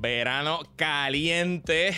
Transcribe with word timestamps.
Verano 0.00 0.60
caliente. 0.76 1.88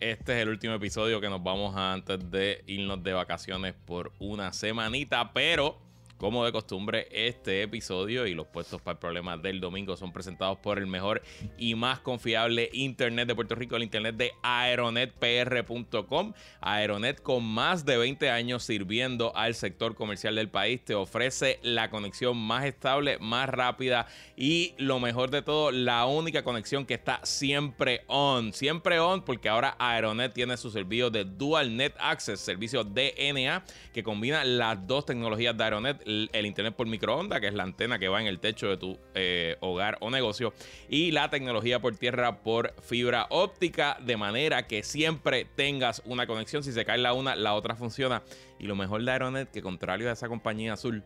Este 0.00 0.32
es 0.32 0.42
el 0.42 0.48
último 0.48 0.74
episodio 0.74 1.20
que 1.20 1.28
nos 1.28 1.40
vamos 1.40 1.76
a 1.76 1.92
antes 1.92 2.18
de 2.30 2.64
irnos 2.66 3.04
de 3.04 3.12
vacaciones 3.12 3.74
por 3.84 4.12
una 4.18 4.52
semanita, 4.52 5.32
pero 5.32 5.83
como 6.16 6.44
de 6.44 6.52
costumbre, 6.52 7.08
este 7.10 7.62
episodio 7.62 8.26
y 8.26 8.34
los 8.34 8.46
puestos 8.46 8.80
para 8.80 8.92
el 8.92 8.98
problema 8.98 9.36
del 9.36 9.60
domingo 9.60 9.96
son 9.96 10.12
presentados 10.12 10.58
por 10.58 10.78
el 10.78 10.86
mejor 10.86 11.22
y 11.58 11.74
más 11.74 12.00
confiable 12.00 12.70
Internet 12.72 13.28
de 13.28 13.34
Puerto 13.34 13.54
Rico, 13.54 13.76
el 13.76 13.82
Internet 13.82 14.16
de 14.16 14.32
aeronetpr.com. 14.42 16.32
Aeronet 16.60 17.20
con 17.20 17.44
más 17.44 17.84
de 17.84 17.96
20 17.96 18.30
años 18.30 18.62
sirviendo 18.62 19.36
al 19.36 19.54
sector 19.54 19.94
comercial 19.94 20.36
del 20.36 20.48
país 20.48 20.84
te 20.84 20.94
ofrece 20.94 21.58
la 21.62 21.90
conexión 21.90 22.36
más 22.36 22.64
estable, 22.64 23.18
más 23.18 23.48
rápida 23.48 24.06
y 24.36 24.74
lo 24.78 25.00
mejor 25.00 25.30
de 25.30 25.42
todo, 25.42 25.70
la 25.72 26.06
única 26.06 26.44
conexión 26.44 26.86
que 26.86 26.94
está 26.94 27.20
siempre 27.24 28.04
on. 28.06 28.52
Siempre 28.52 29.00
on 29.00 29.22
porque 29.24 29.48
ahora 29.48 29.76
Aeronet 29.78 30.32
tiene 30.32 30.56
su 30.56 30.70
servicio 30.70 31.10
de 31.10 31.24
Dual 31.24 31.76
Net 31.76 31.94
Access, 31.98 32.40
servicio 32.40 32.84
DNA 32.84 33.64
que 33.92 34.02
combina 34.02 34.44
las 34.44 34.86
dos 34.86 35.06
tecnologías 35.06 35.56
de 35.56 35.64
Aeronet 35.64 36.03
el, 36.04 36.46
internet 36.46 36.74
por 36.74 36.86
microondas, 36.86 37.40
que 37.40 37.48
es 37.48 37.54
la 37.54 37.62
antena 37.62 37.98
que 37.98 38.08
va 38.08 38.20
en 38.20 38.26
el 38.26 38.38
techo 38.38 38.68
de 38.68 38.76
tu 38.76 38.98
eh, 39.14 39.56
hogar 39.60 39.98
o 40.00 40.10
negocio, 40.10 40.52
y 40.88 41.10
la 41.10 41.30
tecnología 41.30 41.80
por 41.80 41.96
tierra 41.96 42.42
por 42.42 42.74
fibra 42.82 43.26
óptica, 43.30 43.98
de 44.00 44.16
manera 44.16 44.66
que 44.66 44.82
siempre 44.82 45.46
tengas 45.56 46.02
una 46.04 46.26
conexión. 46.26 46.62
Si 46.62 46.72
se 46.72 46.84
cae 46.84 46.98
la 46.98 47.12
una, 47.12 47.36
la 47.36 47.54
otra 47.54 47.76
funciona. 47.76 48.22
Y 48.58 48.66
lo 48.66 48.76
mejor 48.76 49.02
de 49.04 49.10
Aeronet, 49.10 49.50
que 49.50 49.62
contrario 49.62 50.08
a 50.08 50.12
esa 50.12 50.28
compañía 50.28 50.74
azul, 50.74 51.02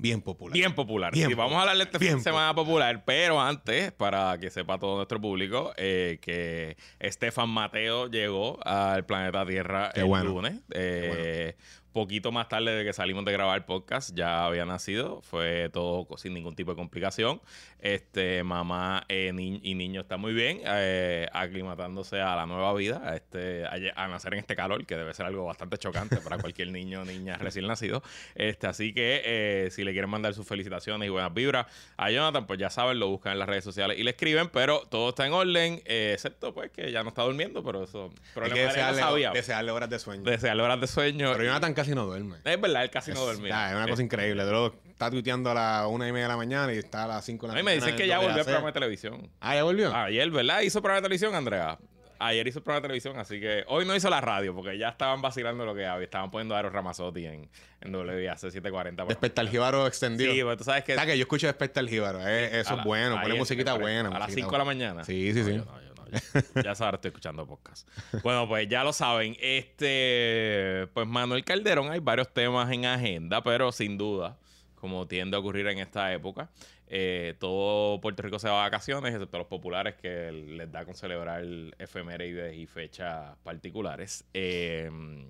Bien 0.00 0.22
popular. 0.22 0.54
Bien 0.54 0.74
popular. 0.74 1.12
Bien 1.12 1.36
vamos 1.36 1.54
a 1.54 1.60
hablarle 1.60 1.84
este 1.84 1.98
fin 1.98 2.16
de 2.16 2.20
semana 2.20 2.54
popular, 2.54 3.04
pero 3.04 3.40
antes, 3.40 3.92
para 3.92 4.38
que 4.38 4.50
sepa 4.50 4.78
todo 4.78 4.96
nuestro 4.96 5.20
público, 5.20 5.72
eh, 5.76 6.18
que 6.20 6.76
Estefan 6.98 7.48
Mateo 7.48 8.08
llegó 8.08 8.58
al 8.66 9.04
planeta 9.04 9.46
Tierra 9.46 9.90
el 9.94 10.08
lunes. 10.24 10.60
Eh, 10.70 11.56
poquito 11.92 12.32
más 12.32 12.48
tarde 12.48 12.74
de 12.74 12.84
que 12.84 12.92
salimos 12.92 13.24
de 13.24 13.32
grabar 13.32 13.56
el 13.56 13.64
podcast, 13.64 14.14
ya 14.14 14.44
había 14.44 14.64
nacido. 14.64 15.20
Fue 15.22 15.68
todo 15.72 16.06
sin 16.16 16.34
ningún 16.34 16.54
tipo 16.54 16.70
de 16.72 16.76
complicación. 16.76 17.40
Este, 17.78 18.42
mamá 18.44 19.04
eh, 19.08 19.32
y 19.34 19.74
niño 19.74 20.02
están 20.02 20.20
muy 20.20 20.34
bien, 20.34 20.60
eh, 20.64 21.26
aclimatándose 21.32 22.20
a 22.20 22.36
la 22.36 22.46
nueva 22.46 22.74
vida, 22.74 23.00
a, 23.02 23.16
este, 23.16 23.64
a, 23.66 24.08
nacer 24.08 24.34
en 24.34 24.40
este 24.40 24.54
calor, 24.54 24.84
que 24.84 24.96
debe 24.96 25.14
ser 25.14 25.26
algo 25.26 25.46
bastante 25.46 25.78
chocante 25.78 26.18
para 26.18 26.38
cualquier 26.38 26.68
niño 26.72 27.02
o 27.02 27.04
niña 27.04 27.36
recién 27.36 27.66
nacido. 27.66 28.02
Este, 28.34 28.66
así 28.66 28.92
que 28.92 29.22
eh, 29.24 29.68
si 29.70 29.84
le 29.84 29.92
quieren 29.92 30.10
mandar 30.10 30.34
sus 30.34 30.46
felicitaciones 30.46 31.06
y 31.06 31.10
buenas 31.10 31.32
vibras 31.32 31.66
a 31.96 32.10
Jonathan, 32.10 32.46
pues 32.46 32.58
ya 32.58 32.70
saben, 32.70 32.98
lo 32.98 33.08
buscan 33.08 33.32
en 33.32 33.38
las 33.38 33.48
redes 33.48 33.64
sociales 33.64 33.98
y 33.98 34.02
le 34.02 34.10
escriben, 34.10 34.48
pero 34.48 34.80
todo 34.90 35.10
está 35.10 35.26
en 35.26 35.32
orden, 35.32 35.82
excepto 35.86 36.52
pues 36.52 36.70
que 36.70 36.92
ya 36.92 37.02
no 37.02 37.08
está 37.08 37.22
durmiendo, 37.22 37.62
pero 37.62 37.84
eso 37.84 38.12
problema 38.34 38.54
que 38.54 38.62
desearle, 38.66 39.30
desearle 39.32 39.70
horas 39.70 39.90
de 39.90 39.98
sueño. 39.98 40.22
Desearle 40.22 40.62
horas 40.62 40.80
de 40.80 40.86
sueño. 40.86 41.32
Pero 41.32 41.44
Jonathan 41.44 41.74
casi 41.80 41.94
no 41.94 42.06
duerme. 42.06 42.36
Es 42.44 42.60
verdad, 42.60 42.84
él 42.84 42.90
casi 42.90 43.12
no 43.12 43.20
duerme. 43.24 43.48
es 43.48 43.54
una 43.54 43.88
cosa 43.88 44.02
increíble. 44.02 44.44
De 44.44 44.72
está 44.90 45.10
tuiteando 45.10 45.50
a 45.50 45.54
las 45.54 45.86
una 45.86 46.06
y 46.06 46.12
media 46.12 46.24
de 46.24 46.28
la 46.28 46.36
mañana 46.36 46.72
y 46.72 46.78
está 46.78 47.04
a 47.04 47.08
las 47.08 47.24
cinco 47.24 47.46
de 47.46 47.54
la 47.54 47.54
mañana. 47.54 47.70
A 47.70 47.74
mí 47.74 47.80
me 47.80 47.84
dicen 47.86 47.96
que 47.96 48.06
ya 48.06 48.18
volvió 48.18 48.36
al 48.36 48.44
programa 48.44 48.66
de 48.66 48.72
televisión. 48.72 49.30
Ah, 49.40 49.54
ya 49.54 49.64
volvió. 49.64 49.94
Ayer, 49.94 50.30
¿verdad? 50.30 50.60
Hizo 50.60 50.80
programa 50.82 51.00
de 51.00 51.02
televisión, 51.04 51.34
Andrea. 51.34 51.78
Ayer 52.22 52.46
hizo 52.46 52.62
programa 52.62 52.82
de 52.82 52.88
televisión, 52.88 53.18
así 53.18 53.40
que 53.40 53.64
hoy 53.66 53.86
no 53.86 53.96
hizo 53.96 54.10
la 54.10 54.20
radio 54.20 54.54
porque 54.54 54.76
ya 54.76 54.90
estaban 54.90 55.22
vacilando 55.22 55.64
lo 55.64 55.74
que 55.74 55.86
había. 55.86 56.04
Estaban 56.04 56.30
poniendo 56.30 56.54
a 56.54 56.58
Aero 56.58 56.68
Ramazotti 56.68 57.24
en, 57.24 57.48
en 57.80 57.94
WAC 57.94 58.36
740. 58.36 59.06
Despertar 59.06 59.46
el 59.46 59.50
Jíbaro 59.50 59.86
extendido. 59.86 60.30
Sí, 60.30 60.38
pero 60.40 60.56
tú 60.58 60.64
sabes 60.64 60.84
que. 60.84 60.94
que 60.94 61.16
yo 61.16 61.22
escucho 61.22 61.48
Jíbaro. 61.88 62.20
Eh, 62.28 62.60
eso 62.60 62.76
es 62.76 62.84
bueno. 62.84 63.18
Pone 63.22 63.34
musiquita 63.36 63.72
buena. 63.72 64.10
A 64.10 64.18
las 64.18 64.34
5 64.34 64.50
de 64.50 64.58
la 64.58 64.64
mañana. 64.64 65.04
Sí, 65.04 65.32
sí, 65.32 65.44
sí. 65.44 65.62
ya 66.64 66.74
sabes, 66.74 66.94
estoy 66.94 67.08
escuchando 67.10 67.46
podcast. 67.46 67.88
Bueno, 68.22 68.48
pues 68.48 68.68
ya 68.68 68.84
lo 68.84 68.92
saben. 68.92 69.36
Este, 69.40 70.88
pues 70.94 71.06
Manuel 71.06 71.44
Calderón, 71.44 71.90
hay 71.90 72.00
varios 72.00 72.32
temas 72.32 72.70
en 72.72 72.86
agenda, 72.86 73.42
pero 73.42 73.72
sin 73.72 73.98
duda, 73.98 74.38
como 74.74 75.06
tiende 75.06 75.36
a 75.36 75.40
ocurrir 75.40 75.66
en 75.68 75.78
esta 75.78 76.12
época, 76.12 76.50
eh, 76.92 77.36
todo 77.38 78.00
Puerto 78.00 78.22
Rico 78.22 78.40
se 78.40 78.48
va 78.48 78.62
a 78.62 78.68
vacaciones, 78.68 79.14
excepto 79.14 79.38
los 79.38 79.46
populares 79.46 79.94
que 79.94 80.32
les 80.32 80.72
da 80.72 80.84
con 80.84 80.96
celebrar 80.96 81.44
efemérides 81.78 82.56
y 82.56 82.66
fechas 82.66 83.36
particulares. 83.44 84.24
Em, 84.32 85.24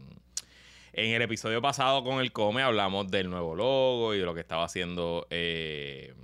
en 0.95 1.15
el 1.15 1.23
episodio 1.23 1.61
pasado 1.61 2.03
con 2.03 2.21
el 2.21 2.33
Come 2.33 2.63
hablamos 2.63 3.11
del 3.11 3.29
nuevo 3.29 3.55
logo 3.55 4.15
y 4.15 4.19
de 4.19 4.25
lo 4.25 4.35
que 4.35 4.41
estaba 4.41 4.65
haciendo 4.65 5.27
eh, 5.29 6.15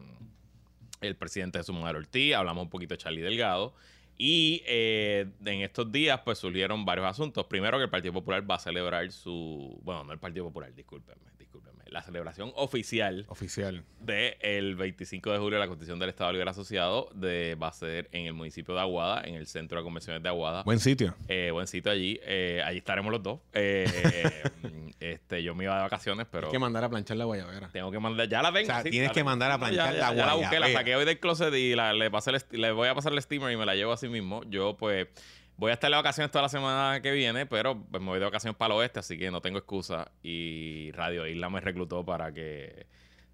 el 1.03 1.17
presidente 1.17 1.59
de 1.59 1.65
su 1.65 1.73
mujer 1.75 1.97
Ortiz. 1.97 2.35
Hablamos 2.35 2.65
un 2.65 2.71
poquito 2.71 2.95
de 2.95 2.99
Charlie 2.99 3.21
Delgado. 3.21 3.75
Y 4.19 4.63
eh, 4.67 5.27
en 5.45 5.61
estos 5.61 5.91
días, 5.93 6.21
pues 6.25 6.39
surgieron 6.39 6.85
varios 6.85 7.07
asuntos. 7.07 7.47
Primero, 7.47 7.79
que 7.79 7.85
el 7.85 7.91
Partido 7.91 8.13
Popular 8.13 8.49
va 8.49 8.57
a 8.57 8.59
celebrar 8.59 9.11
su. 9.13 9.79
Bueno, 9.83 10.05
no 10.05 10.13
el 10.13 10.19
Partido 10.19 10.47
Popular, 10.47 10.75
discúlpenme, 10.75 11.31
discúlpenme. 11.39 11.85
La 11.89 12.03
celebración 12.03 12.53
oficial. 12.57 13.27
Oficial. 13.29 13.85
Del 14.01 14.75
25 14.77 15.33
de 15.33 15.39
julio 15.39 15.59
de 15.59 15.61
la 15.61 15.69
Constitución 15.69 15.99
del 15.99 16.09
Estado 16.09 16.33
Libre 16.33 16.51
Asociado. 16.51 17.11
De, 17.15 17.55
va 17.55 17.69
a 17.69 17.73
ser 17.73 18.09
en 18.13 18.27
el 18.27 18.33
municipio 18.33 18.75
de 18.75 18.81
Aguada, 18.81 19.23
en 19.25 19.35
el 19.35 19.47
centro 19.47 19.79
de 19.79 19.85
convenciones 19.85 20.23
de 20.23 20.29
Aguada. 20.29 20.63
Buen 20.65 20.81
sitio. 20.81 21.15
Eh, 21.29 21.51
buen 21.53 21.67
sitio 21.67 21.93
allí. 21.93 22.19
Eh, 22.23 22.63
allí 22.65 22.79
estaremos 22.79 23.13
los 23.13 23.23
dos. 23.23 23.41
este, 25.13 25.43
yo 25.43 25.55
me 25.55 25.65
iba 25.65 25.77
de 25.77 25.83
vacaciones, 25.83 26.27
pero. 26.31 26.49
Tienes 26.49 26.53
que 26.53 26.59
mandar 26.59 26.85
a 26.85 26.89
planchar 26.89 27.17
la 27.17 27.25
guayabera. 27.25 27.69
Tengo 27.73 27.91
que 27.91 27.99
mandar. 27.99 28.29
Ya 28.29 28.43
la 28.43 28.53
tengo. 28.53 28.65
O 28.65 28.67
sea, 28.67 28.83
tienes 28.83 29.13
que 29.13 29.25
mandar 29.25 29.51
a 29.51 29.59
planchar 29.59 29.95
la 29.95 30.11
guayabera. 30.11 30.17
Ya 30.17 30.27
la 30.27 30.35
busqué, 30.35 30.61
la 30.61 30.73
saqué 30.73 30.97
hoy 30.97 31.05
del 31.05 31.19
closet 31.19 31.55
y 31.55 31.75
la, 31.75 31.93
le, 31.93 32.11
pasé 32.11 32.33
le 32.51 32.73
voy 32.73 32.89
a 32.89 32.95
pasar 32.95 33.13
el 33.13 33.23
steamer 33.23 33.53
y 33.53 33.57
me 33.57 33.67
la 33.67 33.75
llevo 33.75 33.93
así 33.93 34.09
mismo. 34.09 34.43
Yo, 34.45 34.77
pues, 34.77 35.09
voy 35.57 35.71
a 35.71 35.75
estar 35.75 35.91
de 35.91 35.97
vacaciones 35.97 36.31
toda 36.31 36.43
la 36.43 36.49
semana 36.49 37.01
que 37.01 37.13
viene, 37.13 37.47
pero 37.47 37.83
pues, 37.91 38.03
me 38.03 38.09
voy 38.09 38.19
de 38.19 38.25
vacaciones 38.25 38.57
para 38.57 38.75
el 38.75 38.81
oeste, 38.81 39.01
así 39.01 39.19
que 39.19 39.31
no 39.31 39.41
tengo 39.41 39.59
excusa. 39.59 40.11
Y 40.23 40.93
Radio 40.93 41.27
Isla 41.27 41.49
me 41.51 41.61
reclutó 41.61 42.05
para 42.05 42.33
que 42.33 42.87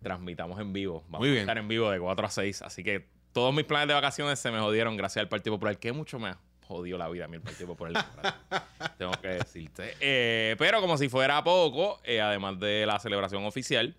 transmitamos 0.02 0.58
en 0.60 0.72
vivo. 0.72 1.04
Vamos 1.08 1.28
a 1.28 1.30
estar 1.32 1.58
en 1.58 1.68
vivo 1.68 1.90
de 1.90 1.98
4 1.98 2.26
a 2.26 2.30
6, 2.30 2.62
así 2.62 2.82
que 2.82 3.06
todos 3.32 3.54
mis 3.54 3.64
planes 3.64 3.88
de 3.88 3.94
vacaciones 3.94 4.38
se 4.38 4.50
me 4.50 4.58
jodieron 4.58 4.96
gracias 4.96 5.22
al 5.22 5.28
Partido 5.28 5.56
Popular, 5.56 5.78
que 5.78 5.92
mucho 5.92 6.18
me 6.18 6.34
jodió 6.66 6.98
la 6.98 7.08
vida 7.08 7.26
a 7.26 7.28
mí 7.28 7.36
el 7.36 7.42
Partido 7.42 7.68
Popular. 7.68 8.04
Tengo 8.98 9.12
que 9.20 9.28
decirte. 9.28 9.94
Eh, 10.00 10.56
pero 10.58 10.80
como 10.80 10.96
si 10.96 11.08
fuera 11.08 11.42
poco, 11.44 12.00
eh, 12.04 12.20
además 12.20 12.58
de 12.58 12.86
la 12.86 12.98
celebración 12.98 13.44
oficial, 13.44 13.94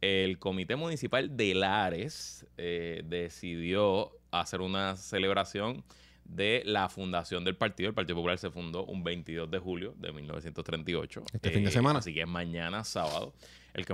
el 0.00 0.38
Comité 0.38 0.76
Municipal 0.76 1.36
de 1.36 1.54
Lares 1.54 2.46
eh, 2.56 3.02
decidió 3.06 4.12
hacer 4.30 4.60
una 4.60 4.96
celebración 4.96 5.84
de 6.24 6.62
la 6.64 6.88
fundación 6.88 7.44
del 7.44 7.56
partido. 7.56 7.88
El 7.88 7.94
Partido 7.94 8.16
Popular 8.16 8.38
se 8.38 8.50
fundó 8.50 8.84
un 8.84 9.04
22 9.04 9.50
de 9.50 9.58
julio 9.58 9.94
de 9.96 10.12
1938. 10.12 11.22
Este 11.32 11.50
fin 11.50 11.64
de 11.64 11.70
semana. 11.70 12.00
Así 12.00 12.12
que 12.12 12.22
es 12.22 12.28
mañana, 12.28 12.84
sábado. 12.84 13.32
El, 13.74 13.86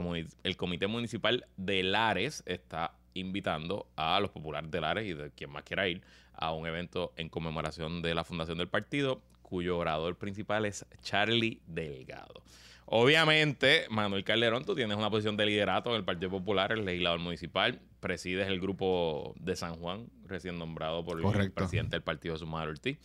el 0.42 0.56
Comité 0.56 0.86
Municipal 0.86 1.46
de 1.56 1.82
Lares 1.82 2.42
está 2.46 2.94
invitando 3.14 3.88
a 3.96 4.18
los 4.20 4.30
populares 4.30 4.70
de 4.70 4.80
Lares 4.80 5.06
y 5.06 5.14
de 5.14 5.30
quien 5.32 5.50
más 5.50 5.64
quiera 5.64 5.86
ir 5.86 6.02
a 6.34 6.52
un 6.52 6.66
evento 6.66 7.12
en 7.16 7.28
conmemoración 7.28 8.02
de 8.02 8.14
la 8.14 8.24
fundación 8.24 8.58
del 8.58 8.68
partido, 8.68 9.22
cuyo 9.42 9.78
orador 9.78 10.16
principal 10.16 10.64
es 10.64 10.86
Charlie 11.02 11.60
Delgado. 11.66 12.42
Obviamente, 12.86 13.86
Manuel 13.90 14.24
Calderón, 14.24 14.64
tú 14.64 14.74
tienes 14.74 14.96
una 14.96 15.08
posición 15.08 15.36
de 15.36 15.46
liderato 15.46 15.90
en 15.90 15.96
el 15.96 16.04
Partido 16.04 16.30
Popular, 16.30 16.72
el 16.72 16.84
legislador 16.84 17.20
municipal, 17.20 17.80
presides 18.00 18.48
el 18.48 18.60
grupo 18.60 19.34
de 19.38 19.56
San 19.56 19.76
Juan, 19.76 20.08
recién 20.26 20.58
nombrado 20.58 21.04
por 21.04 21.18
el 21.18 21.52
presidente 21.52 21.96
del 21.96 22.02
partido, 22.02 22.36
Sumar 22.36 22.68
Ortiz. 22.68 22.98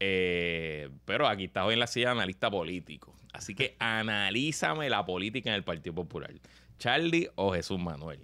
Eh, 0.00 0.88
pero 1.04 1.28
aquí 1.28 1.44
estás 1.44 1.66
hoy 1.66 1.74
en 1.74 1.80
la 1.80 1.86
silla 1.86 2.06
de 2.06 2.12
analista 2.12 2.50
político. 2.50 3.14
Así 3.32 3.54
que 3.54 3.76
analízame 3.78 4.88
la 4.88 5.04
política 5.04 5.50
en 5.50 5.56
el 5.56 5.64
Partido 5.64 5.94
Popular. 5.94 6.32
¿Charlie 6.78 7.28
o 7.34 7.52
Jesús 7.52 7.78
Manuel? 7.78 8.20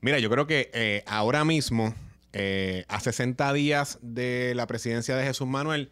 Mira, 0.00 0.18
yo 0.18 0.28
creo 0.28 0.46
que 0.46 0.70
eh, 0.74 1.02
ahora 1.06 1.44
mismo, 1.44 1.94
eh, 2.36 2.84
a 2.88 2.98
60 2.98 3.52
días 3.52 4.00
de 4.02 4.54
la 4.56 4.66
presidencia 4.66 5.14
de 5.14 5.24
Jesús 5.24 5.46
Manuel, 5.46 5.90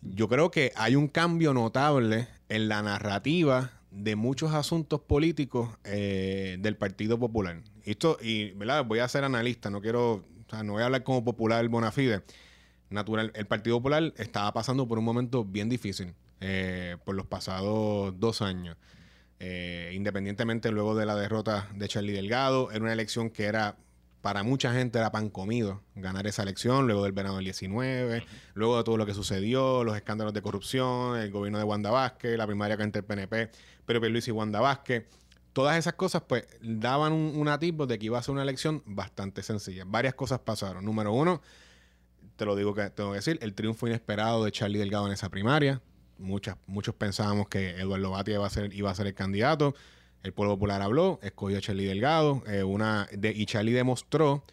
yo 0.00 0.28
creo 0.28 0.50
que 0.50 0.72
hay 0.74 0.96
un 0.96 1.06
cambio 1.06 1.54
notable 1.54 2.26
en 2.48 2.68
la 2.68 2.82
narrativa 2.82 3.70
de 3.92 4.16
muchos 4.16 4.54
asuntos 4.54 5.02
políticos 5.02 5.68
eh, 5.84 6.56
del 6.58 6.76
Partido 6.76 7.16
Popular. 7.16 7.62
Esto, 7.84 8.18
y 8.20 8.54
voy 8.86 8.98
a 8.98 9.06
ser 9.06 9.22
analista, 9.22 9.70
no 9.70 9.80
quiero, 9.80 10.14
o 10.14 10.50
sea, 10.50 10.64
no 10.64 10.72
voy 10.72 10.82
a 10.82 10.86
hablar 10.86 11.04
como 11.04 11.22
popular 11.22 11.66
bona 11.68 11.92
fide. 11.92 12.22
Natural, 12.90 13.30
el 13.36 13.46
Partido 13.46 13.76
Popular 13.76 14.12
estaba 14.16 14.52
pasando 14.52 14.88
por 14.88 14.98
un 14.98 15.04
momento 15.04 15.44
bien 15.44 15.68
difícil 15.68 16.12
eh, 16.40 16.96
por 17.04 17.14
los 17.14 17.26
pasados 17.26 18.18
dos 18.18 18.42
años. 18.42 18.76
Independientemente 19.92 20.70
luego 20.70 20.94
de 20.94 21.04
la 21.04 21.16
derrota 21.16 21.68
de 21.74 21.88
Charlie 21.88 22.12
Delgado, 22.12 22.70
era 22.70 22.80
una 22.80 22.92
elección 22.92 23.28
que 23.28 23.44
era 23.44 23.76
para 24.22 24.44
mucha 24.44 24.72
gente 24.72 24.98
era 24.98 25.10
pan 25.10 25.28
comido 25.28 25.82
ganar 25.96 26.26
esa 26.26 26.42
elección, 26.42 26.86
luego 26.86 27.02
del 27.02 27.12
verano 27.12 27.36
del 27.36 27.44
19, 27.44 28.24
luego 28.54 28.78
de 28.78 28.84
todo 28.84 28.96
lo 28.96 29.04
que 29.04 29.14
sucedió, 29.14 29.82
los 29.82 29.96
escándalos 29.96 30.32
de 30.32 30.40
corrupción, 30.40 31.18
el 31.18 31.30
gobierno 31.32 31.58
de 31.58 31.64
Wanda 31.64 31.90
Vázquez, 31.90 32.38
la 32.38 32.46
primaria 32.46 32.76
que 32.76 32.84
entre 32.84 33.00
el 33.00 33.04
PNP, 33.04 33.50
pero 33.84 34.00
Luis 34.08 34.28
y 34.28 34.30
Wanda 34.30 34.60
Vázquez. 34.60 35.06
Todas 35.52 35.76
esas 35.76 35.94
cosas, 35.94 36.22
pues, 36.26 36.46
daban 36.62 37.12
un, 37.12 37.34
un 37.36 37.48
atisbo 37.48 37.86
de 37.86 37.98
que 37.98 38.06
iba 38.06 38.18
a 38.18 38.22
ser 38.22 38.32
una 38.32 38.42
elección 38.42 38.82
bastante 38.86 39.42
sencilla. 39.42 39.84
Varias 39.86 40.14
cosas 40.14 40.38
pasaron. 40.38 40.82
Número 40.82 41.12
uno, 41.12 41.42
te 42.36 42.46
lo 42.46 42.56
digo 42.56 42.74
que 42.74 42.88
tengo 42.90 43.10
que 43.10 43.16
decir, 43.16 43.38
el 43.42 43.52
triunfo 43.52 43.86
inesperado 43.86 44.44
de 44.44 44.52
Charlie 44.52 44.78
Delgado 44.78 45.06
en 45.06 45.12
esa 45.12 45.28
primaria. 45.28 45.82
Muchas, 46.16 46.56
muchos 46.66 46.94
pensábamos 46.94 47.48
que 47.48 47.70
Eduardo 47.80 48.12
Batia 48.12 48.34
iba 48.34 48.46
a 48.46 48.50
ser, 48.50 48.72
iba 48.72 48.90
a 48.90 48.94
ser 48.94 49.08
el 49.08 49.14
candidato. 49.14 49.74
El 50.22 50.32
pueblo 50.32 50.54
popular 50.54 50.82
habló, 50.82 51.18
escogió 51.22 51.58
a 51.58 51.60
Charlie 51.60 51.84
Delgado, 51.84 52.44
eh, 52.46 52.62
una 52.62 53.08
y 53.12 53.44
Charlie 53.46 53.72
demostró 53.72 54.44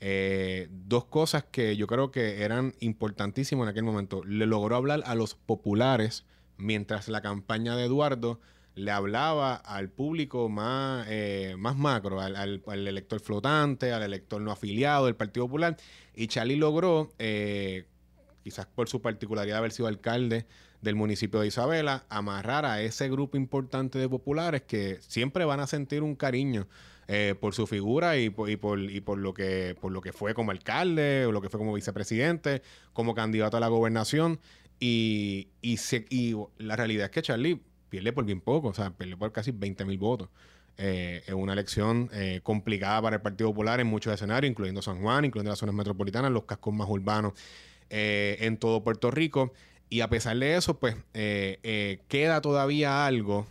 eh, 0.00 0.68
dos 0.70 1.04
cosas 1.04 1.44
que 1.44 1.76
yo 1.76 1.86
creo 1.86 2.10
que 2.10 2.42
eran 2.42 2.74
importantísimas 2.80 3.64
en 3.64 3.68
aquel 3.68 3.84
momento. 3.84 4.24
Le 4.24 4.46
logró 4.46 4.76
hablar 4.76 5.02
a 5.04 5.14
los 5.14 5.34
populares 5.34 6.24
mientras 6.56 7.08
la 7.08 7.20
campaña 7.20 7.76
de 7.76 7.84
Eduardo 7.84 8.40
le 8.74 8.92
hablaba 8.92 9.56
al 9.56 9.90
público 9.90 10.48
más, 10.48 11.06
eh, 11.10 11.54
más 11.58 11.76
macro, 11.76 12.20
al, 12.20 12.62
elector 12.66 13.20
flotante, 13.20 13.92
al 13.92 14.02
elector 14.02 14.40
no 14.40 14.52
afiliado 14.52 15.04
del 15.04 15.16
Partido 15.16 15.44
Popular. 15.46 15.76
Y 16.14 16.28
Charlie 16.28 16.56
logró, 16.56 17.12
quizás 18.42 18.66
por 18.66 18.88
su 18.88 19.02
particularidad 19.02 19.56
de 19.56 19.58
haber 19.58 19.72
sido 19.72 19.86
alcalde 19.86 20.46
del 20.82 20.94
municipio 20.94 21.40
de 21.40 21.48
Isabela, 21.48 22.04
amarrar 22.08 22.64
a 22.64 22.80
ese 22.80 23.08
grupo 23.08 23.36
importante 23.36 23.98
de 23.98 24.08
populares 24.08 24.62
que 24.62 24.98
siempre 25.00 25.44
van 25.44 25.60
a 25.60 25.66
sentir 25.66 26.02
un 26.02 26.14
cariño 26.14 26.66
eh, 27.12 27.34
por 27.38 27.54
su 27.54 27.66
figura 27.66 28.18
y 28.18 28.30
por, 28.30 28.48
y, 28.48 28.56
por, 28.56 28.78
lo 29.18 29.34
que, 29.34 29.76
por 29.80 29.90
lo 29.90 30.00
que 30.00 30.12
fue 30.12 30.32
como 30.32 30.52
alcalde, 30.52 31.26
o 31.26 31.32
lo 31.32 31.40
que 31.40 31.48
fue 31.48 31.58
como 31.58 31.72
vicepresidente, 31.72 32.62
como 32.92 33.14
candidato 33.14 33.56
a 33.56 33.60
la 33.60 33.66
gobernación. 33.66 34.38
Y, 34.78 35.48
y, 35.60 36.36
la 36.58 36.76
realidad 36.76 37.06
es 37.06 37.10
que 37.10 37.22
Charlie 37.22 37.60
pierde 37.88 38.12
por 38.12 38.24
bien 38.24 38.40
poco, 38.40 38.68
o 38.68 38.74
sea, 38.74 38.90
pierde 38.90 39.16
por 39.16 39.32
casi 39.32 39.50
20 39.50 39.84
mil 39.84 39.98
votos. 39.98 40.28
Eh, 40.78 41.22
es 41.26 41.34
una 41.34 41.52
elección 41.52 42.08
eh, 42.12 42.40
complicada 42.42 43.02
para 43.02 43.16
el 43.16 43.22
Partido 43.22 43.50
Popular 43.50 43.80
en 43.80 43.88
muchos 43.88 44.14
escenarios, 44.14 44.48
incluyendo 44.48 44.80
San 44.80 45.02
Juan, 45.02 45.24
incluyendo 45.24 45.50
las 45.50 45.58
zonas 45.58 45.74
metropolitanas, 45.74 46.30
los 46.30 46.44
cascos 46.44 46.72
más 46.72 46.88
urbanos 46.88 47.32
en 47.92 48.56
todo 48.56 48.84
Puerto 48.84 49.10
Rico. 49.10 49.52
Y 49.90 50.02
a 50.02 50.08
pesar 50.08 50.38
de 50.38 50.56
eso, 50.56 50.78
pues 50.78 50.94
eh, 51.14 51.58
eh, 51.64 51.98
queda 52.08 52.40
todavía 52.40 53.04
algo. 53.06 53.46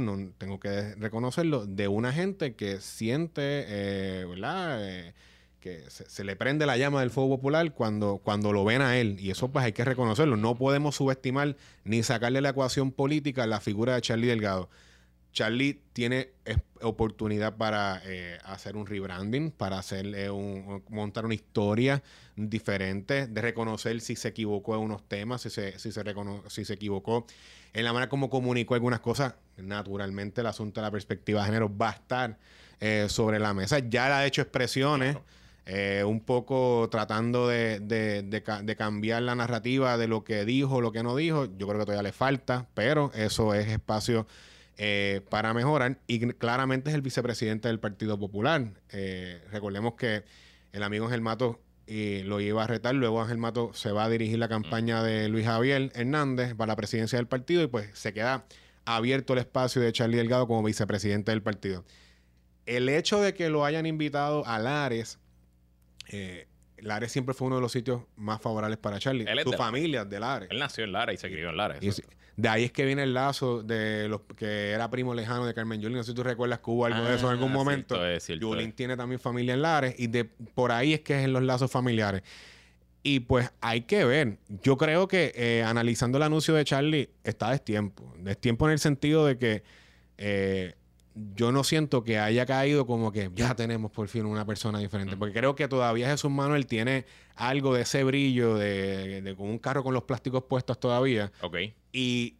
No, 0.00 0.30
tengo 0.38 0.58
que 0.58 0.94
reconocerlo, 0.94 1.66
de 1.66 1.86
una 1.86 2.10
gente 2.10 2.54
que 2.54 2.80
siente, 2.80 3.42
eh, 3.68 4.24
¿verdad? 4.24 5.12
que 5.60 5.84
se, 5.90 6.24
le 6.24 6.34
prende 6.34 6.64
la 6.64 6.78
llama 6.78 7.00
del 7.00 7.10
fuego 7.10 7.36
popular 7.36 7.74
cuando, 7.74 8.18
cuando 8.24 8.54
lo 8.54 8.64
ven 8.64 8.80
a 8.80 8.96
él. 8.96 9.18
Y 9.20 9.30
eso 9.30 9.48
pues 9.48 9.66
hay 9.66 9.72
que 9.72 9.84
reconocerlo. 9.84 10.38
No 10.38 10.54
podemos 10.54 10.96
subestimar 10.96 11.56
ni 11.84 12.02
sacarle 12.02 12.40
la 12.40 12.50
ecuación 12.50 12.90
política 12.90 13.42
a 13.42 13.46
la 13.46 13.60
figura 13.60 13.96
de 13.96 14.00
Charlie 14.00 14.28
Delgado. 14.28 14.70
Charlie 15.36 15.82
tiene 15.92 16.30
oportunidad 16.80 17.58
para 17.58 18.00
eh, 18.06 18.38
hacer 18.44 18.74
un 18.74 18.86
rebranding, 18.86 19.50
para 19.50 19.78
hacer 19.78 20.30
un, 20.30 20.82
montar 20.88 21.26
una 21.26 21.34
historia 21.34 22.02
diferente, 22.36 23.26
de 23.26 23.42
reconocer 23.42 24.00
si 24.00 24.16
se 24.16 24.28
equivocó 24.28 24.76
en 24.76 24.80
unos 24.80 25.06
temas, 25.06 25.42
si 25.42 25.50
se, 25.50 25.78
si 25.78 25.92
se, 25.92 26.02
si 26.48 26.64
se 26.64 26.72
equivocó 26.72 27.26
en 27.74 27.84
la 27.84 27.92
manera 27.92 28.08
como 28.08 28.30
comunicó 28.30 28.76
algunas 28.76 29.00
cosas. 29.00 29.34
Naturalmente, 29.58 30.40
el 30.40 30.46
asunto 30.46 30.80
de 30.80 30.86
la 30.86 30.90
perspectiva 30.90 31.40
de 31.40 31.46
género 31.46 31.76
va 31.76 31.90
a 31.90 31.92
estar 31.92 32.38
eh, 32.80 33.04
sobre 33.10 33.38
la 33.38 33.52
mesa. 33.52 33.78
Ya 33.80 34.08
le 34.08 34.14
ha 34.14 34.26
hecho 34.26 34.40
expresiones. 34.40 35.18
Eh, 35.68 36.04
un 36.06 36.20
poco 36.20 36.88
tratando 36.92 37.48
de, 37.48 37.80
de, 37.80 38.76
cambiar 38.76 39.20
la 39.22 39.34
narrativa 39.34 39.98
de 39.98 40.06
lo 40.06 40.22
que 40.22 40.44
dijo, 40.44 40.80
lo 40.80 40.92
que 40.92 41.02
no 41.02 41.16
dijo. 41.16 41.46
Yo 41.58 41.66
creo 41.66 41.80
que 41.80 41.86
todavía 41.86 42.04
le 42.04 42.12
falta, 42.12 42.68
pero 42.72 43.10
eso 43.14 43.52
es 43.52 43.66
espacio 43.66 44.28
eh, 44.76 45.22
para 45.30 45.54
mejorar. 45.54 45.98
Y 46.06 46.20
claramente 46.32 46.90
es 46.90 46.94
el 46.94 47.02
vicepresidente 47.02 47.68
del 47.68 47.80
Partido 47.80 48.18
Popular. 48.18 48.72
Eh, 48.90 49.42
recordemos 49.50 49.94
que 49.94 50.24
el 50.72 50.82
amigo 50.82 51.06
Ángel 51.06 51.20
Mato 51.20 51.60
lo 51.86 52.40
iba 52.40 52.64
a 52.64 52.66
retar. 52.66 52.94
Luego 52.94 53.22
Ángel 53.22 53.38
Mato 53.38 53.72
se 53.72 53.92
va 53.92 54.04
a 54.04 54.08
dirigir 54.08 54.38
la 54.38 54.48
campaña 54.48 55.02
de 55.02 55.28
Luis 55.28 55.46
Javier 55.46 55.92
Hernández 55.94 56.54
para 56.54 56.72
la 56.72 56.76
presidencia 56.76 57.16
del 57.16 57.28
partido 57.28 57.62
y 57.62 57.68
pues 57.68 57.96
se 57.96 58.12
queda 58.12 58.44
abierto 58.86 59.34
el 59.34 59.40
espacio 59.40 59.82
de 59.82 59.92
Charlie 59.92 60.16
Delgado 60.16 60.46
como 60.46 60.62
vicepresidente 60.62 61.32
del 61.32 61.42
partido. 61.42 61.84
El 62.64 62.88
hecho 62.88 63.20
de 63.20 63.34
que 63.34 63.50
lo 63.50 63.64
hayan 63.64 63.84
invitado 63.84 64.46
a 64.46 64.58
Lares, 64.58 65.18
eh, 66.08 66.48
Lares 66.78 67.12
siempre 67.12 67.34
fue 67.34 67.48
uno 67.48 67.56
de 67.56 67.62
los 67.62 67.72
sitios 67.72 68.02
más 68.16 68.40
favorables 68.40 68.78
para 68.78 68.98
Charlie. 68.98 69.26
Su 69.42 69.52
familia 69.52 70.04
de 70.04 70.20
Lares. 70.20 70.48
Él 70.50 70.58
nació 70.58 70.84
en 70.84 70.92
Lares 70.92 71.14
y 71.14 71.20
se 71.20 71.30
crió 71.30 71.50
en 71.50 71.56
Lares. 71.56 72.02
De 72.36 72.48
ahí 72.50 72.64
es 72.64 72.72
que 72.72 72.84
viene 72.84 73.02
el 73.02 73.14
lazo 73.14 73.62
de 73.62 74.08
los 74.08 74.20
que 74.36 74.70
era 74.70 74.90
primo 74.90 75.14
lejano 75.14 75.46
de 75.46 75.54
Carmen 75.54 75.80
Yulín. 75.80 75.96
No 75.96 76.04
sé 76.04 76.10
si 76.10 76.14
tú 76.14 76.22
recuerdas 76.22 76.58
que 76.58 76.70
hubo 76.70 76.84
algo 76.84 77.02
de 77.02 77.14
eso 77.14 77.26
en 77.26 77.32
algún 77.32 77.50
ah, 77.52 77.54
momento. 77.54 77.96
Yulín 78.18 78.72
tiene 78.72 78.96
también 78.96 79.18
familia 79.18 79.54
en 79.54 79.62
Lares 79.62 79.94
y 79.98 80.08
de 80.08 80.24
por 80.24 80.70
ahí 80.70 80.92
es 80.92 81.00
que 81.00 81.18
es 81.18 81.24
en 81.24 81.32
los 81.32 81.42
lazos 81.42 81.70
familiares. 81.70 82.22
Y 83.02 83.20
pues 83.20 83.52
hay 83.60 83.82
que 83.82 84.04
ver. 84.04 84.38
Yo 84.62 84.76
creo 84.76 85.08
que 85.08 85.32
eh, 85.34 85.62
analizando 85.64 86.18
el 86.18 86.24
anuncio 86.24 86.54
de 86.54 86.64
Charlie 86.64 87.08
está 87.24 87.50
destiempo. 87.52 88.12
Destiempo 88.18 88.66
en 88.66 88.72
el 88.72 88.80
sentido 88.80 89.24
de 89.24 89.38
que 89.38 89.62
eh, 90.18 90.74
yo 91.34 91.52
no 91.52 91.64
siento 91.64 92.04
que 92.04 92.18
haya 92.18 92.44
caído 92.44 92.86
como 92.86 93.12
que 93.12 93.30
ya 93.34 93.54
tenemos 93.54 93.90
por 93.90 94.08
fin 94.08 94.26
una 94.26 94.44
persona 94.44 94.78
diferente. 94.78 95.16
Porque 95.16 95.34
creo 95.34 95.54
que 95.54 95.68
todavía 95.68 96.08
Jesús 96.08 96.30
Manuel 96.30 96.66
tiene 96.66 97.06
algo 97.36 97.74
de 97.74 97.82
ese 97.82 98.02
brillo 98.02 98.56
de, 98.56 99.22
de, 99.22 99.36
con 99.36 99.48
un 99.48 99.58
carro 99.58 99.84
con 99.84 99.94
los 99.94 100.02
plásticos 100.04 100.44
puestos 100.44 100.80
todavía. 100.80 101.30
Ok. 101.42 101.56
Y 101.92 102.36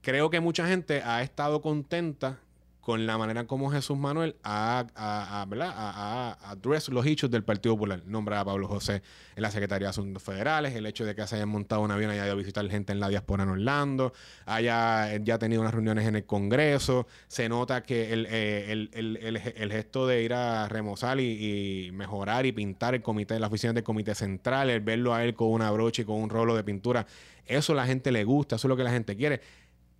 creo 0.00 0.30
que 0.30 0.40
mucha 0.40 0.66
gente 0.66 1.02
ha 1.02 1.22
estado 1.22 1.62
contenta 1.62 2.40
con 2.82 3.06
la 3.06 3.16
manera 3.16 3.46
como 3.46 3.70
Jesús 3.70 3.96
Manuel 3.96 4.34
ha, 4.42 4.84
ha, 4.96 5.42
ha, 5.42 6.56
los 6.88 7.06
hechos 7.06 7.30
del 7.30 7.44
Partido 7.44 7.76
Popular. 7.76 8.02
Nombra 8.06 8.40
a 8.40 8.44
Pablo 8.44 8.66
José 8.66 9.02
en 9.36 9.42
la 9.42 9.52
Secretaría 9.52 9.86
de 9.86 9.90
Asuntos 9.90 10.20
Federales, 10.20 10.74
el 10.74 10.84
hecho 10.86 11.04
de 11.04 11.14
que 11.14 11.24
se 11.28 11.36
hayan 11.36 11.48
montado 11.48 11.80
un 11.82 11.92
avión 11.92 12.10
y 12.10 12.14
haya 12.14 12.24
ido 12.24 12.32
a 12.32 12.36
visitar 12.36 12.68
gente 12.68 12.92
en 12.92 12.98
la 12.98 13.08
diáspora 13.08 13.44
en 13.44 13.50
Orlando, 13.50 14.12
haya 14.46 15.16
ya 15.18 15.38
tenido 15.38 15.60
unas 15.60 15.72
reuniones 15.72 16.08
en 16.08 16.16
el 16.16 16.26
Congreso, 16.26 17.06
se 17.28 17.48
nota 17.48 17.84
que 17.84 18.12
el, 18.12 18.26
eh, 18.28 19.68
gesto 19.70 20.08
de 20.08 20.24
ir 20.24 20.34
a 20.34 20.68
remozar 20.68 21.20
y, 21.20 21.90
mejorar 21.92 22.46
y 22.46 22.52
pintar 22.52 22.96
el 22.96 23.02
comité, 23.02 23.38
la 23.38 23.46
oficina 23.46 23.72
del 23.72 23.84
Comité 23.84 24.16
Central, 24.16 24.70
el 24.70 24.80
verlo 24.80 25.14
a 25.14 25.24
él 25.24 25.34
con 25.34 25.52
una 25.52 25.70
brocha 25.70 26.02
y 26.02 26.04
con 26.04 26.16
un 26.16 26.28
rolo 26.28 26.56
de 26.56 26.64
pintura, 26.64 27.06
eso 27.46 27.74
a 27.74 27.76
la 27.76 27.86
gente 27.86 28.10
le 28.10 28.24
gusta, 28.24 28.56
eso 28.56 28.66
es 28.66 28.70
lo 28.70 28.76
que 28.76 28.84
la 28.84 28.90
gente 28.90 29.16
quiere 29.16 29.40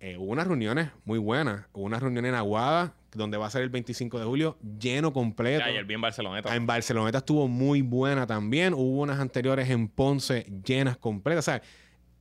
eh, 0.03 0.17
hubo 0.17 0.33
unas 0.33 0.45
reuniones 0.45 0.89
muy 1.05 1.17
buenas. 1.17 1.65
Hubo 1.71 1.85
una 1.85 1.97
reunión 1.97 2.25
en 2.25 2.35
Aguada, 2.35 2.93
donde 3.13 3.37
va 3.37 3.45
a 3.45 3.49
ser 3.49 3.61
el 3.61 3.69
25 3.69 4.19
de 4.19 4.25
julio, 4.25 4.57
lleno 4.77 5.13
completo. 5.13 5.63
ayer 5.63 5.85
vi 5.85 5.93
en 5.93 6.01
Barceloneta. 6.01 6.53
En 6.53 6.67
Barceloneta 6.67 7.19
estuvo 7.19 7.47
muy 7.47 7.81
buena 7.81 8.27
también. 8.27 8.73
Hubo 8.73 8.99
unas 9.01 9.21
anteriores 9.21 9.69
en 9.69 9.87
Ponce 9.87 10.45
llenas 10.65 10.97
completas. 10.97 11.47
O 11.47 11.51
sea, 11.51 11.61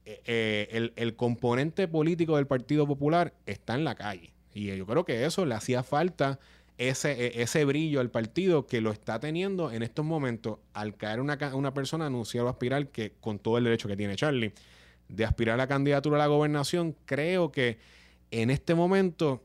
eh, 0.05 0.23
eh, 0.27 0.69
el, 0.71 0.93
el, 0.95 1.17
componente 1.17 1.89
político 1.89 2.37
del 2.37 2.47
Partido 2.47 2.87
Popular 2.87 3.35
está 3.47 3.75
en 3.75 3.83
la 3.83 3.97
calle. 3.97 4.33
Y 4.55 4.67
yo 4.77 4.87
creo 4.87 5.05
que 5.05 5.25
eso 5.25 5.45
le 5.45 5.57
hacía 5.57 5.83
falta 5.83 6.39
ese, 6.79 7.11
e, 7.11 7.43
ese 7.43 7.65
brillo 7.65 7.99
al 7.99 8.11
partido 8.11 8.65
que 8.65 8.81
lo 8.81 8.93
está 8.93 9.19
teniendo 9.19 9.73
en 9.73 9.83
estos 9.83 10.05
momentos 10.05 10.59
al 10.73 10.95
caer 10.95 11.21
una, 11.21 11.37
una 11.53 11.75
persona 11.75 12.07
anunciado 12.07 12.49
aspirar 12.49 12.91
que 12.91 13.15
con 13.21 13.41
todo 13.41 13.59
el 13.59 13.65
derecho 13.65 13.89
que 13.89 13.97
tiene 13.97 14.15
Charlie 14.15 14.53
de 15.13 15.25
aspirar 15.25 15.55
a 15.55 15.57
la 15.59 15.67
candidatura 15.67 16.17
a 16.17 16.19
la 16.21 16.27
gobernación, 16.27 16.97
creo 17.05 17.53
que 17.53 17.79
en 18.31 18.51
este 18.51 18.75
momento 18.75 19.45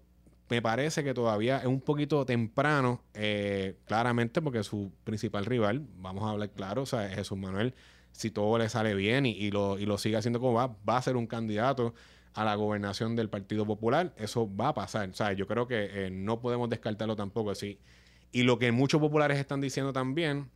me 0.50 0.62
parece 0.62 1.04
que 1.04 1.14
todavía 1.14 1.58
es 1.58 1.66
un 1.66 1.82
poquito 1.82 2.26
temprano, 2.26 3.04
eh, 3.14 3.76
claramente 3.86 4.42
porque 4.42 4.64
su 4.64 4.94
principal 5.04 5.46
rival, 5.46 5.86
vamos 5.98 6.24
a 6.24 6.30
hablar 6.30 6.52
claro, 6.52 6.84
o 6.84 6.86
sea, 6.86 7.10
Jesús 7.10 7.38
Manuel, 7.38 7.76
si 8.14 8.32
todo 8.32 8.58
le 8.58 8.70
sale 8.70 8.96
bien 8.96 9.26
y, 9.26 9.52
lo, 9.52 9.78
y 9.78 9.86
lo 9.86 9.98
sigue 9.98 10.16
haciendo 10.16 10.40
como 10.40 10.54
va, 10.54 10.76
va 10.88 10.98
a 10.98 11.02
ser 11.02 11.18
un 11.18 11.28
candidato 11.28 11.94
a 12.34 12.46
la 12.46 12.56
gobernación 12.56 13.16
del 13.16 13.30
Partido 13.30 13.66
Popular, 13.66 14.14
eso 14.18 14.50
va 14.56 14.70
a 14.70 14.74
pasar. 14.74 15.10
O 15.10 15.14
sea, 15.14 15.34
yo 15.34 15.48
creo 15.48 15.68
que 15.68 16.06
eh, 16.06 16.12
no 16.12 16.40
podemos 16.40 16.70
descartarlo 16.70 17.16
tampoco 17.16 17.52
así. 17.52 17.80
Y 18.32 18.44
lo 18.44 18.58
que 18.60 18.72
muchos 18.72 19.02
populares 19.02 19.38
están 19.40 19.60
diciendo 19.60 19.92
también 19.92 20.50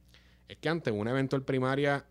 es 0.47 0.57
que 0.57 0.69
ante 0.69 0.91
una 0.91 1.11
eventual 1.11 1.43
primaria 1.43 2.05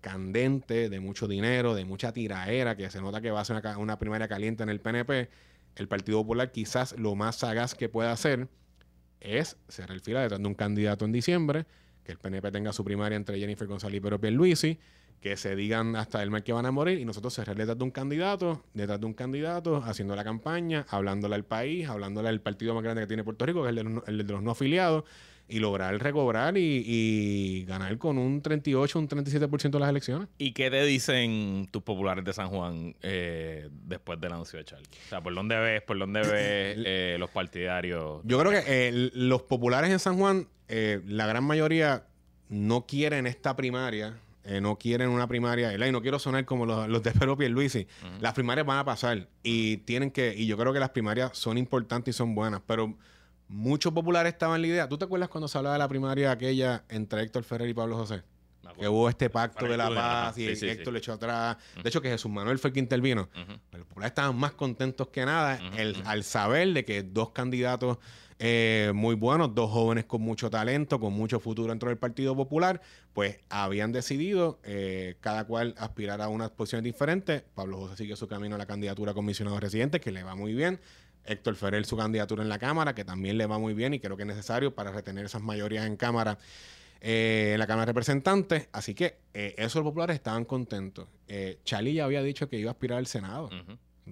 candente, 0.00 0.88
de 0.88 1.00
mucho 1.00 1.28
dinero, 1.28 1.74
de 1.74 1.84
mucha 1.84 2.12
tiraera, 2.12 2.76
que 2.76 2.90
se 2.90 3.00
nota 3.00 3.20
que 3.20 3.30
va 3.30 3.40
a 3.40 3.44
ser 3.44 3.56
una, 3.56 3.78
una 3.78 3.98
primaria 3.98 4.28
caliente 4.28 4.62
en 4.62 4.68
el 4.68 4.80
PNP, 4.80 5.28
el 5.76 5.88
Partido 5.88 6.18
Popular 6.18 6.50
quizás 6.52 6.98
lo 6.98 7.14
más 7.14 7.36
sagaz 7.36 7.74
que 7.74 7.88
pueda 7.88 8.12
hacer 8.12 8.48
es 9.20 9.56
cerrar 9.68 9.92
el 9.92 10.00
fila 10.00 10.22
detrás 10.22 10.40
de 10.40 10.46
un 10.46 10.54
candidato 10.54 11.04
en 11.04 11.12
diciembre, 11.12 11.66
que 12.04 12.12
el 12.12 12.18
PNP 12.18 12.50
tenga 12.50 12.72
su 12.72 12.84
primaria 12.84 13.16
entre 13.16 13.38
Jennifer 13.38 13.66
González 13.66 13.98
y 13.98 14.00
Pedro 14.00 14.20
Pierluisi, 14.20 14.78
que 15.20 15.36
se 15.36 15.56
digan 15.56 15.96
hasta 15.96 16.22
el 16.22 16.30
mes 16.30 16.42
que 16.44 16.52
van 16.52 16.66
a 16.66 16.70
morir 16.70 16.98
y 16.98 17.04
nosotros 17.04 17.34
cerrar 17.34 17.56
detrás 17.56 17.76
de 17.78 17.84
un 17.84 17.90
candidato, 17.90 18.64
detrás 18.74 19.00
de 19.00 19.06
un 19.06 19.14
candidato, 19.14 19.82
haciendo 19.84 20.14
la 20.14 20.24
campaña, 20.24 20.86
hablándole 20.88 21.34
al 21.34 21.44
país, 21.44 21.88
hablándole 21.88 22.28
al 22.28 22.40
partido 22.40 22.74
más 22.74 22.84
grande 22.84 23.02
que 23.02 23.06
tiene 23.06 23.24
Puerto 23.24 23.44
Rico, 23.44 23.62
que 23.62 23.70
es 23.70 23.76
el 23.76 24.26
de 24.26 24.32
los 24.32 24.42
no 24.42 24.50
afiliados, 24.52 25.04
y 25.48 25.60
lograr 25.60 25.96
recobrar 26.02 26.56
y, 26.56 27.64
ganar 27.66 27.96
con 27.98 28.18
un 28.18 28.42
38, 28.42 28.98
un 28.98 29.08
37% 29.08 29.70
de 29.70 29.78
las 29.78 29.90
elecciones. 29.90 30.28
¿Y 30.38 30.52
qué 30.52 30.70
te 30.70 30.84
dicen 30.84 31.68
tus 31.70 31.82
populares 31.82 32.24
de 32.24 32.32
San 32.32 32.48
Juan 32.48 32.94
eh, 33.02 33.68
después 33.84 34.20
del 34.20 34.32
anuncio 34.32 34.58
de 34.58 34.64
Charlie? 34.64 34.88
O 35.06 35.08
sea, 35.08 35.22
¿por 35.22 35.34
dónde 35.34 35.56
ves, 35.56 35.82
por 35.82 35.98
dónde 35.98 36.20
ves 36.20 36.78
eh, 36.84 37.16
los 37.18 37.30
partidarios? 37.30 38.20
Yo 38.24 38.38
creo 38.38 38.50
que 38.50 38.64
eh, 38.66 39.10
los 39.14 39.42
populares 39.42 39.90
en 39.90 39.98
San 39.98 40.18
Juan, 40.18 40.48
la 40.68 41.26
gran 41.26 41.44
mayoría 41.44 42.06
no 42.48 42.86
quieren 42.86 43.26
esta 43.26 43.54
primaria. 43.54 44.18
no 44.60 44.76
quieren 44.78 45.08
una 45.08 45.26
primaria, 45.26 45.74
y 45.74 45.92
no 45.92 46.02
quiero 46.02 46.18
sonar 46.18 46.44
como 46.44 46.66
los, 46.66 47.02
de 47.02 47.12
Pedro 47.12 47.36
Pierluisi. 47.36 47.86
Las 48.20 48.34
primarias 48.34 48.66
van 48.66 48.78
a 48.78 48.84
pasar 48.84 49.28
y 49.42 49.78
tienen 49.78 50.10
que, 50.10 50.34
y 50.36 50.46
yo 50.46 50.56
creo 50.56 50.72
que 50.72 50.80
las 50.80 50.90
primarias 50.90 51.36
son 51.36 51.58
importantes 51.58 52.14
y 52.14 52.18
son 52.18 52.34
buenas, 52.34 52.62
pero 52.66 52.96
muchos 53.48 53.92
populares 53.92 54.32
estaban 54.32 54.56
en 54.56 54.62
la 54.62 54.68
idea. 54.68 54.88
¿Tú 54.88 54.98
te 54.98 55.04
acuerdas 55.04 55.28
cuando 55.28 55.48
se 55.48 55.58
hablaba 55.58 55.74
de 55.74 55.78
la 55.80 55.88
primaria 55.88 56.30
aquella 56.30 56.84
entre 56.88 57.22
Héctor 57.22 57.44
Ferrer 57.44 57.68
y 57.68 57.74
Pablo 57.74 57.96
José? 57.96 58.22
Que 58.78 58.88
hubo 58.88 59.08
este 59.08 59.30
pacto 59.30 59.66
de 59.66 59.76
la 59.76 59.88
paz 59.88 60.36
y 60.38 60.46
Héctor 60.46 60.92
le 60.92 60.98
echó 60.98 61.12
atrás. 61.12 61.56
De 61.82 61.88
hecho, 61.88 62.02
que 62.02 62.10
Jesús 62.10 62.30
Manuel 62.30 62.58
fue 62.58 62.68
el 62.68 62.74
que 62.74 62.80
intervino. 62.80 63.28
Los 63.72 63.86
populares 63.86 64.10
estaban 64.10 64.36
más 64.36 64.52
contentos 64.52 65.08
que 65.08 65.24
nada 65.24 65.60
al 66.04 66.24
saber 66.24 66.72
de 66.72 66.84
que 66.84 67.02
dos 67.02 67.30
candidatos 67.30 67.98
eh, 68.38 68.92
muy 68.94 69.14
buenos, 69.14 69.54
dos 69.54 69.70
jóvenes 69.70 70.04
con 70.04 70.20
mucho 70.20 70.50
talento, 70.50 71.00
con 71.00 71.14
mucho 71.14 71.40
futuro 71.40 71.70
dentro 71.70 71.88
del 71.88 71.96
Partido 71.96 72.36
Popular, 72.36 72.82
pues 73.14 73.38
habían 73.48 73.92
decidido 73.92 74.60
eh, 74.62 75.16
cada 75.20 75.46
cual 75.46 75.74
aspirar 75.78 76.20
a 76.20 76.28
unas 76.28 76.50
posiciones 76.50 76.84
diferentes. 76.84 77.42
Pablo 77.54 77.78
José 77.78 77.96
sigue 77.96 78.14
su 78.14 78.28
camino 78.28 78.56
a 78.56 78.58
la 78.58 78.66
candidatura 78.66 79.12
a 79.12 79.14
comisionado 79.14 79.58
residente, 79.58 80.00
que 80.00 80.12
le 80.12 80.22
va 80.22 80.34
muy 80.34 80.52
bien. 80.52 80.80
Héctor 81.26 81.56
Ferrer 81.56 81.84
su 81.84 81.96
candidatura 81.96 82.42
en 82.42 82.48
la 82.48 82.58
Cámara, 82.58 82.94
que 82.94 83.04
también 83.04 83.38
le 83.38 83.46
va 83.46 83.58
muy 83.58 83.74
bien 83.74 83.94
y 83.94 84.00
creo 84.00 84.16
que 84.16 84.22
es 84.22 84.26
necesario 84.26 84.74
para 84.74 84.92
retener 84.92 85.24
esas 85.24 85.42
mayorías 85.42 85.86
en 85.86 85.96
Cámara, 85.96 86.38
eh, 87.00 87.52
en 87.54 87.58
la 87.58 87.66
Cámara 87.66 87.86
de 87.86 87.92
Representantes. 87.92 88.68
Así 88.72 88.94
que 88.94 89.18
eh, 89.34 89.54
esos 89.58 89.82
populares 89.82 90.16
estaban 90.16 90.44
contentos. 90.44 91.08
Eh, 91.28 91.58
Charlie 91.64 91.94
ya 91.94 92.04
había 92.04 92.22
dicho 92.22 92.48
que 92.48 92.58
iba 92.58 92.70
a 92.70 92.72
aspirar 92.72 92.98
al 92.98 93.06
Senado. 93.06 93.50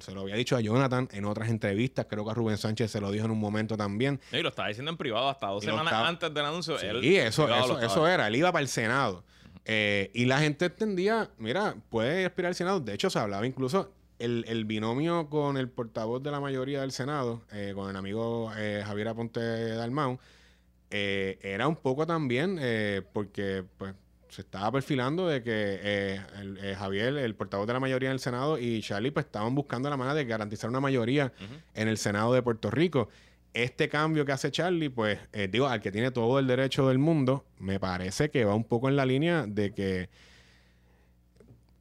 Se 0.01 0.13
lo 0.13 0.23
había 0.23 0.35
dicho 0.35 0.57
a 0.57 0.61
Jonathan 0.61 1.09
en 1.13 1.25
otras 1.25 1.49
entrevistas. 1.49 2.07
Creo 2.09 2.25
que 2.25 2.33
a 2.33 2.35
Rubén 2.35 2.59
Sánchez 2.59 2.91
se 2.91 3.01
lo 3.01 3.13
dijo 3.13 3.27
en 3.27 3.31
un 3.31 3.39
momento 3.39 3.77
también. 3.77 4.21
Y 4.33 4.43
lo 4.43 4.49
estaba 4.49 4.69
diciendo 4.69 4.91
en 4.91 4.97
privado 4.97 5.29
hasta 5.29 5.47
dos 5.47 5.63
semanas 5.65 5.93
antes 5.93 6.35
del 6.35 6.45
anuncio. 6.45 6.77
Sí, 6.79 7.17
eso, 7.17 7.49
eso, 7.55 7.81
eso 7.81 8.09
era. 8.09 8.27
Él 8.27 8.37
iba 8.37 8.51
para 8.51 8.63
el 8.63 8.69
Senado. 8.69 9.25
y 9.65 10.25
la 10.25 10.41
gente 10.41 10.65
entendía, 10.65 11.31
mira, 11.39 11.77
puede 11.91 12.27
aspirar 12.27 12.49
al 12.49 12.55
Senado. 12.57 12.81
De 12.81 12.93
hecho, 12.93 13.09
se 13.09 13.21
hablaba 13.21 13.47
incluso 13.47 13.93
el, 14.19 14.65
binomio 14.65 15.29
con 15.29 15.57
el 15.57 15.69
portavoz 15.69 16.23
de 16.23 16.31
la 16.31 16.41
mayoría 16.41 16.81
del 16.81 16.93
Senado, 16.93 17.43
eh, 17.53 17.73
con 17.75 17.91
el 17.91 17.97
amigo 17.97 18.53
eh, 18.57 18.83
Javier 18.85 19.09
Aponte 19.09 19.41
Dalmau, 19.41 20.19
eh, 20.91 21.39
era 21.43 21.67
un 21.67 21.77
poco 21.77 22.07
también 22.07 22.61
porque 23.13 23.65
pues 23.77 23.95
se 24.29 24.43
estaba 24.43 24.73
perfilando 24.73 25.29
de 25.29 25.43
que 25.43 26.75
Javier, 26.79 27.17
el 27.17 27.35
portavoz 27.35 27.67
de 27.67 27.73
la 27.73 27.81
mayoría 27.81 28.11
del 28.11 28.21
Senado, 28.21 28.59
y 28.59 28.81
Charlie 28.81 29.11
pues 29.11 29.27
estaban 29.27 29.55
buscando 29.55 29.91
la 29.91 29.97
manera 29.97 30.15
de 30.15 30.25
garantizar 30.25 30.71
una 30.71 30.81
mayoría 30.81 31.33
en 31.75 31.89
el 31.89 31.99
Senado 31.99 32.33
de 32.33 32.43
Puerto 32.43 32.71
Rico. 32.71 33.09
Este 33.53 33.89
cambio 33.89 34.25
que 34.25 34.33
hace 34.33 34.51
Charlie, 34.51 34.89
pues 34.89 35.19
digo, 35.51 35.67
al 35.69 35.81
que 35.81 35.93
tiene 35.93 36.11
todo 36.11 36.39
el 36.39 36.47
derecho 36.47 36.89
del 36.89 36.99
mundo, 36.99 37.45
me 37.59 37.81
parece 37.81 38.31
que 38.31 38.45
va 38.45 38.55
un 38.55 38.65
poco 38.65 38.89
en 38.89 38.97
la 38.97 39.07
línea 39.07 39.47
de 39.47 39.73
que 39.73 40.09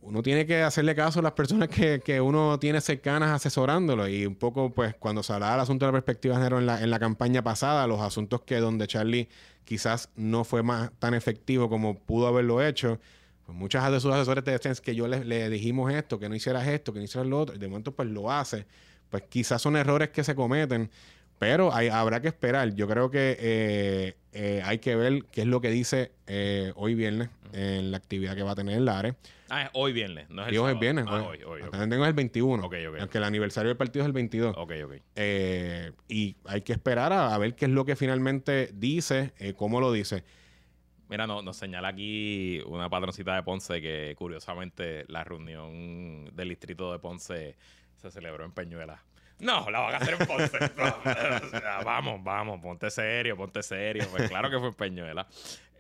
uno 0.03 0.22
tiene 0.22 0.45
que 0.45 0.62
hacerle 0.62 0.95
caso 0.95 1.19
a 1.19 1.24
las 1.24 1.31
personas 1.31 1.69
que, 1.69 2.22
uno 2.22 2.60
tiene 2.60 2.81
cercanas 2.81 3.31
asesorándolo. 3.31 4.07
Y 4.07 4.25
un 4.25 4.36
poco, 4.36 4.74
pues, 4.74 4.95
cuando 4.95 5.24
se 5.24 5.33
hablaba 5.33 5.53
del 5.53 5.62
asunto 5.62 5.86
de 5.86 5.91
la 5.91 5.98
perspectiva 5.98 6.36
de 6.36 6.41
género 6.41 6.60
en 6.60 6.65
la, 6.65 6.81
en 6.81 6.89
la 6.89 7.00
campaña 7.00 7.41
pasada, 7.41 7.88
los 7.88 8.01
asuntos 8.01 8.41
que 8.41 8.57
donde 8.57 8.88
Charlie 8.88 9.29
quizás 9.63 10.10
no 10.15 10.43
fue 10.43 10.62
más 10.62 10.91
tan 11.00 11.13
efectivo 11.13 11.69
como 11.69 11.98
pudo 11.98 12.27
haberlo 12.27 12.62
hecho, 12.62 13.00
pues 13.45 13.57
muchas 13.57 13.89
de 13.91 14.00
sus 14.00 14.13
asesores 14.13 14.43
te 14.43 14.51
decían 14.51 14.75
que 14.81 14.95
yo 14.95 15.07
le, 15.07 15.50
dijimos 15.50 15.91
esto, 15.91 16.19
que 16.19 16.29
no 16.29 16.36
hicieras 16.36 16.67
esto, 16.67 16.93
que 16.93 17.00
no 17.00 17.05
hicieras 17.05 17.27
lo 17.27 17.39
otro, 17.39 17.55
y 17.55 17.60
de 17.60 17.67
momento 17.67 17.93
pues 17.93 18.10
lo 18.10 18.31
hace. 18.31 18.65
Pues 19.10 19.24
quizás 19.29 19.62
son 19.62 19.75
errores 19.75 20.10
que 20.10 20.24
se 20.24 20.36
cometen, 20.36 20.89
pero 21.39 21.72
habrá 21.74 22.22
que 22.22 22.29
esperar. 22.29 22.74
Yo 22.74 22.88
creo 22.88 23.10
que 23.12 23.38
eh, 23.39 24.15
eh, 24.31 24.62
hay 24.65 24.79
que 24.79 24.95
ver 24.95 25.25
qué 25.31 25.41
es 25.41 25.48
lo 25.48 25.62
que 25.62 25.69
dice 25.69 26.12
eh, 26.27 26.72
hoy 26.75 26.95
viernes 26.95 27.29
en 27.53 27.91
la 27.91 27.98
actividad 27.98 28.36
que 28.36 28.43
va 28.43 28.51
a 28.51 28.55
tener 28.55 28.77
el 28.77 28.88
ARE. 28.88 29.15
Ah, 29.50 29.63
es 29.63 29.69
hoy 29.74 29.93
viernes, 29.93 30.29
no 30.29 30.41
es 30.41 30.50
el 30.50 30.57
hoy 30.57 30.74
es 30.74 30.79
viernes. 30.79 31.05
Ah, 31.07 31.24
hoy, 31.24 31.43
hoy, 31.43 31.62
También 31.62 31.89
tengo 31.89 32.05
el 32.05 32.13
21. 32.13 32.65
Ok, 32.65 32.75
ok. 32.89 32.98
Aunque 33.00 33.17
el 33.19 33.24
aniversario 33.24 33.69
del 33.69 33.77
partido 33.77 34.03
es 34.03 34.07
el 34.07 34.13
22. 34.13 34.55
Ok, 34.57 34.72
ok. 34.86 34.93
Eh, 35.15 35.91
y 36.07 36.36
hay 36.45 36.62
que 36.62 36.74
esperar 36.74 37.13
a, 37.13 37.38
ver 37.38 37.55
qué 37.55 37.65
es 37.65 37.72
lo 37.72 37.86
que 37.86 37.95
finalmente 37.95 38.72
dice, 38.74 39.33
eh, 39.38 39.53
cómo 39.53 39.79
lo 39.79 39.91
dice. 39.91 40.24
Mira, 41.10 41.27
no, 41.27 41.41
nos 41.43 41.57
señala 41.57 41.89
aquí 41.89 42.62
una 42.65 42.89
patroncita 42.89 43.36
de 43.36 43.43
Ponce 43.43 43.81
que 43.81 44.15
curiosamente 44.17 45.05
la 45.07 45.24
reunión 45.24 46.25
del 46.33 46.50
distrito 46.50 46.91
de 46.91 47.00
Ponce 47.00 47.55
se 47.98 48.12
celebró 48.12 48.45
en 48.45 48.51
Peñuela. 48.51 49.03
No, 49.39 49.69
la 49.69 49.79
van 49.81 49.95
a 49.95 49.98
hacer 49.98 50.15
en 50.19 50.25
Ponce. 50.25 50.57
vamos, 51.86 52.24
vamos, 52.24 52.62
ponte 52.62 52.89
serio, 52.89 53.36
ponte 53.36 53.62
serio. 53.62 54.07
Pues 54.10 54.29
claro 54.29 54.50
que 54.50 54.57
fue 54.57 54.69
en 54.69 54.74
Peñuela. 54.74 55.27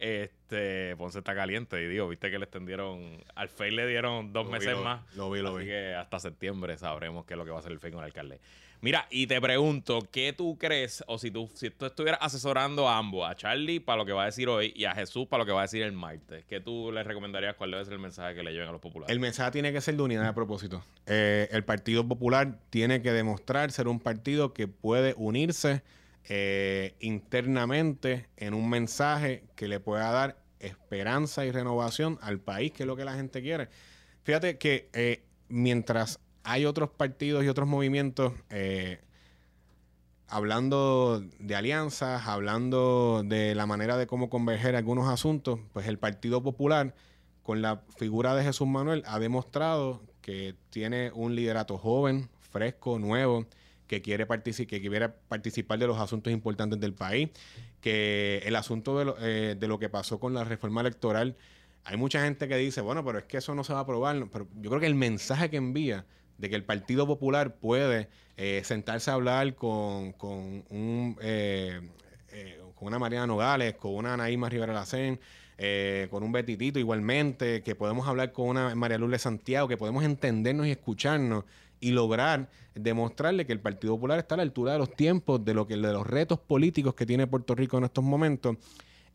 Este, 0.03 0.97
Ponce 0.97 1.19
está 1.19 1.33
caliente 1.33 1.81
y 1.81 1.87
digo, 1.87 2.09
viste 2.09 2.29
que 2.29 2.37
le 2.37 2.43
extendieron, 2.43 3.23
al 3.35 3.47
FEI 3.47 3.71
le 3.71 3.87
dieron 3.87 4.33
dos 4.33 4.49
meses 4.49 4.75
más. 4.77 5.01
Lo 5.15 5.31
vi, 5.31 5.39
lo 5.39 5.55
así 5.55 5.65
que 5.65 5.93
hasta 5.93 6.19
septiembre 6.19 6.77
sabremos 6.77 7.23
qué 7.25 7.35
es 7.35 7.37
lo 7.37 7.45
que 7.45 7.51
va 7.51 7.55
a 7.55 7.59
hacer 7.61 7.71
el 7.71 7.79
FEI 7.79 7.91
con 7.93 8.01
el 8.01 8.07
alcalde. 8.07 8.41
Mira, 8.81 9.07
y 9.09 9.27
te 9.27 9.39
pregunto, 9.39 10.05
¿qué 10.11 10.33
tú 10.33 10.57
crees, 10.57 11.05
o 11.07 11.17
si 11.17 11.31
tú, 11.31 11.49
si 11.53 11.69
tú 11.69 11.85
estuvieras 11.85 12.19
asesorando 12.21 12.89
a 12.89 12.97
ambos, 12.97 13.25
a 13.25 13.33
Charlie 13.33 13.79
para 13.79 13.99
lo 13.99 14.05
que 14.05 14.11
va 14.11 14.23
a 14.23 14.25
decir 14.25 14.49
hoy 14.49 14.73
y 14.75 14.83
a 14.83 14.93
Jesús 14.93 15.25
para 15.25 15.43
lo 15.43 15.45
que 15.45 15.53
va 15.53 15.61
a 15.61 15.63
decir 15.63 15.83
el 15.83 15.93
martes, 15.93 16.43
¿qué 16.49 16.59
tú 16.59 16.91
le 16.91 17.01
recomendarías? 17.01 17.55
¿Cuál 17.55 17.71
debe 17.71 17.85
ser 17.85 17.93
el 17.93 17.99
mensaje 17.99 18.35
que 18.35 18.43
le 18.43 18.51
lleven 18.51 18.67
a 18.67 18.73
los 18.73 18.81
populares? 18.81 19.09
El 19.09 19.21
mensaje 19.21 19.51
tiene 19.51 19.71
que 19.71 19.79
ser 19.79 19.95
de 19.95 20.01
unidad 20.01 20.25
de 20.25 20.33
propósito. 20.33 20.83
Eh, 21.05 21.47
el 21.51 21.63
Partido 21.63 22.05
Popular 22.05 22.59
tiene 22.69 23.01
que 23.01 23.13
demostrar 23.13 23.71
ser 23.71 23.87
un 23.87 24.01
partido 24.01 24.53
que 24.53 24.67
puede 24.67 25.13
unirse 25.15 25.81
eh, 26.29 26.95
internamente 26.99 28.29
en 28.37 28.53
un 28.53 28.69
mensaje 28.69 29.43
que 29.55 29.67
le 29.67 29.79
pueda 29.79 30.11
dar 30.11 30.37
esperanza 30.59 31.45
y 31.45 31.51
renovación 31.51 32.17
al 32.21 32.39
país, 32.39 32.71
que 32.71 32.83
es 32.83 32.87
lo 32.87 32.95
que 32.95 33.05
la 33.05 33.13
gente 33.13 33.41
quiere. 33.41 33.69
Fíjate 34.23 34.57
que 34.57 34.89
eh, 34.93 35.23
mientras 35.49 36.19
hay 36.43 36.65
otros 36.65 36.89
partidos 36.89 37.43
y 37.43 37.49
otros 37.49 37.67
movimientos 37.67 38.33
eh, 38.49 39.01
hablando 40.27 41.21
de 41.39 41.55
alianzas, 41.55 42.27
hablando 42.27 43.23
de 43.23 43.53
la 43.55 43.65
manera 43.65 43.97
de 43.97 44.07
cómo 44.07 44.29
converger 44.29 44.75
algunos 44.75 45.07
asuntos, 45.09 45.59
pues 45.73 45.87
el 45.87 45.99
Partido 45.99 46.41
Popular, 46.41 46.95
con 47.43 47.61
la 47.61 47.83
figura 47.97 48.33
de 48.33 48.43
Jesús 48.43 48.67
Manuel, 48.67 49.03
ha 49.05 49.19
demostrado 49.19 50.01
que 50.21 50.55
tiene 50.69 51.11
un 51.13 51.35
liderato 51.35 51.77
joven, 51.77 52.29
fresco, 52.39 52.97
nuevo, 52.97 53.45
que 53.87 54.01
quiere, 54.01 54.27
que 54.27 54.81
quiere 54.81 55.09
participar 55.09 55.79
de 55.79 55.87
los 55.87 55.99
asuntos 55.99 56.31
importantes 56.31 56.79
del 56.79 56.93
país, 56.93 57.29
que 57.81 58.41
el 58.45 58.55
asunto 58.55 58.97
de 58.97 59.05
lo, 59.05 59.15
eh, 59.19 59.55
de 59.59 59.67
lo 59.67 59.79
que 59.79 59.89
pasó 59.89 60.19
con 60.19 60.33
la 60.33 60.43
reforma 60.43 60.81
electoral, 60.81 61.35
hay 61.85 61.97
mucha 61.97 62.23
gente 62.23 62.47
que 62.47 62.57
dice, 62.57 62.81
bueno, 62.81 63.03
pero 63.03 63.19
es 63.19 63.25
que 63.25 63.37
eso 63.37 63.55
no 63.55 63.63
se 63.63 63.73
va 63.73 63.79
a 63.79 63.81
aprobar, 63.83 64.27
pero 64.31 64.47
yo 64.61 64.69
creo 64.69 64.79
que 64.79 64.87
el 64.87 64.95
mensaje 64.95 65.49
que 65.49 65.57
envía 65.57 66.05
de 66.37 66.49
que 66.49 66.55
el 66.55 66.63
Partido 66.63 67.05
Popular 67.05 67.55
puede 67.55 68.09
eh, 68.37 68.61
sentarse 68.63 69.11
a 69.11 69.15
hablar 69.15 69.55
con, 69.55 70.15
un... 70.19 71.17
Eh, 71.21 71.81
eh, 72.31 72.59
con 72.75 72.87
una 72.87 72.99
Mariana 72.99 73.27
Nogales, 73.27 73.75
con 73.75 73.93
una 73.93 74.15
Anaíma 74.15 74.49
Rivera 74.49 74.73
Lacén, 74.73 75.19
con 76.09 76.23
un 76.23 76.31
Betitito 76.33 76.79
igualmente, 76.79 77.61
que 77.61 77.75
podemos 77.75 78.07
hablar 78.07 78.33
con 78.33 78.49
una 78.49 78.75
María 78.75 78.97
Lourdes 78.97 79.21
Santiago, 79.21 79.69
que 79.69 79.77
podemos 79.77 80.03
entendernos 80.03 80.67
y 80.67 80.71
escucharnos 80.71 81.45
y 81.83 81.91
lograr 81.91 82.49
demostrarle 82.75 83.45
que 83.45 83.51
el 83.51 83.59
Partido 83.59 83.95
Popular 83.95 84.17
está 84.17 84.35
a 84.35 84.37
la 84.37 84.43
altura 84.43 84.71
de 84.71 84.79
los 84.79 84.95
tiempos, 84.95 85.43
de 85.43 85.53
lo 85.53 85.67
que 85.67 85.75
de 85.75 85.91
los 85.91 86.07
retos 86.07 86.39
políticos 86.39 86.95
que 86.95 87.05
tiene 87.05 87.27
Puerto 87.27 87.55
Rico 87.55 87.77
en 87.77 87.83
estos 87.83 88.03
momentos. 88.03 88.55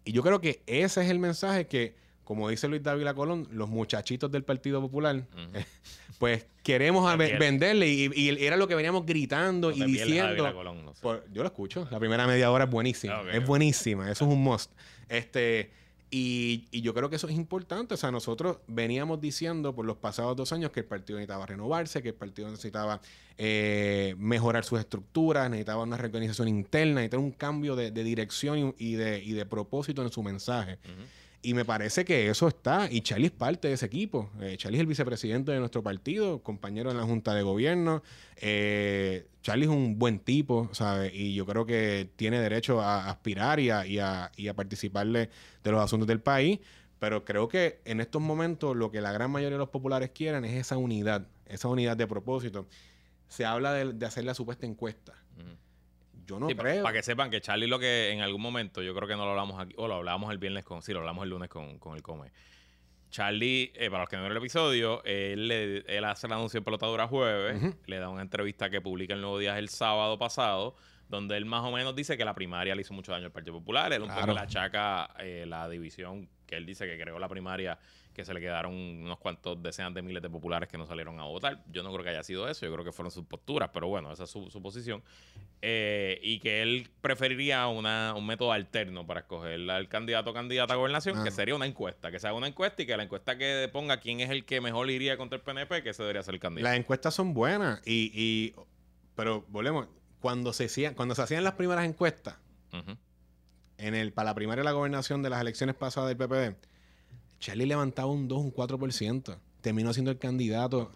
Y 0.04 0.12
yo 0.12 0.22
creo 0.22 0.40
que 0.40 0.62
ese 0.66 1.02
es 1.02 1.10
el 1.10 1.18
mensaje 1.18 1.66
que, 1.66 1.94
como 2.24 2.48
dice 2.50 2.68
Luis 2.68 2.82
Dávila 2.82 3.14
Colón, 3.14 3.48
los 3.50 3.70
muchachitos 3.70 4.30
del 4.30 4.44
Partido 4.44 4.82
Popular, 4.82 5.24
pues 6.18 6.46
queremos 6.62 7.16
venderle. 7.16 7.88
Y, 7.88 8.44
era 8.44 8.58
lo 8.58 8.68
que 8.68 8.74
veníamos 8.74 9.06
gritando 9.06 9.70
y 9.70 9.82
diciendo. 9.84 10.92
yo 11.32 11.42
lo 11.42 11.46
escucho. 11.46 11.88
La 11.90 11.98
primera 11.98 12.26
media 12.26 12.50
hora 12.50 12.64
es 12.64 12.70
buenísima. 12.70 13.20
Ah, 13.20 13.32
es 13.32 13.46
buenísima. 13.46 14.10
Eso 14.10 14.26
es 14.26 14.30
un 14.30 14.42
must. 14.42 14.70
Este. 15.08 15.77
Y, 16.10 16.68
yo 16.80 16.94
creo 16.94 17.10
que 17.10 17.16
eso 17.16 17.28
es 17.28 17.34
importante. 17.34 17.94
O 17.94 17.96
sea, 17.96 18.10
nosotros 18.10 18.58
veníamos 18.66 19.20
diciendo 19.20 19.74
por 19.74 19.84
los 19.84 19.96
pasados 19.96 20.36
dos 20.36 20.52
años 20.52 20.70
que 20.70 20.80
el 20.80 20.86
partido 20.86 21.18
necesitaba 21.18 21.46
renovarse, 21.46 22.02
que 22.02 22.10
el 22.10 22.14
partido 22.14 22.48
necesitaba 22.48 23.00
eh, 23.36 24.14
mejorar 24.18 24.64
sus 24.64 24.80
estructuras, 24.80 25.50
necesitaba 25.50 25.82
una 25.82 25.96
reorganización 25.96 26.48
interna, 26.48 26.96
necesitaba 26.96 27.22
un 27.22 27.32
cambio 27.32 27.76
de, 27.76 27.90
dirección 27.90 28.74
y, 28.78 28.94
y, 28.94 29.32
de, 29.32 29.46
propósito 29.46 30.02
en 30.02 30.10
su 30.10 30.22
mensaje. 30.22 30.78
Y 31.40 31.54
me 31.54 31.64
parece 31.64 32.04
que 32.04 32.28
eso 32.28 32.48
está, 32.48 32.88
y 32.90 33.00
Charlie 33.00 33.26
es 33.26 33.32
parte 33.32 33.68
de 33.68 33.74
ese 33.74 33.86
equipo. 33.86 34.28
Eh, 34.40 34.56
Charlie 34.56 34.78
es 34.78 34.80
el 34.80 34.86
vicepresidente 34.88 35.52
de 35.52 35.60
nuestro 35.60 35.84
partido, 35.84 36.42
compañero 36.42 36.90
en 36.90 36.96
la 36.96 37.04
Junta 37.04 37.32
de 37.32 37.42
Gobierno. 37.42 38.02
Eh, 38.36 39.28
Charlie 39.42 39.66
es 39.66 39.70
un 39.70 40.00
buen 40.00 40.18
tipo, 40.18 40.68
¿sabes? 40.72 41.12
Y 41.14 41.34
yo 41.34 41.46
creo 41.46 41.64
que 41.64 42.10
tiene 42.16 42.40
derecho 42.40 42.80
a 42.80 43.08
aspirar 43.08 43.60
y 43.60 43.70
a, 43.70 43.86
y 43.86 44.00
a, 44.00 44.32
y 44.36 44.48
a 44.48 44.54
participarle 44.54 45.30
de 45.62 45.70
los 45.70 45.80
asuntos 45.80 46.08
del 46.08 46.20
país. 46.20 46.58
Pero 46.98 47.24
creo 47.24 47.48
que 47.48 47.80
en 47.84 48.00
estos 48.00 48.20
momentos 48.20 48.76
lo 48.76 48.90
que 48.90 49.00
la 49.00 49.12
gran 49.12 49.30
mayoría 49.30 49.54
de 49.54 49.60
los 49.60 49.68
populares 49.68 50.10
quieren 50.10 50.44
es 50.44 50.54
esa 50.54 50.76
unidad, 50.76 51.28
esa 51.46 51.68
unidad 51.68 51.96
de 51.96 52.08
propósito. 52.08 52.66
Se 53.28 53.44
habla 53.44 53.72
de, 53.72 54.06
hacer 54.06 54.24
la 54.24 54.34
supuesta 54.34 54.66
encuesta. 54.66 55.14
Yo 56.28 56.38
no 56.38 56.46
creo. 56.46 56.82
Para 56.82 56.92
que 56.92 57.02
sepan 57.02 57.30
que 57.30 57.40
Charlie 57.40 57.66
lo 57.66 57.78
que 57.78 58.10
en 58.10 58.20
algún 58.20 58.42
momento, 58.42 58.82
yo 58.82 58.94
creo 58.94 59.08
que 59.08 59.16
no 59.16 59.24
lo 59.24 59.30
hablamos 59.30 59.58
aquí, 59.58 59.74
o 59.78 59.88
lo 59.88 59.94
hablábamos 59.94 60.30
el 60.30 60.38
viernes 60.38 60.62
con, 60.62 60.82
sí, 60.82 60.92
lo 60.92 60.98
hablamos 60.98 61.24
el 61.24 61.30
lunes 61.30 61.48
con, 61.48 61.78
con 61.78 61.96
el 61.96 62.02
Come. 62.02 62.30
Charlie, 63.10 63.72
eh, 63.74 63.88
para 63.88 64.02
los 64.02 64.10
que 64.10 64.16
no 64.16 64.22
vieron 64.22 64.36
el 64.36 64.42
episodio, 64.42 65.02
él, 65.04 65.50
él 65.50 66.04
hace 66.04 66.26
el 66.26 66.32
anuncio 66.34 66.58
en 66.58 66.64
pelotadura 66.64 67.08
jueves, 67.08 67.74
le 67.86 67.98
da 67.98 68.10
una 68.10 68.20
entrevista 68.20 68.68
que 68.68 68.82
publica 68.82 69.14
el 69.14 69.22
Nuevo 69.22 69.38
Día 69.38 69.58
el 69.58 69.70
sábado 69.70 70.18
pasado, 70.18 70.76
donde 71.08 71.38
él 71.38 71.46
más 71.46 71.64
o 71.64 71.72
menos 71.72 71.96
dice 71.96 72.18
que 72.18 72.24
la 72.26 72.34
primaria 72.34 72.74
le 72.74 72.82
hizo 72.82 72.92
mucho 72.92 73.12
daño 73.12 73.24
al 73.24 73.32
Partido 73.32 73.54
Popular, 73.54 73.90
él 73.94 74.02
un 74.02 74.14
poco 74.14 74.34
le 74.34 74.40
achaca 74.40 75.14
eh, 75.20 75.46
la 75.48 75.66
división 75.70 76.28
que 76.46 76.56
él 76.56 76.66
dice 76.66 76.86
que 76.86 77.00
creó 77.00 77.18
la 77.18 77.28
primaria 77.28 77.78
que 78.18 78.24
se 78.24 78.34
le 78.34 78.40
quedaron 78.40 78.74
unos 78.74 79.16
cuantos 79.18 79.62
decenas 79.62 79.94
de 79.94 80.02
miles 80.02 80.20
de 80.20 80.28
populares 80.28 80.68
que 80.68 80.76
no 80.76 80.86
salieron 80.86 81.20
a 81.20 81.22
votar. 81.22 81.62
Yo 81.70 81.84
no 81.84 81.92
creo 81.92 82.02
que 82.02 82.10
haya 82.10 82.24
sido 82.24 82.48
eso, 82.48 82.66
yo 82.66 82.72
creo 82.72 82.84
que 82.84 82.90
fueron 82.90 83.12
sus 83.12 83.24
posturas, 83.24 83.70
pero 83.72 83.86
bueno, 83.86 84.12
esa 84.12 84.24
es 84.24 84.30
su, 84.30 84.60
posición. 84.60 85.04
Eh, 85.62 86.18
y 86.20 86.40
que 86.40 86.62
él 86.62 86.90
preferiría 87.00 87.68
una, 87.68 88.14
un 88.16 88.26
método 88.26 88.50
alterno 88.50 89.06
para 89.06 89.20
escoger 89.20 89.70
al 89.70 89.88
candidato 89.88 90.30
o 90.30 90.34
candidata 90.34 90.74
a 90.74 90.76
gobernación, 90.76 91.22
que 91.22 91.30
sería 91.30 91.54
una 91.54 91.66
encuesta, 91.66 92.10
que 92.10 92.18
se 92.18 92.26
haga 92.26 92.36
una 92.36 92.48
encuesta 92.48 92.82
y 92.82 92.86
que 92.86 92.96
la 92.96 93.04
encuesta 93.04 93.38
que 93.38 93.70
ponga 93.72 93.98
quién 94.00 94.18
es 94.18 94.30
el 94.30 94.44
que 94.44 94.60
mejor 94.60 94.90
iría 94.90 95.16
contra 95.16 95.36
el 95.36 95.42
PNP, 95.42 95.84
que 95.84 95.90
ese 95.90 96.02
debería 96.02 96.24
ser 96.24 96.34
el 96.34 96.40
candidato. 96.40 96.68
Las 96.68 96.76
encuestas 96.76 97.14
son 97.14 97.34
buenas, 97.34 97.80
y, 97.86 98.10
y 98.12 98.54
pero 99.14 99.44
volvemos, 99.46 99.86
cuando 100.18 100.52
se, 100.52 100.64
hacían, 100.64 100.94
cuando 100.94 101.14
se 101.14 101.22
hacían 101.22 101.44
las 101.44 101.54
primeras 101.54 101.84
encuestas, 101.84 102.34
en 103.76 103.94
el, 103.94 104.12
para 104.12 104.30
la 104.30 104.34
primaria 104.34 104.62
de 104.62 104.64
la 104.64 104.72
gobernación 104.72 105.22
de 105.22 105.30
las 105.30 105.40
elecciones 105.40 105.76
pasadas 105.76 106.08
del 106.08 106.16
PPD, 106.16 106.56
Charlie 107.40 107.66
levantaba 107.66 108.10
un 108.10 108.28
2, 108.28 108.38
un 108.38 108.52
4%. 108.54 109.38
Terminó 109.60 109.92
siendo 109.92 110.10
el 110.10 110.18
candidato. 110.18 110.90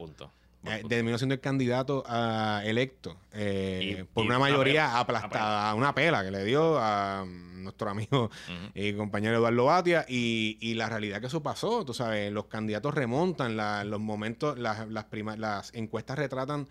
Eh, 0.64 0.82
terminó 0.88 1.18
siendo 1.18 1.34
el 1.34 1.40
candidato 1.40 2.04
a 2.06 2.62
electo 2.64 3.16
eh, 3.32 4.04
por 4.14 4.24
una 4.24 4.38
mayoría 4.38 4.96
aplastada, 4.96 5.74
una 5.74 5.92
pela 5.92 6.22
que 6.22 6.30
le 6.30 6.44
dio 6.44 6.78
a 6.78 7.26
nuestro 7.26 7.90
amigo 7.90 8.30
y 8.72 8.92
compañero 8.92 9.38
Eduardo 9.38 9.64
Batia. 9.64 10.06
Y, 10.08 10.74
la 10.74 10.88
realidad 10.88 11.20
que 11.20 11.26
eso 11.26 11.42
pasó, 11.42 11.84
tú 11.84 11.94
sabes, 11.94 12.32
los 12.32 12.46
candidatos 12.46 12.94
remontan, 12.94 13.56
los 13.90 14.00
momentos, 14.00 14.56
las, 14.58 14.88
las, 14.88 15.06
las 15.38 15.74
encuestas 15.74 16.18
retratan 16.18 16.68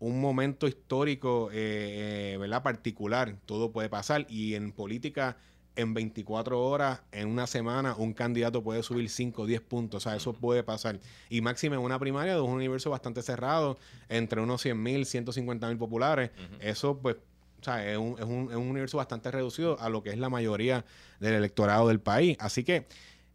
un 0.00 0.20
momento 0.20 0.66
histórico, 0.66 1.50
eh, 1.52 2.36
¿verdad? 2.40 2.62
Particular. 2.62 3.36
Todo 3.46 3.70
puede 3.70 3.88
pasar. 3.88 4.26
Y 4.28 4.54
en 4.54 4.72
política 4.72 5.36
en 5.80 5.94
24 5.94 6.60
horas, 6.60 7.00
en 7.12 7.28
una 7.28 7.46
semana, 7.46 7.94
un 7.96 8.12
candidato 8.12 8.62
puede 8.62 8.82
subir 8.82 9.08
5 9.08 9.42
o 9.42 9.46
10 9.46 9.60
puntos. 9.62 10.04
O 10.04 10.08
sea, 10.08 10.16
eso 10.16 10.32
puede 10.32 10.62
pasar. 10.62 11.00
Y 11.28 11.40
máximo 11.40 11.74
en 11.74 11.80
una 11.80 11.98
primaria 11.98 12.34
de 12.34 12.40
un 12.40 12.50
universo 12.50 12.90
bastante 12.90 13.22
cerrado, 13.22 13.78
entre 14.08 14.40
unos 14.40 14.62
100 14.62 14.82
mil, 14.82 15.06
150 15.06 15.68
mil 15.68 15.78
populares. 15.78 16.30
Eso, 16.60 16.98
pues, 16.98 17.16
o 17.60 17.64
sea, 17.64 17.90
es 17.90 17.98
un, 17.98 18.16
es, 18.18 18.24
un, 18.24 18.48
es 18.50 18.56
un, 18.56 18.68
universo 18.68 18.96
bastante 18.96 19.30
reducido 19.30 19.78
a 19.80 19.88
lo 19.88 20.02
que 20.02 20.10
es 20.10 20.18
la 20.18 20.28
mayoría 20.28 20.84
del 21.18 21.34
electorado 21.34 21.88
del 21.88 22.00
país. 22.00 22.36
Así 22.40 22.64
que 22.64 22.86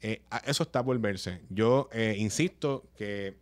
eh, 0.02 0.22
eso 0.46 0.64
está 0.64 0.84
por 0.84 0.98
verse. 1.00 1.42
Yo 1.50 1.90
eh, 1.92 2.16
insisto 2.18 2.86
que, 2.98 3.38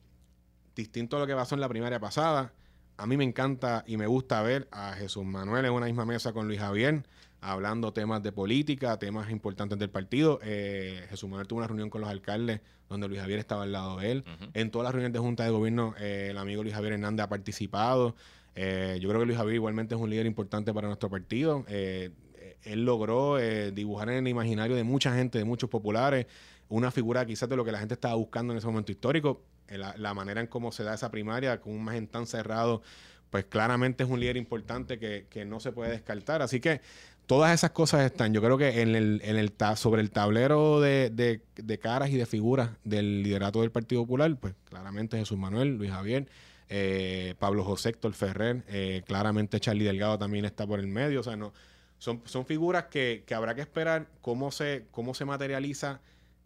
distinto 0.76 1.18
a 1.18 1.20
lo 1.20 1.28
que 1.28 1.36
pasó 1.36 1.56
en 1.56 1.62
la 1.62 1.70
primaria 1.70 2.00
pasada, 2.00 2.54
a 2.98 3.06
mí 3.08 3.18
me 3.18 3.24
encanta 3.24 3.84
y 3.88 3.98
me 3.98 4.08
gusta 4.08 4.42
ver 4.42 4.68
a 4.72 4.94
Jesús 4.94 5.26
Manuel 5.26 5.66
en 5.66 5.72
una 5.72 5.88
misma 5.88 6.06
mesa 6.06 6.32
con 6.32 6.48
Luis 6.48 6.60
Javier 6.60 7.04
hablando 7.43 7.91
temas 7.91 8.23
de 8.23 8.32
política, 8.32 8.97
temas 8.97 9.29
importantes 9.29 9.77
del 9.77 9.89
partido. 9.89 10.39
Eh, 10.43 11.06
Jesús 11.10 11.29
Manuel 11.29 11.47
tuvo 11.47 11.60
una 11.60 11.67
reunión 11.67 11.89
con 11.89 12.01
los 12.01 12.10
alcaldes 12.10 12.62
donde 12.89 13.08
Luis 13.08 13.19
Javier 13.19 13.39
estaba 13.39 13.63
al 13.63 13.71
lado 13.71 13.97
de 13.97 14.12
él. 14.12 14.25
En 14.53 14.71
todas 14.71 14.86
las 14.86 14.93
reuniones 14.93 15.13
de 15.13 15.19
Junta 15.19 15.43
de 15.43 15.49
Gobierno, 15.49 15.93
eh, 15.99 16.27
el 16.32 16.38
amigo 16.38 16.63
Luis 16.63 16.73
Javier 16.73 16.93
Hernández 16.93 17.25
ha 17.25 17.29
participado. 17.29 18.15
Eh, 18.56 18.97
yo 19.01 19.10
creo 19.10 19.21
que 19.21 19.25
Luis 19.25 19.38
Javier 19.38 19.56
igualmente 19.56 19.95
es 19.95 20.01
un 20.01 20.10
líder 20.10 20.25
importante 20.25 20.73
para 20.73 20.88
nuestro 20.88 21.10
partido. 21.10 21.65
él 21.67 22.86
logró 22.86 23.38
dibujar 23.71 24.10
en 24.10 24.19
el 24.19 24.27
imaginario 24.27 24.75
de 24.75 24.84
mucha 24.84 25.13
gente, 25.13 25.38
de 25.38 25.43
muchos 25.43 25.69
populares, 25.69 26.27
una 26.69 26.91
figura 26.91 27.25
quizás 27.25 27.49
de 27.49 27.58
lo 27.58 27.65
que 27.65 27.71
la 27.71 27.79
gente 27.79 27.95
estaba 27.95 28.15
buscando 28.15 28.53
en 28.53 28.60
ese 28.60 28.67
momento 28.67 28.91
histórico. 28.91 29.43
La, 29.67 30.13
manera 30.13 30.39
en 30.39 30.47
cómo 30.47 30.71
se 30.71 30.84
da 30.84 30.93
esa 30.93 31.10
primaria, 31.10 31.60
con 31.60 31.73
un 31.73 31.84
margen 31.84 32.08
tan 32.08 32.27
cerrado, 32.27 32.84
pues 33.32 33.45
claramente 33.45 34.03
es 34.03 34.10
un 34.10 34.19
líder 34.19 34.38
importante 34.38 34.99
que, 34.99 35.25
que 35.29 35.45
no 35.45 35.60
se 35.60 35.71
puede 35.71 35.89
descartar. 35.89 36.43
Así 36.43 36.60
que 36.60 36.82
Todas 37.25 37.53
esas 37.53 37.71
cosas 37.71 38.01
están. 38.01 38.33
Yo 38.33 38.41
creo 38.41 38.57
que 38.57 38.81
en 38.81 38.95
el, 38.95 39.21
en 39.23 39.38
el 39.38 39.53
sobre 39.75 40.01
el 40.01 40.12
tablero 40.12 40.81
de, 40.81 41.41
caras 41.81 42.09
y 42.09 42.17
de 42.17 42.25
figuras 42.25 42.71
del 42.83 43.23
liderato 43.23 43.62
del 43.62 43.71
Partido 43.71 44.01
Popular, 44.01 44.36
pues 44.39 44.55
claramente 44.65 45.17
Jesús 45.17 45.38
Manuel, 45.38 45.77
Luis 45.77 45.91
Javier, 45.91 46.27
eh, 46.69 47.36
Pablo 47.39 47.63
José 47.63 47.89
Héctor 47.89 48.13
Ferrer, 48.13 48.63
eh, 48.67 49.03
claramente 49.05 49.59
Charlie 49.59 49.86
Delgado 49.86 50.19
también 50.19 50.43
está 50.45 50.67
por 50.67 50.79
el 50.79 50.88
medio. 50.88 51.21
O 51.21 51.23
sea, 51.23 51.38
no, 51.38 51.53
son, 51.97 52.21
son 52.25 52.45
figuras 52.45 52.86
que, 52.86 53.23
habrá 53.33 53.55
que 53.55 53.62
esperar 53.62 54.07
cómo 54.21 54.51
se, 54.51 54.86
cómo 54.91 55.13
se 55.13 55.23
materializa 55.23 56.01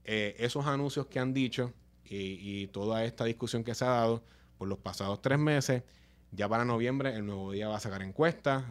eh, 0.05 0.35
esos 0.37 0.67
anuncios 0.67 1.07
que 1.07 1.19
han 1.19 1.33
dicho 1.33 1.73
y 2.09 2.67
toda 2.67 3.03
esta 3.03 3.25
discusión 3.25 3.65
que 3.65 3.75
se 3.75 3.83
ha 3.83 3.89
dado 3.89 4.23
por 4.57 4.69
los 4.69 4.77
pasados 4.77 5.21
tres 5.21 5.37
meses 5.37 5.83
ya 6.31 6.49
para 6.49 6.65
noviembre 6.65 7.15
el 7.15 7.25
nuevo 7.25 7.51
día 7.51 7.67
va 7.67 7.77
a 7.77 7.79
sacar 7.79 8.01
encuestas, 8.01 8.63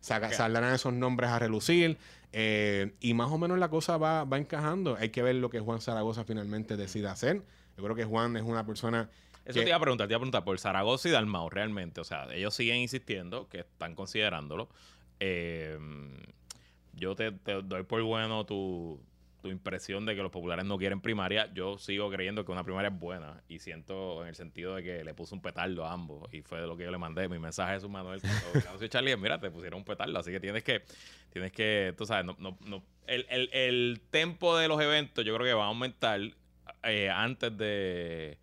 saldrán 0.00 0.74
esos 0.74 0.92
nombres 0.92 1.30
a 1.30 1.38
relucir 1.38 1.98
eh, 2.32 2.92
y 3.00 3.14
más 3.14 3.30
o 3.30 3.38
menos 3.38 3.58
la 3.58 3.68
cosa 3.68 3.96
va, 3.96 4.24
va 4.24 4.38
encajando. 4.38 4.96
Hay 4.98 5.10
que 5.10 5.22
ver 5.22 5.36
lo 5.36 5.50
que 5.50 5.60
Juan 5.60 5.80
Zaragoza 5.80 6.24
finalmente 6.24 6.76
decide 6.76 7.08
hacer. 7.08 7.42
Yo 7.76 7.84
creo 7.84 7.96
que 7.96 8.04
Juan 8.04 8.36
es 8.36 8.42
una 8.42 8.64
persona... 8.64 9.10
Eso 9.44 9.60
te 9.60 9.68
iba 9.68 9.76
a 9.76 9.80
preguntar, 9.80 10.06
te 10.06 10.12
iba 10.12 10.18
a 10.18 10.20
preguntar 10.20 10.44
por 10.44 10.58
Zaragoza 10.58 11.08
y 11.08 11.12
Dalmau 11.12 11.50
realmente. 11.50 12.00
O 12.00 12.04
sea, 12.04 12.32
ellos 12.32 12.54
siguen 12.54 12.76
insistiendo 12.76 13.48
que 13.48 13.60
están 13.60 13.94
considerándolo. 13.94 14.68
Eh, 15.18 15.78
yo 16.92 17.16
te, 17.16 17.32
te, 17.32 17.62
doy 17.62 17.82
por 17.82 18.02
bueno 18.02 18.44
tu, 18.44 19.00
tu 19.40 19.48
impresión 19.48 20.06
de 20.06 20.14
que 20.14 20.22
los 20.22 20.30
populares 20.30 20.64
no 20.64 20.78
quieren 20.78 21.00
primaria, 21.00 21.52
yo 21.52 21.78
sigo 21.78 22.10
creyendo 22.10 22.44
que 22.44 22.52
una 22.52 22.64
primaria 22.64 22.88
es 22.88 22.98
buena. 22.98 23.42
Y 23.48 23.58
siento 23.58 24.22
en 24.22 24.28
el 24.28 24.34
sentido 24.34 24.74
de 24.74 24.82
que 24.82 25.04
le 25.04 25.14
puso 25.14 25.34
un 25.34 25.42
petardo 25.42 25.84
a 25.84 25.92
ambos. 25.92 26.32
Y 26.32 26.42
fue 26.42 26.60
de 26.60 26.66
lo 26.66 26.76
que 26.76 26.84
yo 26.84 26.90
le 26.90 26.98
mandé. 26.98 27.28
Mi 27.28 27.38
mensaje 27.38 27.76
es 27.76 27.82
su 27.82 27.88
Manuel 27.88 28.20
cuando 28.64 28.86
Charlie, 28.88 29.16
mira, 29.16 29.40
te 29.40 29.50
pusieron 29.50 29.78
un 29.78 29.84
petardo, 29.84 30.18
así 30.18 30.30
que 30.30 30.40
tienes 30.40 30.62
que, 30.62 30.82
tienes 31.30 31.52
que, 31.52 31.94
tú 31.96 32.06
sabes, 32.06 32.24
no, 32.24 32.36
no, 32.38 32.58
no. 32.66 32.82
El, 33.06 33.26
el, 33.28 33.50
el 33.52 34.00
tempo 34.10 34.56
de 34.56 34.68
los 34.68 34.80
eventos 34.80 35.24
yo 35.24 35.34
creo 35.34 35.46
que 35.46 35.54
va 35.54 35.64
a 35.64 35.68
aumentar 35.68 36.20
eh, 36.82 37.10
antes 37.10 37.56
de 37.56 38.38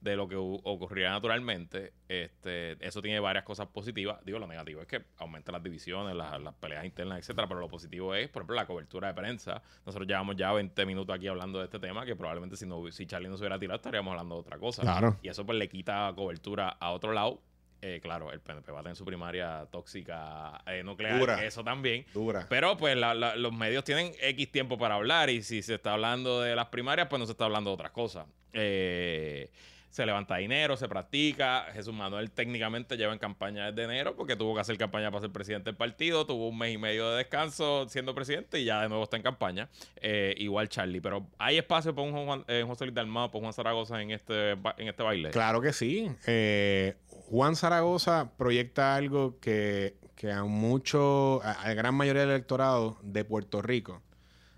de 0.00 0.16
lo 0.16 0.28
que 0.28 0.36
ocurría 0.36 1.10
naturalmente. 1.10 1.92
Este, 2.08 2.76
eso 2.84 3.02
tiene 3.02 3.20
varias 3.20 3.44
cosas 3.44 3.68
positivas. 3.68 4.18
Digo, 4.24 4.38
lo 4.38 4.46
negativo 4.46 4.80
es 4.80 4.86
que 4.86 5.04
aumenta 5.18 5.52
las 5.52 5.62
divisiones, 5.62 6.14
las, 6.16 6.54
peleas 6.54 6.84
internas, 6.84 7.18
etcétera. 7.18 7.46
Pero 7.46 7.60
lo 7.60 7.68
positivo 7.68 8.14
es, 8.14 8.28
por 8.28 8.40
ejemplo, 8.40 8.56
la 8.56 8.66
cobertura 8.66 9.08
de 9.08 9.14
prensa. 9.14 9.62
Nosotros 9.84 10.08
llevamos 10.08 10.36
ya 10.36 10.52
20 10.52 10.86
minutos 10.86 11.14
aquí 11.14 11.28
hablando 11.28 11.58
de 11.58 11.66
este 11.66 11.78
tema, 11.78 12.06
que 12.06 12.16
probablemente 12.16 12.56
si 12.56 12.66
no 12.66 12.90
si 12.90 13.06
Charlie 13.06 13.28
no 13.28 13.36
se 13.36 13.42
hubiera 13.42 13.58
tirado, 13.58 13.76
estaríamos 13.76 14.12
hablando 14.12 14.36
de 14.36 14.40
otra 14.40 14.58
cosa. 14.58 14.82
Claro. 14.82 15.18
Y 15.22 15.28
eso 15.28 15.44
pues 15.44 15.58
le 15.58 15.68
quita 15.68 16.12
cobertura 16.14 16.68
a 16.68 16.90
otro 16.92 17.12
lado. 17.12 17.40
eh, 17.82 18.00
claro, 18.02 18.30
el 18.32 18.40
PNP 18.40 18.72
va 18.72 18.80
a 18.80 18.82
tener 18.82 18.96
su 18.96 19.04
primaria 19.04 19.66
tóxica 19.70 20.62
eh, 20.66 20.82
nuclear, 20.82 21.42
eso 21.44 21.64
también. 21.64 22.04
Dura. 22.12 22.46
Pero 22.48 22.76
pues 22.76 22.96
los 22.96 23.52
medios 23.52 23.84
tienen 23.84 24.12
X 24.20 24.52
tiempo 24.52 24.76
para 24.78 24.96
hablar 24.96 25.30
y 25.30 25.42
si 25.42 25.62
se 25.62 25.74
está 25.74 25.94
hablando 25.94 26.40
de 26.40 26.54
las 26.54 26.66
primarias, 26.66 27.08
pues 27.08 27.20
no 27.20 27.26
se 27.26 27.32
está 27.32 27.44
hablando 27.44 27.70
de 27.70 27.74
otras 27.74 27.90
cosas. 27.90 28.26
Eh, 28.52 29.50
se 29.90 30.06
levanta 30.06 30.36
dinero, 30.36 30.76
se 30.76 30.88
practica. 30.88 31.66
Jesús 31.72 31.92
Manuel 31.92 32.30
técnicamente 32.30 32.96
lleva 32.96 33.12
en 33.12 33.18
campaña 33.18 33.70
desde 33.70 33.84
enero 33.84 34.14
porque 34.14 34.36
tuvo 34.36 34.54
que 34.54 34.60
hacer 34.60 34.78
campaña 34.78 35.10
para 35.10 35.22
ser 35.22 35.30
presidente 35.30 35.70
del 35.70 35.76
partido, 35.76 36.24
tuvo 36.26 36.48
un 36.48 36.58
mes 36.58 36.74
y 36.74 36.78
medio 36.78 37.10
de 37.10 37.18
descanso 37.18 37.88
siendo 37.88 38.14
presidente 38.14 38.60
y 38.60 38.64
ya 38.64 38.82
de 38.82 38.88
nuevo 38.88 39.04
está 39.04 39.16
en 39.16 39.22
campaña. 39.24 39.68
Eh, 39.96 40.34
igual 40.38 40.68
Charlie, 40.68 41.00
pero 41.00 41.26
¿hay 41.38 41.58
espacio 41.58 41.94
para 41.94 42.06
un 42.06 42.24
Juan, 42.24 42.44
eh, 42.46 42.64
José 42.66 42.84
Luis 42.84 42.94
Dalmado, 42.94 43.30
para 43.30 43.42
Juan 43.42 43.52
Zaragoza 43.52 44.00
en 44.00 44.12
este, 44.12 44.52
en 44.52 44.88
este 44.88 45.02
baile? 45.02 45.30
Claro 45.30 45.60
que 45.60 45.72
sí. 45.72 46.10
Eh, 46.26 46.96
Juan 47.06 47.56
Zaragoza 47.56 48.30
proyecta 48.36 48.94
algo 48.94 49.40
que, 49.40 49.96
que 50.14 50.30
a 50.30 50.44
mucho, 50.44 51.42
a 51.42 51.66
la 51.66 51.74
gran 51.74 51.96
mayoría 51.96 52.22
del 52.22 52.30
electorado 52.30 52.96
de 53.02 53.24
Puerto 53.24 53.60
Rico, 53.60 54.02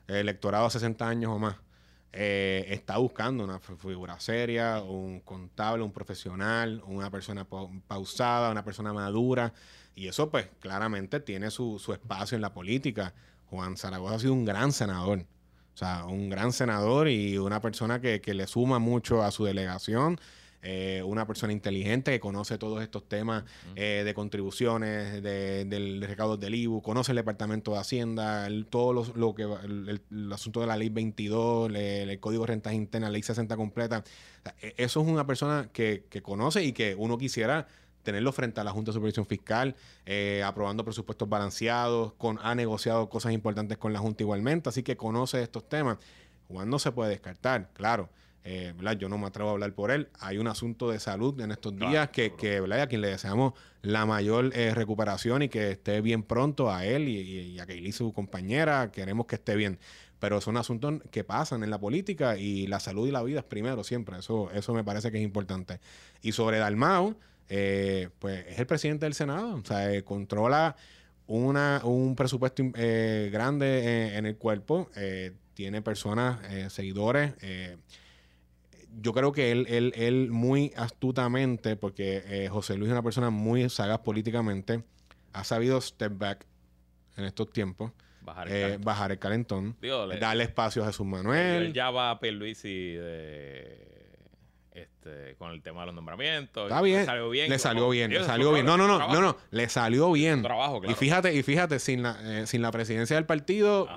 el 0.08 0.16
electorado 0.16 0.64
de 0.64 0.70
60 0.72 1.08
años 1.08 1.32
o 1.32 1.38
más, 1.38 1.56
eh, 2.12 2.66
está 2.68 2.98
buscando 2.98 3.42
una 3.42 3.58
figura 3.58 4.20
seria, 4.20 4.82
un 4.82 5.20
contable, 5.20 5.82
un 5.82 5.92
profesional, 5.92 6.82
una 6.86 7.10
persona 7.10 7.46
pausada, 7.86 8.50
una 8.50 8.64
persona 8.64 8.92
madura. 8.92 9.52
Y 9.94 10.08
eso 10.08 10.30
pues 10.30 10.48
claramente 10.60 11.20
tiene 11.20 11.50
su, 11.50 11.76
espacio 11.92 12.36
en 12.36 12.42
la 12.42 12.52
política. 12.52 13.14
Juan 13.50 13.76
Zaragoza 13.76 14.16
ha 14.16 14.18
sido 14.18 14.34
un 14.34 14.44
gran 14.44 14.72
senador. 14.72 15.20
O 15.74 15.76
sea, 15.76 16.04
un 16.04 16.28
gran 16.28 16.52
senador 16.52 17.08
y 17.08 17.38
una 17.38 17.60
persona 17.60 18.00
que 18.00 18.34
le 18.34 18.46
suma 18.46 18.78
mucho 18.78 19.22
a 19.22 19.30
su 19.30 19.44
delegación 19.44 20.18
eh, 20.64 21.02
una 21.04 21.26
persona 21.26 21.52
inteligente 21.52 22.12
que 22.12 22.20
conoce 22.20 22.56
todos 22.56 22.82
estos 22.82 23.08
temas 23.08 23.42
eh, 23.74 24.02
de 24.04 24.14
contribuciones, 24.14 25.20
de, 25.20 25.64
del 25.64 26.00
recaudo 26.02 26.36
del 26.36 26.54
IBU, 26.54 26.82
conoce 26.82 27.10
el 27.10 27.16
Departamento 27.16 27.72
de 27.72 27.78
Hacienda, 27.78 28.48
todo 28.70 29.04
lo, 29.14 29.34
que 29.34 29.42
el, 29.42 30.32
asunto 30.32 30.60
de 30.60 30.68
la 30.68 30.76
Ley 30.76 30.88
22, 30.88 31.72
el, 31.74 32.20
Código 32.20 32.44
de 32.44 32.46
Rentas 32.46 32.74
Internas, 32.74 33.08
la 33.08 33.12
Ley 33.12 33.24
60 33.24 33.56
completa. 33.56 34.04
E, 34.60 34.74
eso 34.76 35.02
es 35.02 35.08
una 35.08 35.26
persona 35.26 35.68
que, 35.72 36.04
conoce 36.22 36.62
y 36.62 36.72
que 36.72 36.94
uno 36.94 37.18
quisiera 37.18 37.66
tenerlo 38.04 38.30
frente 38.32 38.60
a 38.60 38.64
la 38.64 38.70
Junta 38.70 38.90
de 38.90 38.94
Supervisión 38.94 39.26
Fiscal, 39.26 39.74
eh, 40.06 40.44
aprobando 40.44 40.84
presupuestos 40.84 41.28
balanceados, 41.28 42.12
con, 42.12 42.38
ha 42.40 42.54
negociado 42.54 43.08
cosas 43.08 43.32
importantes 43.32 43.78
con 43.78 43.92
la 43.92 43.98
Junta 43.98 44.22
igualmente, 44.22 44.68
así 44.68 44.84
que 44.84 44.96
conoce 44.96 45.42
estos 45.42 45.68
temas. 45.68 45.98
Juan 46.46 46.70
no 46.70 46.78
se 46.78 46.92
puede 46.92 47.10
descartar, 47.10 47.70
claro. 47.72 48.10
Eh, 48.44 48.74
Yo 48.98 49.08
no 49.08 49.18
me 49.18 49.26
atrevo 49.26 49.50
a 49.50 49.52
hablar 49.52 49.72
por 49.72 49.90
él. 49.90 50.08
Hay 50.18 50.38
un 50.38 50.48
asunto 50.48 50.90
de 50.90 50.98
salud 50.98 51.40
en 51.40 51.52
estos 51.52 51.76
días 51.76 52.08
que, 52.10 52.34
que 52.34 52.58
a 52.58 52.86
quien 52.86 53.00
le 53.00 53.08
deseamos 53.08 53.54
la 53.82 54.04
mayor 54.04 54.50
eh, 54.54 54.74
recuperación 54.74 55.42
y 55.42 55.48
que 55.48 55.72
esté 55.72 56.00
bien 56.00 56.22
pronto 56.22 56.70
a 56.70 56.84
él 56.84 57.08
y, 57.08 57.58
a 57.60 57.66
Kaylee, 57.66 57.92
su 57.92 58.12
compañera. 58.12 58.90
Queremos 58.90 59.26
que 59.26 59.36
esté 59.36 59.54
bien. 59.54 59.78
Pero 60.18 60.40
son 60.40 60.56
asuntos 60.56 61.02
que 61.10 61.24
pasan 61.24 61.62
en 61.64 61.70
la 61.70 61.78
política 61.80 62.36
y 62.36 62.66
la 62.66 62.80
salud 62.80 63.08
y 63.08 63.10
la 63.10 63.22
vida 63.22 63.40
es 63.40 63.44
primero 63.44 63.82
siempre. 63.84 64.18
Eso, 64.18 64.50
eso 64.52 64.72
me 64.72 64.84
parece 64.84 65.10
que 65.10 65.18
es 65.18 65.24
importante. 65.24 65.80
Y 66.20 66.32
sobre 66.32 66.58
Dalmau, 66.58 67.16
eh, 67.48 68.08
pues 68.18 68.44
es 68.48 68.58
el 68.58 68.66
presidente 68.66 69.06
del 69.06 69.14
Senado. 69.14 69.54
O 69.54 69.64
sea, 69.64 70.02
controla 70.02 70.76
una, 71.26 71.80
un 71.84 72.14
presupuesto 72.14 72.62
grande 72.72 74.16
en, 74.16 74.26
el 74.26 74.36
cuerpo. 74.36 74.90
tiene 75.54 75.82
personas, 75.82 76.38
seguidores 76.72 77.34
yo 79.00 79.12
creo 79.12 79.32
que 79.32 79.52
él, 79.52 79.66
él, 79.68 79.92
él 79.96 80.30
muy 80.30 80.72
astutamente, 80.76 81.76
porque 81.76 82.22
eh, 82.26 82.48
José 82.48 82.76
Luis 82.76 82.88
es 82.88 82.92
una 82.92 83.02
persona 83.02 83.30
muy 83.30 83.68
sagaz 83.68 84.00
políticamente, 84.00 84.82
ha 85.32 85.44
sabido 85.44 85.80
step 85.80 86.18
back 86.18 86.46
en 87.16 87.24
estos 87.24 87.50
tiempos. 87.50 87.92
Bajar 88.20 88.48
el, 88.48 88.72
eh, 88.72 88.78
bajar 88.78 89.10
el 89.10 89.18
calentón. 89.18 89.76
darle 90.20 90.44
espacio 90.44 90.84
a 90.84 90.86
Jesús 90.86 91.06
Manuel. 91.06 91.64
Él 91.64 91.72
ya 91.72 91.90
va 91.90 92.10
a 92.10 92.20
Pierluisi 92.20 92.92
de 92.92 94.01
este, 94.74 95.34
con 95.36 95.50
el 95.50 95.62
tema 95.62 95.80
de 95.80 95.86
los 95.86 95.94
nombramientos. 95.94 96.64
Está 96.64 96.80
bien. 96.80 97.00
Le 97.00 97.06
salió 97.06 97.30
bien. 97.30 97.50
Le 97.50 97.58
salió 97.58 97.90
bien. 97.90 98.10
Le 98.10 98.24
salió 98.24 98.52
bien. 98.52 98.64
No, 98.64 98.76
no, 98.76 98.86
no, 98.86 98.98
no, 98.98 99.20
no. 99.20 99.36
Le 99.50 99.68
salió 99.68 100.10
bien. 100.12 100.42
Trabajo, 100.42 100.80
Y 100.88 100.94
fíjate, 100.94 101.34
y 101.34 101.42
fíjate, 101.42 101.78
sin 101.78 102.02
la, 102.02 102.18
eh, 102.22 102.46
sin 102.46 102.62
la 102.62 102.70
presidencia 102.70 103.16
del 103.16 103.26
partido, 103.26 103.88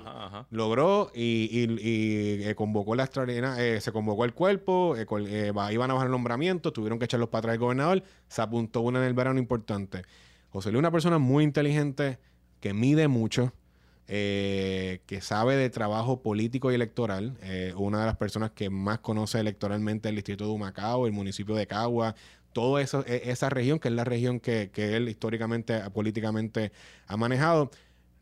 logró 0.50 1.10
y, 1.14 1.48
y, 1.50 2.44
eh, 2.44 2.54
convocó 2.54 2.94
la 2.94 3.04
extraordinaria, 3.04 3.64
eh, 3.64 3.80
se 3.80 3.92
convocó 3.92 4.24
el 4.24 4.34
cuerpo, 4.34 4.96
iban 4.96 5.90
a 5.90 5.94
bajar 5.94 6.06
el 6.06 6.12
nombramiento, 6.12 6.72
tuvieron 6.72 6.98
que 6.98 7.06
echarlos 7.06 7.30
para 7.30 7.40
atrás 7.40 7.54
el 7.54 7.60
gobernador, 7.60 8.02
se 8.28 8.42
apuntó 8.42 8.80
una 8.82 8.98
en 8.98 9.06
el 9.06 9.14
verano 9.14 9.38
importante. 9.38 10.02
José 10.50 10.70
Luis 10.70 10.78
es 10.78 10.80
una 10.80 10.90
persona 10.90 11.18
muy 11.18 11.44
inteligente, 11.44 12.18
que 12.60 12.74
mide 12.74 13.08
mucho 13.08 13.52
eh, 14.08 15.00
que 15.06 15.20
sabe 15.20 15.56
de 15.56 15.68
trabajo 15.68 16.22
político 16.22 16.70
y 16.70 16.76
electoral, 16.76 17.36
eh, 17.42 17.72
una 17.76 17.98
de 18.00 18.06
las 18.06 18.16
personas 18.16 18.52
que 18.52 18.70
más 18.70 19.00
conoce 19.00 19.40
electoralmente 19.40 20.08
el 20.08 20.14
distrito 20.14 20.44
de 20.44 20.50
Humacao, 20.50 21.06
el 21.06 21.12
municipio 21.12 21.56
de 21.56 21.66
Cagua, 21.66 22.14
toda 22.52 22.80
e, 22.82 23.22
esa 23.24 23.50
región, 23.50 23.80
que 23.80 23.88
es 23.88 23.94
la 23.94 24.04
región 24.04 24.38
que, 24.38 24.70
él 24.76 25.08
históricamente, 25.08 25.80
políticamente 25.90 26.70
ha 27.08 27.16
manejado, 27.16 27.72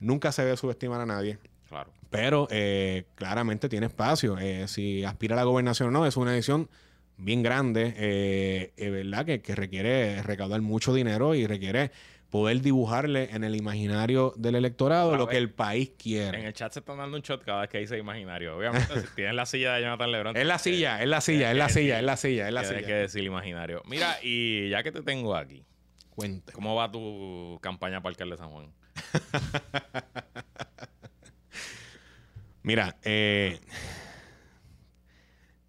nunca 0.01 0.33
se 0.33 0.43
debe 0.45 0.57
subestimar 0.57 1.03
a 1.03 1.07
nadie. 1.07 1.39
Claro. 1.69 1.93
Pero 2.09 2.49
eh, 2.51 3.05
claramente 3.15 3.69
tiene 3.69 3.87
espacio. 3.87 4.37
si 4.69 5.05
aspira 5.05 5.35
a 5.35 5.37
la 5.37 5.45
gobernación 5.45 5.89
o 5.89 5.93
no, 5.93 6.07
es 6.07 6.17
una 6.17 6.33
decisión 6.33 6.71
bien 7.19 7.43
grande, 7.43 8.73
¿verdad? 8.79 9.27
Que, 9.27 9.43
que 9.43 9.55
requiere 9.55 10.23
recaudar 10.23 10.63
mucho 10.63 10.95
dinero 10.95 11.35
y 11.35 11.47
requiere 11.47 11.91
poder 12.35 12.61
dibujarle 12.63 13.29
en 13.31 13.45
el 13.45 13.55
imaginario 13.55 14.33
del 14.35 14.57
electorado 14.57 15.17
lo 15.17 15.29
que 15.29 15.37
el 15.37 15.53
país 15.53 15.93
quiere. 15.97 16.37
En 16.37 16.47
el 16.47 16.53
chat 16.53 16.73
se 16.73 16.81
están 16.81 16.99
dando 16.99 17.17
un 17.17 17.23
shot 17.23 17.45
cada 17.45 17.61
vez 17.61 17.71
que 17.71 17.79
dice 17.79 17.97
imaginario. 17.97 18.57
Obviamente, 18.57 18.89
si 19.03 19.07
tienes 19.15 19.37
la 19.37 19.47
silla 19.47 19.75
de 19.75 19.83
Jonathan 19.83 20.11
Lebron. 20.11 20.37
Es 20.37 20.45
la 20.45 20.59
silla, 20.59 21.01
es 21.01 21.09
la 21.09 21.21
silla, 21.21 21.53
es 21.53 21.57
la 21.57 21.69
silla, 21.69 22.01
es 22.01 22.05
la 22.05 22.17
silla, 22.17 22.49
es 22.49 22.53
la 22.53 22.65
silla. 22.65 22.79
Hay 22.79 22.87
que 22.87 22.93
decir 22.93 23.23
imaginario. 23.23 23.83
Mira, 23.87 24.19
y 24.21 24.69
ya 24.69 24.83
que 24.83 24.91
te 24.91 25.03
tengo 25.03 25.37
aquí, 25.37 25.65
Cuente. 26.11 26.53
¿Cómo 26.53 26.75
va 26.75 26.91
tu 26.91 27.61
campaña 27.63 28.03
para 28.03 28.11
alcalde 28.11 28.35
de 28.35 28.39
San 28.39 28.51
Juan? 28.51 28.73
Mira, 32.65 32.97
eh, 33.05 33.61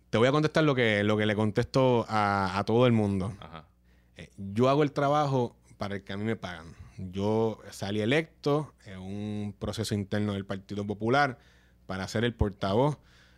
te 0.09 0.17
voy 0.17 0.27
a 0.27 0.31
contestar 0.31 0.63
lo 0.63 0.73
que, 0.73 1.03
lo 1.03 1.15
que 1.15 1.27
le 1.27 1.35
contesto 1.35 2.07
a, 2.09 2.63
todo 2.65 2.87
el 2.87 2.93
mundo. 2.93 3.37
Eh, 4.17 4.31
yo 4.35 4.67
hago 4.67 4.81
el 4.81 4.93
trabajo 4.93 5.55
para 5.77 5.95
el 5.95 6.03
que 6.03 6.13
a 6.13 6.17
mí 6.17 6.23
me 6.23 6.35
pagan. 6.35 6.75
Yo 6.97 7.59
salí 7.71 8.01
electo 8.01 8.73
en 8.85 8.99
un 8.99 9.55
proceso 9.57 9.93
interno 9.93 10.33
del 10.33 10.45
Partido 10.45 10.85
Popular 10.85 11.37
para 11.85 12.07
ser 12.07 12.23
el 12.23 12.33
portavoz 12.33 12.97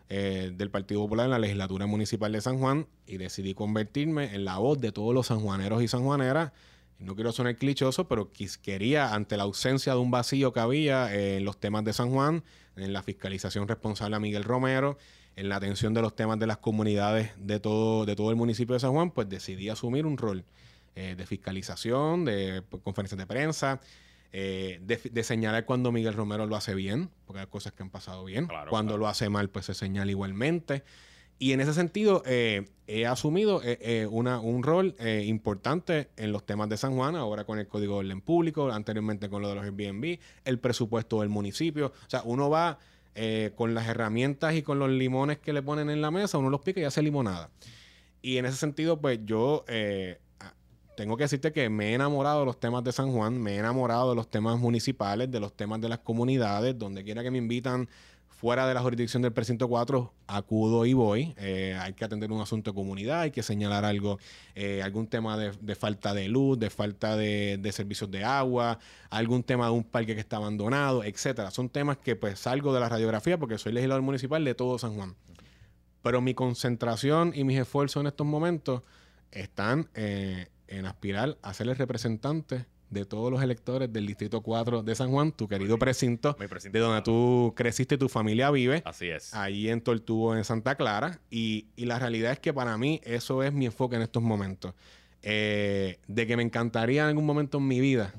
eh, 0.10 0.52
del 0.56 0.70
Partido 0.70 1.02
Popular 1.02 1.26
en 1.26 1.32
la 1.32 1.40
legislatura 1.40 1.86
municipal 1.86 2.32
de 2.32 2.40
San 2.40 2.60
Juan 2.60 2.88
y 3.06 3.18
decidí 3.18 3.54
convertirme 3.54 4.36
en 4.36 4.46
la 4.46 4.58
voz 4.58 4.80
de 4.80 4.92
todos 4.92 5.14
los 5.14 5.28
sanjuaneros 5.28 5.82
y 5.82 5.88
sanjuaneras. 5.88 6.52
No 7.00 7.16
quiero 7.16 7.32
sonar 7.32 7.56
clichoso, 7.58 8.08
pero 8.08 8.32
quería, 8.62 9.14
ante 9.14 9.38
la 9.38 9.44
ausencia 9.44 9.94
de 9.94 10.00
un 10.00 10.10
vacío 10.10 10.54
que 10.54 10.60
había 10.60 11.14
en 11.14 11.46
los 11.46 11.60
temas 11.60 11.84
de 11.84 11.94
San 11.94 12.10
Juan, 12.10 12.44
en 12.76 12.94
la 12.94 13.04
fiscalización 13.04 13.68
responsable 13.68 14.16
a 14.16 14.20
Miguel 14.20 14.44
Romero, 14.44 14.98
en 15.36 15.50
la 15.50 15.58
atención 15.58 15.94
de 15.94 16.02
los 16.02 16.16
temas 16.16 16.40
de 16.40 16.48
las 16.48 16.58
comunidades 16.58 17.32
de 17.38 17.60
todo, 17.60 18.06
de 18.06 18.16
todo 18.16 18.32
el 18.32 18.36
municipio 18.36 18.74
de 18.74 18.80
San 18.80 18.94
Juan, 18.94 19.12
pues 19.12 19.30
decidí 19.30 19.70
asumir 19.70 20.06
un 20.06 20.18
rol 20.18 20.44
eh, 21.00 21.14
de 21.16 21.28
fiscalización, 21.28 22.26
de 22.26 22.64
pues, 22.64 22.82
conferencias 22.82 23.20
de 23.20 23.28
prensa, 23.28 23.80
eh, 24.32 24.80
de, 24.82 25.24
señalar 25.24 25.64
cuando 25.64 25.92
Miguel 25.92 26.16
Romero 26.16 26.48
lo 26.48 26.56
hace 26.56 26.74
bien, 26.74 27.12
porque 27.28 27.42
hay 27.42 27.46
cosas 27.46 27.74
que 27.74 27.84
han 27.84 27.92
pasado 27.92 28.26
bien. 28.26 28.48
cuando 28.72 28.98
lo 28.98 29.08
hace 29.08 29.30
mal, 29.30 29.48
pues 29.52 29.68
se 29.68 29.76
señala 29.76 30.10
igualmente. 30.10 30.84
Y 31.38 31.52
en 31.52 31.62
ese 31.62 31.76
sentido, 31.76 32.24
eh, 32.26 32.66
he 32.88 33.06
asumido 33.06 33.62
una, 34.10 34.40
un 34.40 34.64
rol 34.64 34.96
importante 35.24 36.10
en 36.18 36.32
los 36.32 36.48
temas 36.48 36.68
de 36.68 36.78
San 36.78 36.96
Juan, 36.96 37.16
ahora 37.16 37.44
con 37.44 37.60
el 37.60 37.68
Código 37.68 37.94
de 37.94 38.08
Orden 38.08 38.22
Público, 38.22 38.72
anteriormente 38.72 39.30
con 39.30 39.44
lo 39.44 39.50
de 39.50 39.54
los 39.54 39.66
Airbnb, 39.66 40.18
el 40.46 40.58
presupuesto 40.58 41.22
del 41.22 41.30
municipio. 41.30 41.94
O 42.08 42.10
sea, 42.10 42.24
uno 42.26 42.50
va 42.50 42.80
con 43.56 43.76
las 43.76 43.88
herramientas 43.88 44.56
y 44.56 44.64
con 44.64 44.80
los 44.80 44.90
limones 44.90 45.38
que 45.38 45.54
le 45.54 45.62
ponen 45.62 45.92
en 45.92 46.02
la 46.02 46.10
mesa, 46.10 46.40
uno 46.40 46.50
los 46.50 46.62
pica 46.62 46.80
y 46.80 46.86
hace 46.86 47.04
limonada. 47.04 47.52
Y 48.24 48.38
en 48.38 48.48
ese 48.48 48.58
sentido, 48.58 49.00
pues 49.00 49.20
yo 49.26 49.64
tengo 50.98 51.16
que 51.16 51.26
decirte 51.26 51.54
que 51.54 51.70
me 51.70 51.92
he 51.92 51.94
enamorado 51.94 52.40
de 52.40 52.48
los 52.48 52.60
temas 52.60 52.84
de 52.84 52.92
San 52.92 53.12
Juan, 53.12 53.40
me 53.40 53.54
he 53.54 53.58
enamorado 53.58 54.10
de 54.10 54.16
los 54.16 54.32
temas 54.32 54.58
municipales, 54.58 55.30
de 55.30 55.40
los 55.40 55.56
temas 55.56 55.80
de 55.80 55.90
las 55.90 56.00
comunidades, 56.00 56.76
donde 56.76 57.04
quiera 57.04 57.22
que 57.22 57.30
me 57.30 57.38
invitan 57.38 57.88
fuera 58.28 58.68
de 58.68 58.74
la 58.74 58.82
jurisdicción 58.82 59.22
del 59.22 59.32
precinto 59.32 59.68
4, 59.68 60.12
acudo 60.26 60.88
y 60.88 60.94
voy. 60.94 61.36
Eh, 61.38 61.78
hay 61.80 61.94
que 61.94 62.04
atender 62.04 62.32
un 62.32 62.42
asunto 62.42 62.72
de 62.72 62.76
comunidad, 62.76 63.22
hay 63.22 63.32
que 63.32 63.44
señalar 63.44 63.86
algo, 63.86 64.18
eh, 64.56 64.82
algún 64.82 65.06
tema 65.06 65.38
de, 65.38 65.76
falta 65.76 66.16
de 66.16 66.30
luz, 66.30 66.58
de 66.58 66.72
falta 66.72 67.16
de, 67.16 67.72
servicios 67.72 68.10
de 68.10 68.24
agua, 68.24 68.80
algún 69.12 69.44
tema 69.44 69.68
de 69.68 69.74
un 69.74 69.84
parque 69.84 70.16
que 70.16 70.22
está 70.22 70.38
abandonado, 70.38 71.04
etcétera. 71.04 71.52
Son 71.52 71.70
temas 71.70 71.98
que 72.00 72.16
pues 72.16 72.40
salgo 72.40 72.74
de 72.74 72.80
la 72.80 72.90
radiografía 72.90 73.38
porque 73.38 73.60
soy 73.60 73.72
legislador 73.72 74.02
municipal 74.02 74.44
de 74.44 74.56
todo 74.56 74.80
San 74.80 74.96
Juan. 74.96 75.16
Pero 76.02 76.22
mi 76.22 76.34
concentración 76.34 77.34
y 77.36 77.44
mis 77.44 77.60
esfuerzos 77.60 78.02
en 78.02 78.08
estos 78.08 78.26
momentos 78.26 78.82
están 79.32 79.90
eh, 79.94 80.48
en 80.68 80.86
aspirar 80.86 81.38
a 81.42 81.54
ser 81.54 81.68
el 81.70 81.76
representante 81.76 82.66
de 82.90 83.06
todos 83.06 83.30
los 83.32 83.42
electores 83.44 83.92
del 83.92 84.06
Distrito 84.08 84.42
4 84.42 84.82
de 84.82 84.96
San 84.96 85.12
Juan, 85.12 85.34
tu 85.34 85.48
querido 85.48 85.78
precinto, 85.78 86.38
de 86.72 86.80
donde 86.80 87.02
tú 87.02 87.54
creciste 87.56 87.96
y 87.96 87.98
tu 87.98 88.08
familia 88.08 88.50
vive, 88.50 88.82
Así 88.86 89.10
es. 89.10 89.34
ahí 89.34 89.70
en 89.70 89.82
Tortugo, 89.82 90.36
en 90.38 90.44
Santa 90.46 90.76
Clara. 90.76 91.20
Y, 91.30 91.68
y 91.76 91.86
la 91.86 92.00
realidad 92.00 92.32
es 92.32 92.40
que 92.40 92.54
para 92.54 92.78
mí 92.78 93.02
eso 93.04 93.44
es 93.44 93.52
mi 93.52 93.66
enfoque 93.66 93.98
en 93.98 94.04
estos 94.04 94.24
momentos. 94.24 94.74
Eh, 95.22 96.00
de 96.08 96.28
que 96.28 96.38
me 96.38 96.44
encantaría 96.44 97.02
en 97.04 97.10
algún 97.10 97.26
momento 97.26 97.58
en 97.58 97.68
mi 97.68 97.82
vida 97.82 98.14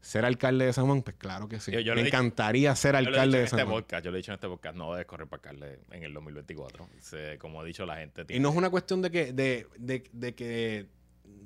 ser 0.00 0.24
alcalde 0.24 0.64
de 0.64 0.72
San 0.72 0.86
Juan, 0.86 1.02
pues 1.02 1.16
claro 1.18 1.48
que 1.48 1.60
sí. 1.60 1.70
Yo- 1.72 1.80
yo 1.80 1.94
me 1.94 2.02
dicho- 2.04 2.16
encantaría 2.16 2.74
ser 2.74 2.96
alcalde 2.96 3.22
en 3.24 3.30
de 3.32 3.44
este 3.44 3.56
San 3.58 3.66
Juan. 3.66 3.82
podcast, 3.82 4.04
yo 4.04 4.10
lo 4.10 4.16
he 4.16 4.20
dicho 4.20 4.30
en 4.32 4.36
este 4.36 4.48
podcast, 4.48 4.76
no 4.76 4.92
debes 4.92 5.06
correr 5.06 5.26
para 5.28 5.40
alcalde 5.50 5.80
en 5.90 6.02
el 6.04 6.14
2024. 6.14 6.88
Se- 7.00 7.36
como 7.38 7.60
ha 7.60 7.64
dicho 7.64 7.84
la 7.84 7.96
gente. 7.96 8.24
Y 8.30 8.38
no 8.40 8.48
es 8.48 8.56
una 8.56 8.70
cuestión 8.70 9.02
de 9.02 9.10
que, 9.10 9.32
de, 9.34 9.66
de- 9.76 10.04
de 10.12 10.34
que 10.34 10.86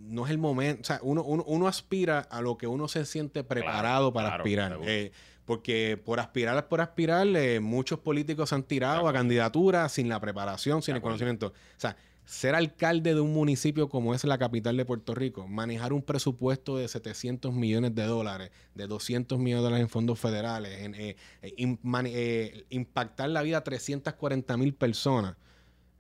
no 0.01 0.25
es 0.25 0.31
el 0.31 0.39
momento. 0.39 0.83
O 0.83 0.85
sea, 0.85 1.01
uno, 1.03 1.23
uno, 1.23 1.45
uno 1.47 1.69
aspira 1.69 2.21
a 2.21 2.41
lo 2.41 2.57
que 2.57 2.67
uno 2.67 2.89
se 2.89 3.05
siente 3.05 3.45
preparado 3.45 4.13
para 4.13 4.29
claro, 4.29 4.43
aspirar. 4.43 4.79
Eh, 4.85 5.13
porque 5.45 6.01
por 6.03 6.21
aspirar 6.21 6.69
por 6.69 6.81
aspirar, 6.81 7.27
eh, 7.29 7.61
muchos 7.61 7.99
políticos 7.99 8.51
se 8.51 8.55
han 8.55 8.63
tirado 8.63 9.09
a 9.09 9.13
candidaturas 9.13 9.93
sin 9.93 10.09
la 10.09 10.21
preparación, 10.21 10.83
sin 10.83 10.95
el 10.95 11.03
conocimiento. 11.03 11.49
O 11.49 11.81
sea, 11.81 11.97
ser 12.25 12.55
alcalde 12.55 13.15
de 13.15 13.21
un 13.21 13.33
municipio 13.33 13.89
como 13.89 14.15
es 14.15 14.25
la 14.25 14.39
capital 14.39 14.77
de 14.77 14.85
Puerto 14.85 15.15
Rico, 15.15 15.49
manejar 15.49 15.93
un 15.93 16.03
presupuesto 16.03 16.77
de 16.77 16.87
700 16.87 17.53
millones 17.53 17.95
de 17.95 18.05
dólares, 18.05 18.51
de 18.75 18.87
200 18.87 19.39
millones 19.39 19.63
de 19.63 19.65
dólares 19.65 19.83
en 19.83 19.89
fondos 19.89 20.21
federales, 20.21 20.81
en, 20.81 20.95
eh, 20.97 22.65
impactar 22.71 23.29
la 23.31 23.43
vida 23.43 23.59
a 23.59 23.65
340 23.65 24.57
mil 24.57 24.75
personas, 24.75 25.37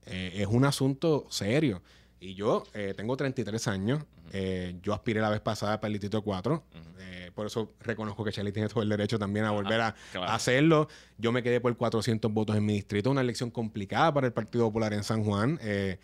eh, 0.07 0.33
es 0.37 0.47
un 0.47 0.65
asunto 0.65 1.27
serio. 1.31 1.83
Y 2.23 2.35
yo 2.35 2.63
eh, 2.75 2.95
tengo 2.97 3.17
33 3.17 3.69
años. 3.69 4.05
eh, 4.33 4.77
yo 4.83 4.95
aspiré 4.95 5.21
la 5.21 5.29
vez 5.29 5.41
pasada 5.41 5.81
para 5.81 5.89
el 5.89 5.95
Distrito 5.95 6.23
4. 6.23 6.63
eh, 7.01 7.31
por 7.35 7.47
eso 7.47 7.73
reconozco 7.81 8.23
que 8.25 8.31
Charlie 8.33 8.53
tiene 8.53 8.69
todo 8.69 8.83
el 8.83 8.89
derecho 8.89 9.19
también 9.19 9.45
a 9.45 9.51
volver 9.51 9.81
a, 9.81 9.95
claro. 10.13 10.29
a 10.31 10.35
hacerlo. 10.35 10.89
Yo 11.19 11.33
me 11.33 11.43
quedé 11.43 11.61
por 11.61 11.77
400 11.77 12.33
votos 12.33 12.57
en 12.57 12.65
mi 12.65 12.75
distrito. 12.75 13.11
Una 13.11 13.23
elección 13.23 13.51
complicada 13.51 14.15
para 14.15 14.27
el 14.29 14.33
Partido 14.33 14.65
Popular 14.67 14.93
en 14.95 15.03
San 15.05 15.25
Juan. 15.25 15.59
eh, 15.63 15.99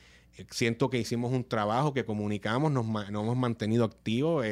siento 0.50 0.88
que 0.90 0.98
hicimos 0.98 1.32
un 1.32 1.44
trabajo 1.44 1.92
que 1.94 2.04
comunicamos, 2.04 2.70
nos, 2.72 2.84
ma- 2.86 3.10
nos 3.10 3.22
hemos 3.24 3.36
mantenido 3.36 3.84
activos, 3.84 4.44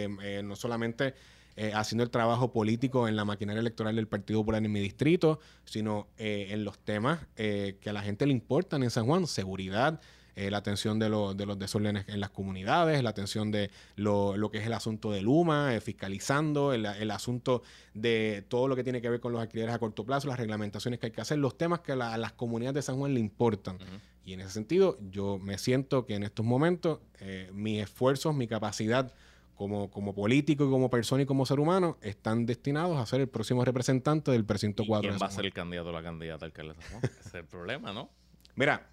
no 0.43 0.57
solamente 0.57 1.15
eh, 1.57 1.73
haciendo 1.75 2.03
el 2.05 2.11
trabajo 2.11 2.53
político 2.53 3.07
en 3.09 3.15
la 3.17 3.25
maquinaria 3.25 3.61
electoral 3.61 3.95
del 3.97 4.09
Partido 4.09 4.41
Popular 4.41 4.65
en 4.65 4.71
mi 4.73 4.81
distrito, 4.81 5.39
sino 5.65 6.09
eh, 6.19 6.49
en 6.51 6.65
los 6.65 6.79
temas 6.79 7.21
eh, 7.37 7.77
que 7.81 7.91
a 7.91 7.93
la 7.93 8.03
gente 8.03 8.27
le 8.27 8.33
importan 8.33 8.83
en 8.83 8.91
San 8.91 9.07
Juan, 9.07 9.27
seguridad, 9.29 10.01
eh, 10.37 10.51
la 10.51 10.59
atención 10.59 10.99
de, 10.99 11.09
lo- 11.09 11.35
de 11.35 11.47
los 11.47 11.59
desórdenes 11.59 12.05
en 12.09 12.21
las 12.21 12.31
comunidades, 12.31 13.03
la 13.03 13.11
atención 13.11 13.51
de 13.51 13.71
lo, 13.97 14.37
lo 14.37 14.51
que 14.51 14.59
es 14.59 14.67
el 14.67 14.75
asunto 14.75 15.11
de 15.11 15.23
Luma, 15.23 15.75
eh, 15.75 15.81
fiscalizando, 15.81 16.73
el, 16.75 16.85
el 16.87 17.11
asunto 17.11 17.63
de 17.95 18.45
todo 18.49 18.69
lo 18.69 18.77
que 18.77 18.85
tiene 18.85 19.01
que 19.01 19.09
ver 19.11 19.19
con 19.21 19.33
los 19.33 19.41
alquileres 19.41 19.75
a 19.75 19.79
corto 19.79 20.05
plazo, 20.05 20.29
las 20.29 20.39
reglamentaciones 20.39 21.01
que 21.01 21.07
hay 21.07 21.13
que 21.13 21.21
hacer, 21.23 21.39
los 21.39 21.57
temas 21.59 21.81
que 21.81 21.93
a, 21.93 21.97
la- 21.97 22.15
a 22.15 22.19
las 22.19 22.33
comunidades 22.33 22.75
de 22.77 22.83
San 22.83 22.97
Juan 22.99 23.15
le 23.15 23.21
importan. 23.21 23.79
Y 24.25 24.33
en 24.35 24.41
ese 24.41 24.51
sentido, 24.51 24.99
yo 25.11 25.39
me 25.39 25.57
siento 25.57 26.05
que 26.05 26.15
en 26.17 26.23
estos 26.25 26.45
momentos 26.45 26.99
eh, 27.21 27.49
mis 27.55 27.83
esfuerzos, 27.83 28.35
mi 28.35 28.47
capacidad 28.47 29.13
como, 29.55 29.89
como 29.91 30.15
político 30.15 30.67
y 30.67 30.71
como 30.71 30.91
persona 30.91 31.23
y 31.23 31.27
como 31.27 31.47
ser 31.47 31.61
humano 31.61 31.97
están 32.03 32.45
destinados 32.45 32.99
a 32.99 33.07
ser 33.07 33.23
el 33.23 33.29
próximo 33.29 33.65
representante 33.65 34.31
del 34.31 34.45
precinto 34.45 34.83
¿Y 34.83 34.87
4 34.89 35.01
¿Quién 35.09 35.15
de 35.15 35.19
va 35.19 35.29
a 35.29 35.31
ser 35.31 35.47
el 35.47 35.55
candidato 35.55 35.89
o 35.89 35.93
la 35.93 36.03
candidata 36.03 36.45
al 36.45 36.51
alcalde 36.51 36.75
de 36.75 36.83
San 36.83 36.91
Juan? 37.01 37.03
Ese 37.05 37.29
es 37.29 37.35
el 37.37 37.45
problema, 37.47 37.93
¿no? 37.93 38.11
Mira, 38.55 38.91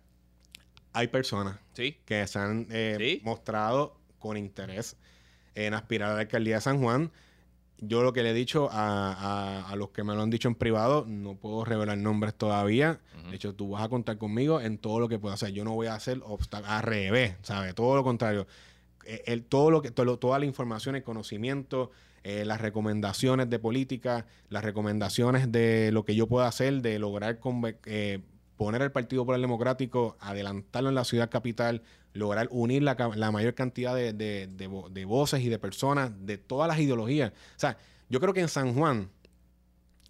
hay 0.93 1.07
personas 1.07 1.57
Sí. 1.73 1.97
que 2.05 2.25
se 2.27 2.39
han 2.39 2.67
eh, 2.69 2.95
Sí. 2.99 3.21
mostrado 3.23 3.95
con 4.19 4.37
interés 4.37 4.95
en 5.55 5.73
aspirar 5.73 6.11
a 6.11 6.13
la 6.15 6.19
alcaldía 6.21 6.55
de 6.55 6.61
San 6.61 6.81
Juan. 6.81 7.11
Yo 7.79 8.01
lo 8.03 8.13
que 8.13 8.23
le 8.23 8.29
he 8.29 8.33
dicho 8.33 8.69
a, 8.71 9.11
a- 9.11 9.69
a 9.69 9.75
los 9.75 9.89
que 9.89 10.03
me 10.03 10.13
lo 10.15 10.21
han 10.21 10.29
dicho 10.29 10.47
en 10.47 10.55
privado, 10.55 11.05
no 11.07 11.35
puedo 11.35 11.65
revelar 11.65 11.97
nombres 11.97 12.33
todavía. 12.33 13.01
Ujú. 13.19 13.29
De 13.31 13.35
hecho, 13.35 13.53
tú 13.53 13.71
vas 13.71 13.83
a 13.83 13.89
contar 13.89 14.17
conmigo 14.17 14.61
en 14.61 14.77
todo 14.77 14.99
lo 15.01 15.09
que 15.09 15.19
pueda 15.19 15.33
hacer. 15.33 15.51
Yo 15.51 15.65
no 15.65 15.73
voy 15.73 15.87
a 15.87 15.95
hacer 15.95 16.21
obstáculos 16.23 16.71
al 16.71 16.83
revés, 16.83 17.35
¿sabes? 17.41 17.75
Todo 17.75 17.95
lo 17.95 18.03
contrario. 18.03 18.47
Eh, 19.05 19.23
el- 19.25 19.43
todo 19.43 19.69
lo 19.69 19.81
que, 19.81 19.91
todo- 19.91 20.17
toda 20.17 20.39
la 20.39 20.45
información, 20.45 20.95
el 20.95 21.03
conocimiento, 21.03 21.91
eh, 22.23 22.45
las 22.45 22.61
recomendaciones 22.61 23.49
de 23.49 23.59
política, 23.59 24.25
las 24.49 24.63
recomendaciones 24.63 25.51
de 25.51 25.91
lo 25.91 26.05
que 26.05 26.15
yo 26.15 26.27
pueda 26.27 26.47
hacer, 26.47 26.81
de 26.81 26.99
lograr 26.99 27.37
eh, 27.85 28.19
poner 28.57 28.81
al 28.81 28.91
Partido 28.91 29.21
Popular 29.23 29.41
Democrático, 29.41 30.15
adelantarlo 30.19 30.89
en 30.89 30.95
la 30.95 31.03
ciudad 31.05 31.29
capital, 31.29 31.81
lograr 32.13 32.47
unir 32.51 32.83
la, 32.83 32.95
mayor 33.31 33.53
cantidad 33.55 33.95
de, 33.95 34.13
de- 34.13 34.47
de 34.47 34.69
vo- 34.69 34.89
de 34.89 35.05
voces 35.05 35.41
y 35.41 35.49
de 35.49 35.57
personas 35.59 36.11
de 36.25 36.37
todas 36.37 36.67
las 36.67 36.79
ideologías. 36.79 37.31
O 37.31 37.59
sea, 37.59 37.77
yo 38.09 38.19
creo 38.19 38.33
que 38.33 38.41
en 38.41 38.49
San 38.49 38.73
Juan 38.75 39.09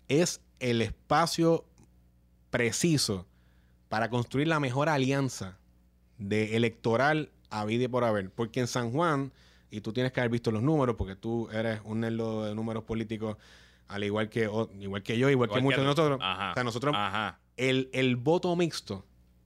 es 0.09 0.41
el 0.59 0.81
espacio 0.81 1.65
preciso 2.49 3.25
para 3.89 4.09
construir 4.09 4.47
la 4.47 4.59
mejor 4.59 4.89
alianza 4.89 5.57
de 6.17 6.55
electoral 6.55 7.29
a 7.49 7.65
vida 7.65 7.83
y 7.85 7.87
por 7.87 8.03
haber. 8.03 8.29
Porque 8.31 8.59
en 8.59 8.67
San 8.67 8.91
Juan, 8.91 9.31
y 9.71 9.81
tú 9.81 9.93
tienes 9.93 10.11
que 10.11 10.19
haber 10.19 10.31
visto 10.31 10.51
los 10.51 10.61
números, 10.61 10.95
porque 10.97 11.15
tú 11.15 11.49
eres 11.51 11.79
un 11.83 12.01
nerdo 12.01 12.43
de 12.45 12.55
números 12.55 12.83
políticos, 12.83 13.37
al 13.87 14.03
igual 14.03 14.29
que, 14.29 14.47
o- 14.47 14.69
igual 14.79 15.03
que 15.03 15.17
yo, 15.17 15.29
igual, 15.29 15.49
que 15.49 15.61
muchos 15.61 15.79
de 15.81 15.85
nosotros. 15.87 16.19
Ajá. 16.21 16.51
O 16.51 16.53
sea, 16.55 16.63
nosotros, 16.63 16.95
Ajá. 16.97 17.39
El, 17.57 17.89
el 17.93 18.15
voto 18.15 18.55
mixto, 18.55 19.05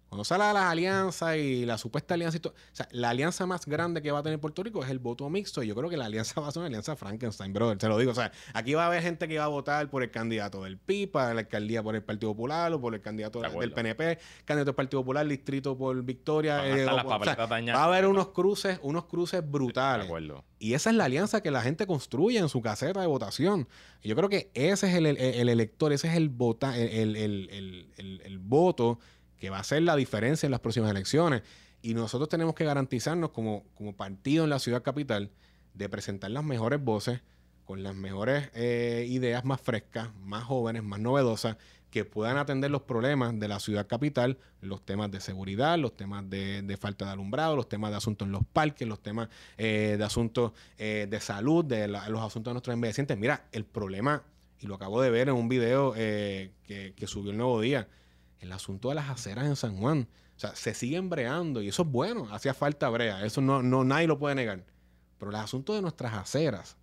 cuando 0.10 0.24
sale 0.24 0.44
las 0.54 0.64
alianzas 0.72 1.36
y 1.38 1.66
la 1.66 1.78
supuesta 1.78 2.14
alianza 2.14 2.38
y 2.38 2.40
todo, 2.40 2.54
o 2.54 2.76
sea, 2.76 2.88
la 2.92 3.10
alianza 3.10 3.46
más 3.46 3.66
grande 3.66 4.02
que 4.02 4.12
va 4.12 4.20
a 4.20 4.24
tener 4.24 4.40
Puerto 4.40 4.64
Rico 4.64 4.84
es 4.84 4.90
el 4.90 5.00
voto 5.00 5.30
mixto. 5.30 5.64
Y 5.64 5.68
yo 5.68 5.76
creo 5.76 5.90
que 5.90 5.98
la 5.98 6.06
alianza 6.06 6.40
va 6.42 6.48
a 6.48 6.52
ser 6.52 6.62
una 6.62 6.68
alianza 6.68 6.96
Frankenstein, 6.96 7.52
brother. 7.52 7.78
Te 7.78 7.88
lo 7.90 7.98
digo. 7.98 8.12
O 8.12 8.16
sea, 8.16 8.32
aquí 8.54 8.74
va 8.74 8.84
a 8.84 8.88
haber 8.88 9.02
gente 9.04 9.28
que 9.28 9.38
va 9.38 9.46
a 9.46 9.50
votar 9.50 9.90
por 9.90 10.04
el 10.04 10.10
candidato 10.12 10.64
del 10.64 10.78
PIB, 10.78 11.12
para 11.12 11.34
la 11.34 11.42
alcaldía 11.42 11.84
por 11.84 11.96
el 11.96 12.04
Partido 12.04 12.32
Popular, 12.32 12.72
o 12.74 12.80
por 12.80 12.96
el 12.96 13.02
candidato 13.02 13.42
De 13.42 13.50
del. 13.50 13.74
PNP, 13.74 14.18
candidato 14.46 14.66
del 14.72 14.76
Partido 14.76 15.02
Popular, 15.02 15.28
distrito 15.28 15.78
por 15.78 16.02
Victoria. 16.04 16.66
Eh, 16.68 16.86
o 16.86 16.96
o 16.96 17.24
sea, 17.24 17.36
va 17.36 17.82
a 17.82 17.86
haber 17.86 18.06
unos 18.08 18.30
cruces, 18.30 18.80
unos 18.84 19.06
cruces 19.06 19.42
De 19.42 19.48
brutales. 19.48 20.06
acuerdo. 20.06 20.44
Y 20.60 20.74
esa 20.74 20.90
es 20.90 20.96
la 20.96 21.06
alianza 21.06 21.42
que 21.42 21.52
la 21.52 21.62
gente 21.62 21.86
construye 21.86 22.40
en 22.40 22.50
su 22.50 22.62
caseta 22.62 23.02
de 23.02 23.08
votación. 23.08 23.68
Y 24.02 24.10
yo 24.10 24.16
creo 24.16 24.30
que 24.30 24.50
ese 24.54 24.88
es 24.88 24.96
el, 24.96 25.06
el- 25.06 25.18
el 25.18 25.50
elector, 25.50 25.92
ese 25.94 26.08
es 26.08 26.16
el, 26.16 26.30
vota, 26.30 26.76
el 26.78 28.40
voto 28.42 29.00
que 29.40 29.50
va 29.50 29.58
a 29.58 29.62
hacer 29.62 29.82
la 29.84 29.96
diferencia 29.96 30.48
en 30.48 30.52
las 30.52 30.60
próximas 30.60 30.92
elecciones. 30.92 31.44
Y 31.82 31.94
nosotros 31.94 32.30
tenemos 32.30 32.56
que 32.56 32.66
garantizarnos 32.66 33.32
como, 33.32 33.64
como 33.76 33.96
partido 33.96 34.44
en 34.44 34.50
la 34.50 34.60
ciudad 34.60 34.82
capital 34.82 35.32
de 35.74 35.90
presentar 35.90 36.32
las 36.32 36.44
mejores 36.44 36.84
voces 36.84 37.22
con 37.68 37.84
las 37.84 37.96
mejores 37.96 38.50
eh, 38.56 39.06
ideas 39.10 39.44
más 39.44 39.60
frescas, 39.60 40.10
más 40.22 40.46
jóvenes, 40.46 40.84
más 40.84 41.02
novedosas, 41.02 41.58
que 41.92 42.06
puedan 42.06 42.38
atender 42.38 42.72
los 42.72 42.84
problemas 42.84 43.38
de 43.40 43.48
la 43.50 43.60
ciudad 43.60 43.88
capital, 43.88 44.38
los 44.62 44.86
temas 44.86 45.12
de 45.12 45.20
seguridad, 45.20 45.78
los 45.78 45.96
temas 45.96 46.30
de, 46.30 46.62
de 46.62 46.78
falta 46.78 47.06
de 47.06 47.12
alumbrado, 47.12 47.58
los 47.58 47.68
temas 47.68 47.92
de 47.92 47.98
asuntos 47.98 48.26
en 48.26 48.32
los 48.32 48.46
parques, 48.46 48.88
los 48.88 49.02
temas 49.02 49.28
eh, 49.58 49.96
de 49.98 50.04
asuntos 50.04 50.54
eh, 50.78 51.08
de 51.10 51.20
salud, 51.20 51.66
de 51.66 51.88
los 51.90 52.22
asuntos 52.22 52.52
de 52.52 52.54
nuestros 52.54 52.74
envejecientes. 52.74 53.18
Mira, 53.18 53.48
el 53.52 53.66
problema, 53.66 54.24
y 54.60 54.68
lo 54.68 54.76
acabo 54.76 55.02
de 55.02 55.10
ver 55.10 55.28
en 55.28 55.36
un 55.36 55.50
video 55.50 55.94
que, 55.94 56.52
que 56.96 57.08
subió 57.08 57.32
el 57.32 57.38
nuevo 57.38 57.60
día, 57.60 57.88
el 58.40 58.52
asunto 58.52 58.90
de 58.90 58.96
las 58.96 59.10
aceras 59.10 59.46
en 59.46 59.56
San 59.56 59.78
Juan. 59.78 60.08
O 60.36 60.40
sea, 60.40 60.56
se 60.56 60.74
siguen 60.74 61.10
breando 61.10 61.62
y 61.62 61.70
eso 61.70 61.82
es 61.84 61.90
bueno, 61.90 62.28
hacía 62.32 62.54
falta 62.54 62.90
brea, 62.90 63.26
eso 63.26 63.42
no, 63.42 63.64
no 63.64 63.84
nadie 63.84 64.08
lo 64.08 64.20
puede 64.20 64.36
negar. 64.36 64.64
Pero 65.18 65.32
el 65.32 65.36
asunto 65.38 65.74
de 65.74 65.82
nuestras 65.82 66.14
aceras, 66.14 66.78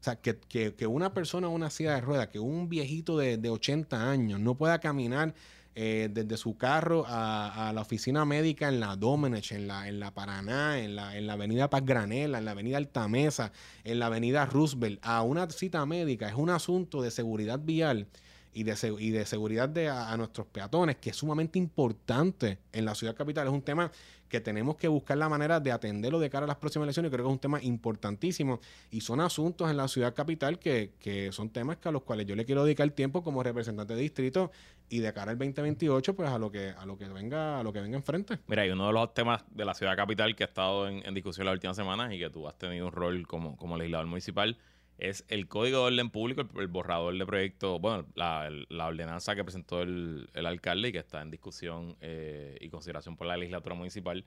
o 0.00 0.04
sea, 0.04 0.16
que, 0.16 0.38
que- 0.38 0.86
una 0.86 1.12
persona 1.12 1.48
en 1.48 1.52
una 1.52 1.68
silla 1.70 1.94
de 1.94 2.00
ruedas, 2.00 2.28
que 2.28 2.38
un 2.38 2.68
viejito 2.68 3.18
de, 3.18 3.36
de 3.36 3.50
80 3.50 4.10
años 4.10 4.40
no 4.40 4.54
pueda 4.54 4.78
caminar 4.78 5.34
eh, 5.74 6.08
desde 6.10 6.36
su 6.38 6.56
carro 6.56 7.04
a, 7.06 7.68
a 7.68 7.72
la 7.72 7.82
oficina 7.82 8.24
médica 8.24 8.68
en 8.68 8.80
la 8.80 8.96
Domenech, 8.96 9.52
en 9.52 9.68
la, 9.68 9.86
en 9.86 10.00
la 10.00 10.12
Paraná, 10.14 10.78
en 10.80 10.96
la, 10.96 11.16
en 11.16 11.26
la 11.26 11.34
avenida 11.34 11.68
Paz 11.70 11.84
Granela, 11.84 12.38
en 12.38 12.44
la 12.46 12.52
avenida 12.52 12.78
Altamesa, 12.78 13.52
en 13.84 13.98
la 13.98 14.06
avenida 14.06 14.46
Roosevelt, 14.46 14.98
a 15.02 15.22
una 15.22 15.48
cita 15.50 15.84
médica, 15.84 16.26
es 16.28 16.34
un 16.34 16.50
asunto 16.50 17.02
de 17.02 17.10
seguridad 17.10 17.60
vial 17.62 18.08
y 18.52 18.64
de, 18.64 18.76
y 18.98 19.10
de 19.10 19.26
seguridad 19.26 19.68
de 19.68 19.88
a, 19.88 20.12
a 20.12 20.16
nuestros 20.16 20.46
peatones, 20.46 20.96
que 20.96 21.10
es 21.10 21.16
sumamente 21.16 21.58
importante 21.58 22.58
en 22.72 22.84
la 22.84 22.94
ciudad 22.94 23.14
capital. 23.14 23.46
Es 23.46 23.52
un 23.52 23.62
tema 23.62 23.90
que 24.28 24.40
tenemos 24.40 24.76
que 24.76 24.88
buscar 24.88 25.16
la 25.16 25.28
manera 25.28 25.58
de 25.60 25.72
atenderlo 25.72 26.18
de 26.20 26.30
cara 26.30 26.44
a 26.44 26.46
las 26.46 26.56
próximas 26.56 26.84
elecciones. 26.86 27.10
Creo 27.10 27.24
que 27.24 27.30
es 27.30 27.32
un 27.32 27.38
tema 27.38 27.62
importantísimo 27.62 28.60
y 28.90 29.00
son 29.00 29.20
asuntos 29.20 29.70
en 29.70 29.76
la 29.76 29.88
ciudad 29.88 30.14
capital 30.14 30.58
que, 30.58 30.92
que 31.00 31.32
son 31.32 31.50
temas 31.50 31.78
que 31.78 31.88
a 31.88 31.92
los 31.92 32.02
cuales 32.02 32.26
yo 32.26 32.36
le 32.36 32.44
quiero 32.44 32.64
dedicar 32.64 32.88
tiempo 32.90 33.22
como 33.22 33.42
representante 33.42 33.94
de 33.94 34.02
distrito 34.02 34.50
y 34.90 35.00
de 35.00 35.12
cara 35.12 35.32
al 35.32 35.38
2028, 35.38 36.14
pues 36.14 36.28
a 36.30 36.38
lo 36.38 36.50
que 36.50 36.70
a 36.70 36.86
lo 36.86 36.96
que 36.96 37.08
venga 37.08 37.60
a 37.60 37.62
lo 37.62 37.72
que 37.72 37.80
venga 37.80 37.96
enfrente. 37.96 38.38
Mira, 38.46 38.66
y 38.66 38.70
uno 38.70 38.86
de 38.86 38.92
los 38.92 39.12
temas 39.12 39.44
de 39.50 39.64
la 39.64 39.74
ciudad 39.74 39.96
capital 39.96 40.34
que 40.34 40.44
ha 40.44 40.46
estado 40.46 40.88
en, 40.88 41.04
en 41.06 41.14
discusión 41.14 41.46
las 41.46 41.54
últimas 41.54 41.76
semanas 41.76 42.12
y 42.12 42.18
que 42.18 42.30
tú 42.30 42.48
has 42.48 42.56
tenido 42.56 42.86
un 42.86 42.92
rol 42.92 43.26
como, 43.26 43.56
como 43.56 43.76
legislador 43.76 44.06
municipal 44.06 44.56
es 44.98 45.24
el 45.28 45.46
Código 45.48 45.78
de 45.78 45.84
Orden 45.84 46.10
Público, 46.10 46.42
el, 46.42 46.48
el 46.60 46.66
borrador 46.66 47.16
de 47.16 47.24
proyecto, 47.24 47.78
bueno, 47.78 48.04
la, 48.14 48.50
la 48.68 48.86
ordenanza 48.86 49.34
que 49.34 49.44
presentó 49.44 49.80
el, 49.80 50.28
el 50.34 50.46
alcalde 50.46 50.88
y 50.88 50.92
que 50.92 50.98
está 50.98 51.22
en 51.22 51.30
discusión 51.30 51.96
eh, 52.00 52.58
y 52.60 52.68
consideración 52.68 53.16
por 53.16 53.26
la 53.26 53.36
legislatura 53.36 53.74
municipal. 53.74 54.24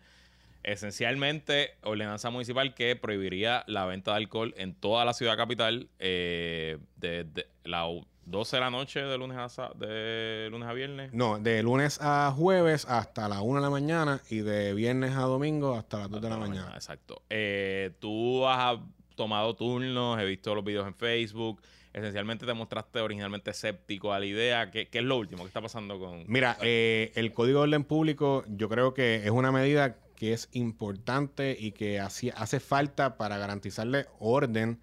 Esencialmente, 0.64 1.72
ordenanza 1.84 2.30
municipal 2.30 2.74
que 2.74 2.96
prohibiría 2.96 3.64
la 3.68 3.86
venta 3.86 4.12
de 4.12 4.18
alcohol 4.18 4.54
en 4.58 4.76
toda 4.76 5.04
la 5.06 5.14
ciudad 5.14 5.36
capital 5.36 5.90
eh, 6.00 6.78
desde 6.98 7.48
las 7.64 7.88
12 8.26 8.56
de 8.56 8.60
la 8.60 8.70
noche 8.70 9.02
de 9.02 9.18
lunes 9.18 9.38
a, 9.38 9.72
de 9.76 10.48
lunes 10.52 10.70
a 10.70 10.74
viernes. 10.74 11.14
No, 11.14 11.40
de 11.40 11.64
lunes 11.64 12.00
a 12.00 12.32
jueves 12.38 12.86
hasta 12.86 13.28
la 13.28 13.42
1 13.42 13.60
de 13.60 13.62
la 13.62 13.70
mañana 13.72 14.22
y 14.30 14.40
de 14.40 14.74
viernes 14.74 15.16
a 15.16 15.22
domingo 15.22 15.74
hasta 15.76 16.00
las 16.00 16.12
2 16.12 16.22
de 16.22 16.30
la, 16.30 16.38
mañana. 16.38 16.72
Exacto. 16.76 17.24
Eh, 17.30 17.92
tú 18.00 18.48
has 18.48 18.78
tomado 19.24 19.56
turnos, 19.56 20.20
he 20.20 20.26
visto 20.26 20.56
los 20.56 20.64
videos 20.64 20.88
en 20.88 20.96
Facebook 20.96 21.62
esencialmente 21.94 22.46
te 22.46 22.54
mostraste 22.54 23.00
originalmente 23.00 23.52
escéptico 23.52 24.14
a 24.14 24.20
la 24.20 24.26
idea. 24.26 24.72
¿Qué, 24.72 24.88
es 24.92 25.04
lo 25.04 25.18
último? 25.18 25.44
¿Qué 25.44 25.48
está 25.48 25.62
pasando 25.62 26.00
con...? 26.00 26.24
Mira, 26.28 26.58
eh, 26.62 27.12
el 27.16 27.34
Código 27.34 27.60
de 27.60 27.64
Orden 27.64 27.84
Público 27.84 28.44
yo 28.48 28.70
creo 28.70 28.94
que 28.94 29.24
es 29.24 29.32
una 29.32 29.52
medida 29.52 29.98
que 30.16 30.34
es 30.34 30.50
importante 30.54 31.58
y 31.60 31.72
que 31.72 32.00
hace 32.00 32.60
falta 32.60 33.18
para 33.18 33.38
garantizarle 33.38 34.06
orden 34.20 34.80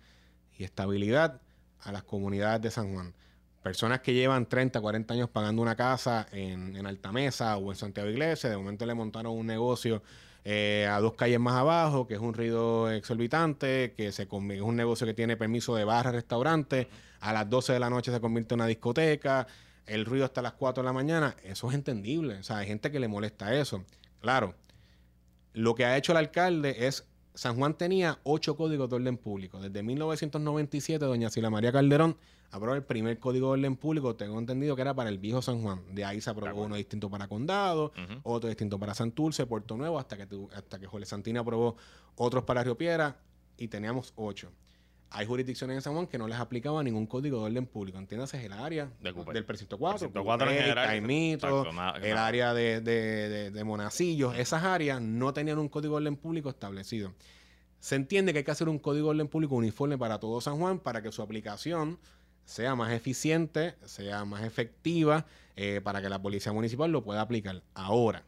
y 0.57 0.65
estabilidad 0.65 1.41
a 1.81 1.93
las 1.93 2.03
comunidades 2.03 2.61
de 2.61 2.71
San 2.71 2.93
Juan. 2.93 3.15
Personas 3.63 4.01
que 4.01 4.15
llevan 4.15 4.47
30, 4.47 4.81
40 4.81 5.15
años 5.15 5.31
pagando 5.31 5.63
una 5.63 5.77
casa 5.77 6.27
en, 6.33 6.77
en 6.77 6.87
Altamesa 6.87 7.57
o 7.57 7.71
en 7.71 7.77
Santiago 7.77 8.09
Iglesia, 8.09 8.51
de 8.51 8.57
momento 8.57 8.85
le 8.87 8.95
montaron 8.95 9.33
un 9.33 9.47
negocio 9.47 10.03
eh, 10.51 10.87
a 10.91 10.99
dos 10.99 11.13
calles 11.13 11.39
más 11.39 11.57
abajo, 11.57 12.07
que 12.07 12.15
es 12.15 12.21
un 12.21 12.33
ruido 12.33 12.91
exorbitante, 12.91 13.93
que 13.95 14.13
se 14.13 14.23
es 14.23 14.31
un 14.63 14.77
negocio 14.77 15.07
que 15.07 15.13
tiene 15.13 15.37
permiso 15.37 15.77
de 15.77 15.85
barra, 15.85 16.11
restaurante, 16.11 16.89
a 17.21 17.35
las 17.35 17.51
12 17.51 17.75
de 17.75 17.79
la 17.79 17.91
noche 17.91 18.11
se 18.11 18.19
convierte 18.19 18.55
en 18.55 18.61
una 18.63 18.67
discoteca, 18.67 19.47
el 19.85 20.07
ruido 20.07 20.25
hasta 20.25 20.41
las 20.41 20.55
4 20.55 20.83
de 20.83 20.87
la 20.87 20.95
mañana, 20.95 21.37
eso 21.45 21.69
es 21.69 21.75
entendible, 21.75 22.37
o 22.39 22.43
sea, 22.43 22.57
hay 22.57 22.67
gente 22.67 22.91
que 22.91 22.99
le 22.99 23.09
molesta 23.09 23.55
eso. 23.55 23.85
Claro, 24.23 24.55
lo 25.53 25.75
que 25.75 25.85
ha 25.85 25.99
hecho 25.99 26.13
el 26.13 26.19
alcalde 26.19 26.87
es, 26.87 27.05
San 27.35 27.59
Juan 27.59 27.75
tenía 27.75 28.19
ocho 28.23 28.57
códigos 28.57 28.89
de 28.89 28.97
orden 28.97 29.19
público. 29.19 29.61
Desde 29.61 29.83
1997, 29.83 31.05
doña 31.05 31.29
Sila 31.29 31.51
María 31.51 31.73
Calderón 31.73 32.17
aprobó 32.51 32.75
el 32.75 32.83
primer 32.83 33.19
código 33.19 33.49
de 33.49 33.61
orden 33.61 33.77
público, 33.77 34.17
tengo 34.17 34.39
entendido 34.39 34.75
que 34.77 34.83
era 34.83 34.95
para 34.95 35.11
el 35.11 35.19
viejo 35.19 35.43
San 35.43 35.63
Juan. 35.63 35.83
De 35.95 36.05
ahí 36.05 36.21
se 36.21 36.31
aprobó 36.31 36.63
uno 36.63 36.77
distinto 36.77 37.11
para 37.11 37.29
Condado, 37.29 37.93
otro 38.23 38.49
distinto 38.49 38.79
para 38.79 38.95
Santurce, 38.95 39.47
Puerto 39.47 39.77
Nuevo, 39.77 39.99
hasta 39.99 40.17
que, 40.17 40.27
hasta 40.55 40.79
que 40.79 40.87
Jorge 40.87 41.07
Santina 41.07 41.41
aprobó 41.41 41.77
otros 42.17 42.45
para 42.45 42.63
Río 42.63 42.77
Piedra 42.77 43.17
y 43.57 43.69
teníamos 43.69 44.13
ocho 44.17 44.51
hay 45.11 45.27
jurisdicciones 45.27 45.77
en 45.77 45.83
San 45.83 45.95
Juan 45.95 46.07
que 46.07 46.19
no 46.19 46.29
les 46.29 46.39
aplicaba 46.39 46.83
ningún 46.83 47.07
código 47.07 47.39
de 47.39 47.47
orden 47.47 47.67
público. 47.67 47.99
Entiéndase 47.99 48.45
el 48.45 48.53
área 48.53 48.91
del 49.01 49.45
precinto 49.45 49.79
4, 49.79 50.13
el 52.03 52.17
área 52.17 52.53
de, 52.53 52.81
de, 52.81 53.51
de, 53.51 53.65
Monacillos. 53.65 54.37
Esas 54.37 54.65
áreas 54.65 55.01
no 55.01 55.33
tenían 55.33 55.59
un 55.59 55.69
código 55.69 55.95
de 55.95 56.05
orden 56.05 56.17
público 56.17 56.51
establecido. 56.51 57.15
Se 57.81 57.95
entiende 57.95 58.33
que 58.33 58.39
hay 58.39 58.45
que 58.45 58.51
hacer 58.51 58.69
un 58.69 58.79
código 58.79 59.07
de 59.09 59.17
orden 59.17 59.29
público 59.29 59.55
uniforme 59.55 59.97
para 59.97 60.19
todo 60.19 60.41
San 60.41 60.59
Juan 60.59 60.79
para 60.79 61.01
que 61.01 61.11
su 61.13 61.23
aplicación 61.23 61.99
sea 62.49 62.75
más 62.75 62.93
eficiente, 62.93 63.75
sea 63.85 64.25
más 64.25 64.43
efectiva, 64.43 65.27
eh, 65.55 65.83
para 65.85 66.01
que 66.01 66.09
la 66.09 66.23
policía 66.23 66.51
municipal 66.51 66.91
lo 66.91 67.05
pueda 67.05 67.21
aplicar. 67.21 67.63
Ahora, 67.75 68.25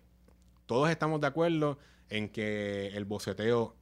todos 0.66 0.90
estamos 0.90 1.22
de 1.22 1.26
acuerdo 1.26 1.78
en 2.10 2.28
que 2.28 2.88
el 2.88 3.06
boceteo 3.06 3.74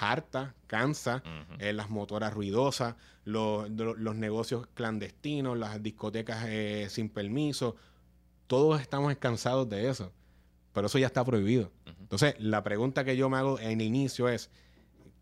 harta, 0.00 0.54
cansa, 0.68 1.22
eh, 1.58 1.74
las 1.74 1.90
motoras 1.90 2.32
ruidosas, 2.32 2.94
los, 3.26 3.68
negocios 4.16 4.66
clandestinos, 4.72 5.58
las 5.58 5.82
discotecas 5.82 6.46
eh, 6.48 6.86
sin 6.88 7.10
permiso. 7.10 7.76
Todos 8.46 8.80
estamos 8.80 9.14
cansados 9.16 9.68
de 9.68 9.90
eso. 9.90 10.12
Pero 10.72 10.86
eso 10.86 10.98
ya 10.98 11.08
está 11.08 11.22
prohibido. 11.26 11.70
Entonces, 11.84 12.36
la 12.38 12.62
pregunta 12.62 13.04
que 13.04 13.18
yo 13.18 13.28
me 13.28 13.36
hago 13.36 13.58
en 13.58 13.82
el 13.82 13.82
inicio 13.82 14.30
es, 14.30 14.50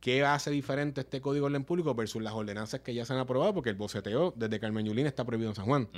¿qué 0.00 0.24
hace 0.24 0.50
diferente 0.50 1.00
este 1.00 1.20
Código 1.20 1.46
de 1.46 1.54
Orden 1.54 1.64
Público 1.64 1.94
versus 1.94 2.22
las 2.22 2.32
ordenanzas 2.34 2.80
que 2.80 2.94
ya 2.94 3.04
se 3.04 3.12
han 3.12 3.18
aprobado? 3.18 3.54
Porque 3.54 3.70
el 3.70 3.76
boceteo 3.76 4.32
desde 4.36 4.60
Carmen 4.60 4.86
Yulín 4.86 5.06
está 5.06 5.24
prohibido 5.24 5.50
en 5.50 5.56
San 5.56 5.66
Juan. 5.66 5.88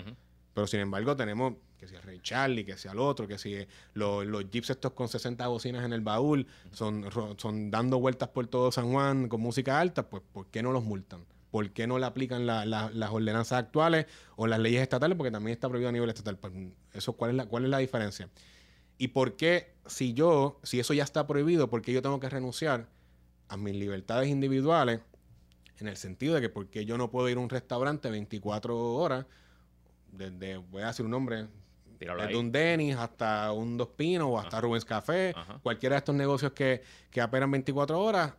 Pero 0.55 0.67
sin 0.67 0.81
embargo 0.81 1.17
tenemos 1.17 1.55
que 1.79 1.87
sea 1.87 2.01
Rey 2.01 2.19
Charlie, 2.21 2.65
que 2.65 2.77
sea 2.77 2.93
el 2.93 2.99
otro, 2.99 3.29
que 3.29 3.39
si 3.39 3.55
los, 3.95 4.27
los 4.27 4.51
jeeps 4.51 4.71
estos 4.71 4.93
con 4.93 5.09
60 5.09 5.47
bocinas 5.47 5.85
en 5.85 5.93
el 5.93 6.01
baúl 6.01 6.47
son, 6.73 7.05
son 7.37 7.71
dando 7.71 8.01
vueltas 8.01 8.31
por 8.31 8.49
todo 8.49 8.73
San 8.73 8.91
Juan 8.91 9.29
con 9.29 9.41
música 9.41 9.79
alta, 9.79 10.09
pues 10.09 10.23
¿por 10.33 10.47
qué 10.47 10.63
no 10.63 10.73
los 10.73 10.83
multan? 10.83 11.25
¿Por 11.51 11.71
qué 11.71 11.87
no 11.87 11.99
le 11.99 12.07
aplican 12.07 12.47
las 12.47 13.11
ordenanzas 13.11 13.59
actuales 13.59 14.07
o 14.37 14.47
las 14.47 14.59
leyes 14.59 14.83
estatales? 14.83 15.17
Porque 15.17 15.31
también 15.31 15.53
está 15.53 15.69
prohibido 15.69 15.89
a 15.89 15.93
nivel 15.93 16.11
estatal. 16.11 16.37
Pues, 16.37 16.53
eso, 16.93 17.15
¿cuál, 17.15 17.31
es 17.31 17.37
la, 17.37 17.47
¿Cuál 17.47 17.65
es 17.65 17.71
la 17.71 17.79
diferencia? 17.79 18.29
¿Y 18.99 19.09
por 19.09 19.37
qué, 19.37 19.75
si 19.87 20.13
yo, 20.13 20.61
si 20.63 20.81
eso 20.81 20.93
ya 20.93 21.05
está 21.05 21.27
prohibido, 21.27 21.71
por 21.71 21.83
qué 21.83 21.93
yo 21.93 22.03
tengo 22.03 22.21
que 22.21 22.29
renunciar 22.29 22.89
a 23.49 23.57
mis 23.57 23.75
libertades 23.75 24.29
individuales? 24.29 25.01
En 25.79 25.89
el 25.89 25.97
sentido 25.97 26.35
de 26.35 26.41
que, 26.41 26.49
¿por 26.49 26.69
qué 26.69 26.85
yo 26.85 26.99
no 26.99 27.11
puedo 27.11 27.29
ir 27.29 27.37
a 27.37 27.41
un 27.41 27.49
restaurante 27.49 28.11
24 28.11 28.77
horas? 28.95 29.27
desde, 30.13 30.57
voy 30.57 30.83
a 30.83 30.89
decir 30.89 31.05
un 31.05 31.11
nombre, 31.11 31.49
desde 31.99 32.37
un 32.37 32.53
Denis 32.53 32.97
hasta 32.97 33.53
un 33.53 33.77
Dos 33.77 33.89
Pinos 33.89 34.29
o 34.31 34.39
hasta 34.39 34.61
Rubens 34.61 34.85
Café, 34.85 35.35
cualquiera 35.63 35.95
de 35.95 35.99
estos 35.99 36.15
negocios 36.15 36.53
que, 36.53 36.83
que 37.11 37.21
apenas 37.21 37.51
24 37.51 38.01
horas, 38.01 38.35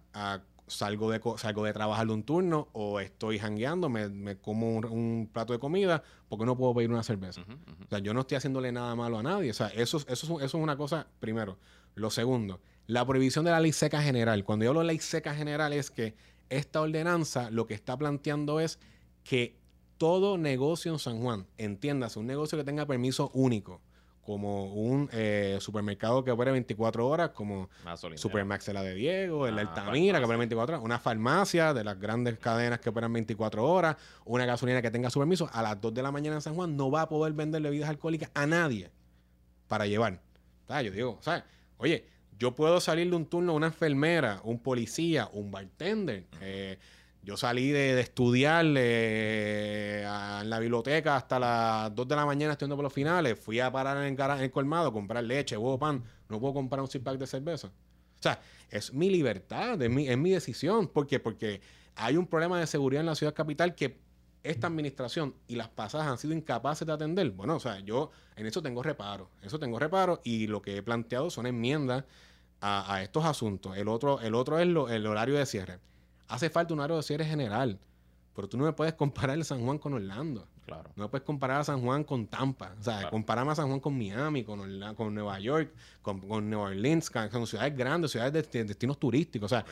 salgo, 0.67 1.11
de, 1.11 1.21
salgo 1.37 1.63
de 1.63 1.73
trabajar 1.73 2.07
de 2.07 2.13
un 2.13 2.23
turno 2.23 2.69
o 2.73 2.99
estoy 2.99 3.39
jangueando, 3.39 3.89
me, 3.89 4.37
como 4.37 4.77
un, 4.77 5.29
plato 5.31 5.53
de 5.53 5.59
comida 5.59 6.03
porque 6.27 6.45
no 6.45 6.55
puedo 6.57 6.73
pedir 6.75 6.89
una 6.89 7.03
cerveza. 7.03 7.41
O 7.41 7.89
sea, 7.89 7.99
yo 7.99 8.13
no 8.13 8.21
estoy 8.21 8.37
haciéndole 8.37 8.71
nada 8.71 8.95
malo 8.95 9.19
a 9.19 9.23
nadie. 9.23 9.51
O 9.51 9.53
sea, 9.53 9.67
eso, 9.67 9.97
eso, 9.97 10.39
eso 10.39 10.39
es 10.41 10.53
una 10.53 10.77
cosa, 10.77 11.07
primero. 11.19 11.57
Lo 11.95 12.09
segundo, 12.09 12.61
la 12.89 13.05
prohibición 13.05 13.45
de 13.45 13.51
la 13.51 13.59
ley 13.59 13.71
seca 13.71 14.01
general. 14.01 14.43
Cuando 14.43 14.65
yo 14.65 14.71
hablo 14.71 14.79
de 14.79 14.87
ley 14.87 14.97
seca 14.97 15.35
general 15.35 15.73
es 15.73 15.91
que 15.91 16.15
esta 16.49 16.81
ordenanza 16.81 17.51
lo 17.51 17.67
que 17.67 17.75
está 17.75 17.95
planteando 17.95 18.59
es 18.59 18.79
que 19.23 19.55
todo 19.99 20.39
negocio 20.39 20.91
en 20.91 20.97
San 20.97 21.21
Juan, 21.21 21.45
entiéndase, 21.59 22.17
un 22.17 22.25
negocio 22.25 22.57
que 22.57 22.63
tenga 22.63 22.87
permiso 22.87 23.29
único, 23.35 23.79
como 24.23 24.73
un 24.73 25.07
eh, 25.11 25.59
supermercado 25.61 26.23
que 26.23 26.31
opere 26.31 26.49
24 26.49 27.07
horas, 27.07 27.29
como 27.29 27.69
Supermax 28.15 28.65
de 28.65 28.73
la 28.73 28.81
de 28.81 28.95
Diego, 28.95 29.45
el 29.45 29.59
ah, 29.59 29.61
Altamira 29.61 30.17
que 30.17 30.25
opera 30.25 30.39
24 30.39 30.73
horas, 30.73 30.83
una 30.83 30.97
farmacia 30.97 31.75
de 31.75 31.83
las 31.83 31.99
grandes 31.99 32.39
cadenas 32.39 32.79
que 32.79 32.89
operan 32.89 33.13
24 33.13 33.63
horas, 33.63 33.97
una 34.25 34.47
gasolina 34.47 34.81
que 34.81 34.89
tenga 34.89 35.11
su 35.11 35.19
permiso, 35.19 35.47
a 35.53 35.61
las 35.61 35.79
2 35.79 35.93
de 35.93 36.01
la 36.01 36.11
mañana 36.11 36.37
en 36.37 36.41
San 36.41 36.55
Juan 36.55 36.75
no 36.75 36.89
va 36.89 37.03
a 37.03 37.07
poder 37.07 37.33
vender 37.33 37.61
bebidas 37.61 37.87
alcohólicas 37.87 38.31
a 38.33 38.47
nadie 38.47 38.89
para 39.67 39.85
llevar. 39.85 40.19
Yo 40.67 40.91
digo, 40.91 41.19
¿sabes? 41.21 41.43
Oye, 41.77 42.18
yo 42.39 42.55
puedo 42.55 42.79
salir 42.79 43.09
de 43.09 43.15
un 43.15 43.25
turno 43.25 43.53
una 43.53 43.67
enfermera, 43.67 44.41
un 44.43 44.59
policía, 44.59 45.29
un 45.33 45.51
bartender, 45.51 46.25
eh, 46.41 46.79
yo 47.21 47.35
salí 47.35 47.69
de, 47.69 47.99
estudiar 47.99 48.65
en 48.65 50.49
la 50.49 50.59
biblioteca 50.59 51.17
hasta 51.17 51.37
las 51.37 51.93
2 51.93 52.07
de 52.07 52.15
la 52.15 52.25
mañana 52.25 52.53
estudiando 52.53 52.77
por 52.77 52.83
los 52.83 52.93
finales. 52.93 53.37
Fui 53.37 53.59
a 53.59 53.69
parar 53.71 53.97
en 53.97 54.17
el, 54.17 54.51
colmado, 54.51 54.93
comprar 54.93 55.23
leche, 55.23 55.57
huevo, 55.57 55.77
pan. 55.77 56.03
No 56.29 56.39
puedo 56.39 56.53
comprar 56.53 56.81
un 56.81 56.87
six 56.87 57.03
pack 57.03 57.17
de 57.17 57.27
cerveza. 57.27 57.67
O 57.67 58.21
sea, 58.21 58.41
es 58.69 58.93
mi 58.93 59.09
libertad, 59.09 59.81
es 59.81 59.89
mi, 59.89 60.07
es 60.07 60.17
mi 60.17 60.31
decisión. 60.31 60.87
¿Por 60.87 61.07
qué? 61.07 61.19
Porque 61.19 61.61
hay 61.95 62.15
un 62.15 62.25
problema 62.25 62.59
de 62.59 62.67
seguridad 62.67 63.01
en 63.01 63.07
la 63.07 63.15
ciudad 63.15 63.33
capital 63.33 63.75
que 63.75 63.99
esta 64.41 64.67
administración 64.67 65.35
y 65.47 65.55
las 65.55 65.67
pasadas 65.67 66.07
han 66.07 66.17
sido 66.17 66.33
incapaces 66.33 66.87
de 66.87 66.93
atender. 66.93 67.29
Bueno, 67.31 67.57
o 67.57 67.59
sea, 67.59 67.79
yo 67.79 68.11
en 68.37 68.45
eso 68.45 68.61
tengo 68.61 68.81
reparo. 68.81 69.29
Eso 69.41 69.59
tengo 69.59 69.77
reparo 69.77 70.21
y 70.23 70.47
lo 70.47 70.61
que 70.61 70.77
he 70.77 70.81
planteado 70.81 71.29
son 71.29 71.45
enmiendas 71.45 72.05
a, 72.61 73.01
estos 73.03 73.25
asuntos. 73.25 73.77
El 73.77 73.87
otro, 73.87 74.19
el 74.21 74.35
otro 74.35 74.59
es 74.59 74.63
el 74.65 75.05
horario 75.07 75.35
de 75.35 75.45
cierre 75.45 75.79
hace 76.29 76.49
falta 76.49 76.73
un 76.73 76.79
área 76.79 76.95
de 76.95 77.03
cierre 77.03 77.25
general. 77.25 77.77
Pero 78.35 78.47
tú 78.47 78.57
no 78.57 78.63
me 78.63 78.71
puedes 78.71 78.93
comparar 78.93 79.35
el 79.37 79.43
San 79.43 79.65
Juan 79.65 79.77
con 79.79 79.93
Orlando. 79.93 80.47
Claro. 80.65 80.91
No 80.95 81.05
me 81.05 81.09
puedes 81.09 81.25
comparar 81.25 81.61
a 81.61 81.63
San 81.63 81.81
Juan 81.81 82.03
con 82.03 82.27
Tampa. 82.27 82.73
O 82.79 82.83
sea, 82.83 83.09
compararme 83.09 83.51
a 83.51 83.55
San 83.55 83.67
Juan 83.67 83.79
con 83.79 83.97
Miami, 83.97 84.43
con, 84.43 84.59
con 84.95 85.13
Nueva 85.13 85.39
York, 85.39 85.73
con, 86.01 86.21
con 86.21 86.49
New 86.49 86.59
Orleans, 86.59 87.09
con, 87.09 87.47
ciudades 87.47 87.75
grandes, 87.75 88.11
ciudades 88.11 88.49
de, 88.49 88.63
destinos 88.63 88.97
turísticos. 88.97 89.51
O 89.51 89.55
sea, 89.55 89.65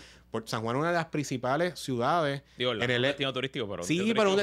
San 0.45 0.63
Juan 0.63 0.75
es 0.75 0.79
una 0.79 0.89
de 0.89 0.97
las 0.97 1.05
principales 1.05 1.79
ciudades. 1.79 2.41
Digo, 2.57 2.73
en 2.73 2.89
el 2.89 3.03
destino 3.03 3.31
turístico, 3.31 3.69
pero. 3.69 3.83
Sí, 3.83 4.11
pero, 4.13 4.31
un, 4.31 4.37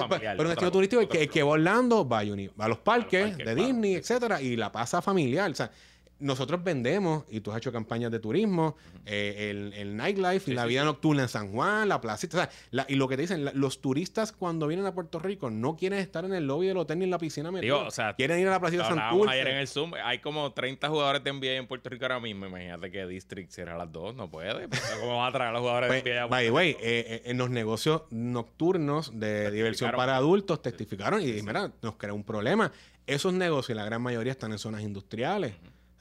destino 0.49 0.71
turístico, 0.71 1.03
el 1.03 1.09
que, 1.09 1.29
que 1.29 1.43
va 1.43 1.51
a 1.51 1.53
Orlando 1.55 2.09
va 2.09 2.21
a, 2.21 2.69
los 2.69 2.79
parques, 2.79 3.37
de 3.37 3.55
Disney, 3.55 3.97
etcétera, 3.97 4.41
y 4.41 4.57
la 4.57 4.73
pasa 4.73 5.03
familiar. 5.03 5.51
O 5.51 5.55
sea, 5.55 5.71
nosotros 6.19 6.63
vendemos, 6.63 7.25
y 7.29 7.41
tú 7.41 7.51
has 7.51 7.59
hecho 7.59 7.73
campañas 7.73 8.11
de 8.11 8.19
turismo, 8.19 8.77
eh, 9.05 9.73
el, 9.77 9.97
nightlife 9.97 10.51
y 10.51 10.55
la 10.55 10.65
vida 10.65 10.85
nocturna 10.85 11.23
en 11.23 11.29
San 11.29 11.53
Juan, 11.53 11.89
la 11.89 12.01
placita. 12.01 12.49
y 12.89 12.95
lo 12.95 13.09
que 13.09 13.17
te 13.17 13.23
dicen, 13.23 13.51
los 13.55 13.81
turistas 13.81 14.33
cuando 14.33 14.67
vienen 14.67 14.87
a 14.87 14.95
Puerto 14.95 15.19
Rico 15.19 15.51
no 15.51 15.77
quieren 15.77 15.99
estar 15.99 16.25
en 16.25 16.33
el 16.35 16.47
lobby 16.47 16.69
del 16.69 16.79
hotel 16.79 16.99
ni 16.99 17.05
en 17.05 17.11
la 17.11 17.19
piscina 17.19 17.51
Digo, 17.51 17.85
o 17.85 17.91
sea, 17.91 18.15
quieren 18.15 18.41
ir 18.41 18.49
a 18.49 18.53
la 18.53 18.61
placita 18.61 18.87
Santurce. 18.87 19.33
Ayer 19.33 19.49
en 19.49 19.57
el 19.57 19.69
Zoom, 19.69 19.93
hay 20.03 20.19
como 20.21 20.53
30 20.53 20.89
jugadores 20.89 21.23
de 21.23 21.33
NBA 21.33 21.53
en 21.53 21.67
Puerto 21.67 21.91
Rico 21.91 22.05
ahora 22.05 22.21
mismo. 22.21 22.47
Imagínate 22.47 22.91
que 22.91 23.07
District 23.07 23.51
cierra 23.51 23.75
a 23.75 23.79
las 23.79 23.93
dos, 23.93 24.15
no 24.15 24.31
puede. 24.31 24.69
¿Cómo 25.01 25.19
va 25.19 25.27
a 25.27 25.33
traer 25.33 25.51
a 25.51 25.53
los 25.53 25.61
jugadores 25.61 26.05
de 26.05 26.11
NBA? 26.11 26.27
By 26.27 26.47
the 26.47 26.51
way, 26.51 26.71
eh, 26.71 26.77
eh, 26.81 27.23
en 27.27 27.39
los 27.39 27.51
negocios 27.51 28.03
nocturnos 28.11 29.19
de 29.19 29.51
diversión 29.51 29.93
para 29.93 30.17
adultos 30.17 30.63
testificaron 30.63 31.21
y 31.23 31.43
mira, 31.43 31.73
nos 31.83 31.97
crea 31.97 32.13
un 32.13 32.25
problema. 32.25 32.73
Esos 33.07 33.35
negocios, 33.35 33.77
la 33.77 33.85
gran 33.85 34.01
mayoría 34.01 34.33
están 34.33 34.53
en 34.53 34.59
zonas 34.59 34.83
industriales 34.83 35.53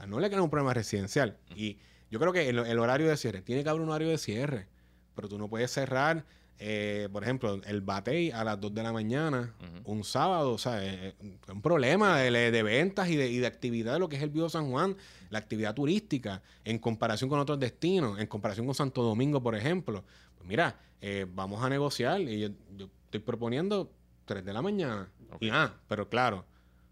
no 0.08 0.20
le 0.20 0.30
queda 0.30 0.42
un 0.42 0.50
problema 0.50 0.74
residencial. 0.74 1.38
Y 1.56 1.78
yo 2.10 2.20
creo 2.20 2.34
que 2.34 2.50
el, 2.50 2.60
el 2.60 2.80
horario 2.80 3.08
de 3.08 3.18
cierre, 3.18 3.42
tiene 3.42 3.64
que 3.64 3.70
haber 3.70 3.82
un 3.82 3.90
horario 3.90 4.10
de 4.10 4.18
cierre, 4.18 4.68
pero 5.16 5.28
tú 5.28 5.38
no 5.38 5.48
puedes 5.48 5.72
cerrar, 5.72 6.26
eh, 6.60 7.10
por 7.12 7.24
ejemplo, 7.24 7.60
el 7.66 7.82
batey 7.82 8.32
a 8.32 8.44
las 8.44 8.60
2 8.60 8.74
de 8.74 8.84
la 8.84 8.94
mañana, 8.94 9.54
un 9.84 10.04
sábado, 10.04 10.52
o 10.52 10.58
sea, 10.58 10.84
es 10.86 11.14
es 11.20 11.50
un 11.50 11.62
problema 11.62 12.20
de, 12.20 12.52
de 12.52 12.64
ventas 12.64 13.10
y 13.10 13.16
de, 13.16 13.30
y 13.30 13.40
de 13.40 13.48
actividad 13.48 13.94
de 13.94 14.00
lo 14.00 14.08
que 14.08 14.16
es 14.16 14.24
el 14.24 14.30
Viejo 14.30 14.50
San 14.50 14.70
Juan, 14.70 14.96
la 15.30 15.40
actividad 15.40 15.74
turística, 15.74 16.42
en 16.64 16.78
comparación 16.78 17.30
con 17.30 17.40
otros 17.40 17.60
destinos, 17.60 18.20
en 18.20 18.28
comparación 18.28 18.66
con 18.66 18.76
Santo 18.76 19.02
Domingo, 19.02 19.42
por 19.42 19.56
ejemplo. 19.56 20.04
Pues 20.38 20.48
mira, 20.48 20.80
eh, 21.02 21.26
vamos 21.28 21.64
a 21.64 21.70
negociar 21.70 22.22
y 22.22 22.40
yo, 22.40 22.50
yo 22.78 22.90
estoy 23.06 23.20
proponiendo 23.20 23.92
3 24.26 24.46
de 24.46 24.54
la 24.54 24.62
mañana. 24.62 25.10
Y, 25.40 25.50
ah, 25.50 25.74
pero 25.88 26.08
claro, 26.08 26.46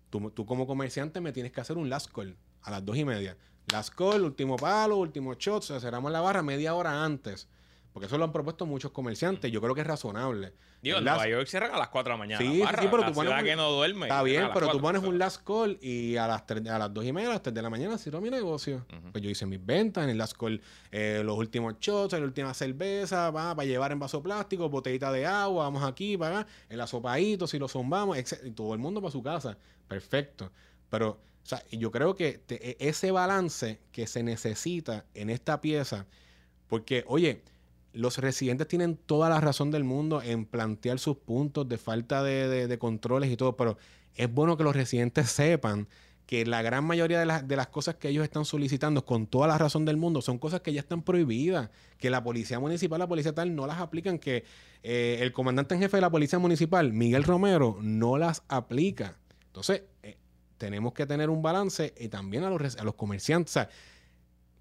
tú, 0.09 0.31
tú 0.31 0.45
como 0.45 0.65
comerciante 0.67 1.21
me 1.21 1.31
tienes 1.31 1.51
que 1.51 1.61
hacer 1.61 1.77
un 1.77 1.89
last 1.89 2.11
call 2.11 2.35
a 2.63 2.71
las 2.71 2.85
2 2.85 2.97
y 2.97 3.05
media. 3.05 3.37
Last 3.71 3.93
call, 3.95 4.23
último 4.23 4.55
palo, 4.57 4.97
último 4.97 5.33
shot, 5.35 5.59
o 5.59 5.61
sea, 5.65 5.79
cerramos 5.79 6.11
la 6.11 6.21
barra 6.21 6.41
media 6.43 6.73
hora 6.75 7.03
antes. 7.03 7.47
Porque 7.93 8.05
eso 8.07 8.17
lo 8.17 8.23
han 8.23 8.31
propuesto 8.31 8.65
muchos 8.65 8.91
comerciantes. 8.91 9.51
Yo 9.51 9.59
creo 9.61 9.75
que 9.75 9.81
es 9.81 9.87
razonable. 9.87 10.53
Digo, 10.81 10.97
en 10.99 11.03
last- 11.03 11.17
Nueva 11.17 11.29
York 11.37 11.47
cierran 11.47 11.71
a 11.73 11.77
las 11.77 11.89
4 11.89 12.09
de 12.11 12.13
la 12.13 12.17
mañana. 12.17 12.41
Sí, 12.41 12.49
sí, 12.53 12.61
barra, 12.61 12.81
sí, 12.81 12.87
pero 12.89 13.03
tú 13.05 13.13
pones 13.13 13.33
un- 13.33 13.43
que 13.43 13.55
no 13.57 13.69
duerme. 13.69 14.05
Está 14.07 14.23
bien, 14.23 14.43
las 14.43 14.51
pero 14.53 14.67
tú 14.67 14.79
4, 14.79 14.81
pones 14.81 15.03
un 15.03 15.19
last 15.19 15.43
call 15.45 15.77
y 15.81 16.15
a 16.15 16.25
las, 16.25 16.45
tres- 16.47 16.65
a 16.69 16.79
las 16.79 16.93
2 16.93 17.03
y 17.03 17.11
media, 17.11 17.27
a 17.29 17.33
las 17.33 17.41
3 17.43 17.53
de 17.53 17.61
la 17.61 17.69
mañana 17.69 17.97
cierro 17.97 18.21
mi 18.21 18.29
negocio. 18.29 18.85
Pues 19.11 19.21
yo 19.21 19.29
hice 19.29 19.45
mis 19.45 19.63
ventas 19.63 20.05
en 20.05 20.09
el 20.11 20.17
last 20.17 20.37
call, 20.37 20.61
eh, 20.91 21.21
los 21.25 21.37
últimos 21.37 21.75
shots, 21.81 22.13
la 22.13 22.19
última 22.25 22.53
cerveza, 22.53 23.29
va, 23.29 23.53
para 23.53 23.65
llevar 23.65 23.91
en 23.91 23.99
vaso 23.99 24.23
plástico, 24.23 24.69
botellita 24.69 25.11
de 25.11 25.25
agua, 25.25 25.65
vamos 25.65 25.83
aquí, 25.83 26.17
para 26.17 26.39
acá, 26.39 26.49
el 26.69 26.79
asopadito, 26.79 27.45
si 27.45 27.59
lo 27.59 27.67
zumbamos, 27.67 28.17
etc. 28.17 28.39
y 28.45 28.51
todo 28.51 28.73
el 28.73 28.79
mundo 28.79 29.01
para 29.01 29.11
su 29.11 29.21
casa. 29.21 29.57
Perfecto. 29.89 30.49
Pero, 30.89 31.19
o 31.43 31.45
sea, 31.47 31.63
yo 31.71 31.91
creo 31.91 32.15
que 32.15 32.43
e- 32.49 32.77
ese 32.79 33.11
balance 33.11 33.79
que 33.91 34.07
se 34.07 34.23
necesita 34.23 35.05
en 35.13 35.29
esta 35.29 35.59
pieza, 35.61 36.05
porque, 36.67 37.03
oye, 37.07 37.43
los 37.93 38.17
residentes 38.19 38.67
tienen 38.67 38.95
toda 38.95 39.29
la 39.29 39.41
razón 39.41 39.69
del 39.71 39.83
mundo 39.83 40.21
en 40.21 40.45
plantear 40.45 40.99
sus 40.99 41.17
puntos 41.17 41.67
de 41.67 41.77
falta 41.77 42.23
de, 42.23 42.67
de- 42.67 42.79
controles 42.79 43.29
y 43.29 43.35
todo, 43.37 43.57
pero 43.57 43.77
es 44.15 44.33
bueno 44.33 44.55
que 44.57 44.63
los 44.63 44.75
residentes 44.75 45.29
sepan 45.29 45.87
que 46.25 46.45
la 46.45 46.61
gran 46.61 46.85
mayoría 46.85 47.19
de, 47.19 47.25
las- 47.25 47.45
de 47.45 47.55
las 47.57 47.67
cosas 47.67 47.95
que 47.95 48.07
ellos 48.07 48.23
están 48.23 48.45
solicitando 48.45 49.05
con 49.05 49.27
toda 49.27 49.47
la 49.47 49.57
razón 49.57 49.83
del 49.83 49.97
mundo 49.97 50.21
son 50.21 50.37
cosas 50.37 50.61
que 50.61 50.71
ya 50.71 50.79
están 50.79 51.01
prohibidas, 51.01 51.69
que 51.97 52.09
la 52.09 52.23
policía 52.23 52.59
municipal, 52.59 52.99
la 52.99 53.07
policía 53.09 53.33
tal, 53.33 53.53
no 53.53 53.67
las 53.67 53.79
aplican, 53.79 54.17
que 54.17 54.45
eh, 54.83 55.17
el 55.21 55.33
comandante 55.33 55.75
en 55.75 55.81
jefe 55.81 55.97
de 55.97 56.01
la 56.01 56.09
policía 56.09 56.39
municipal, 56.39 56.93
Miguel 56.93 57.23
Romero, 57.25 57.77
no 57.81 58.17
las 58.17 58.43
aplica. 58.47 59.17
Entonces, 59.47 59.83
eh, 60.03 60.15
tenemos 60.61 60.93
que 60.93 61.07
tener 61.07 61.31
un 61.31 61.41
balance 61.41 61.93
y 61.99 62.07
también 62.07 62.43
a 62.43 62.49
los, 62.51 62.95
comerciantes. 62.95 63.51
O 63.51 63.53
sea, 63.53 63.69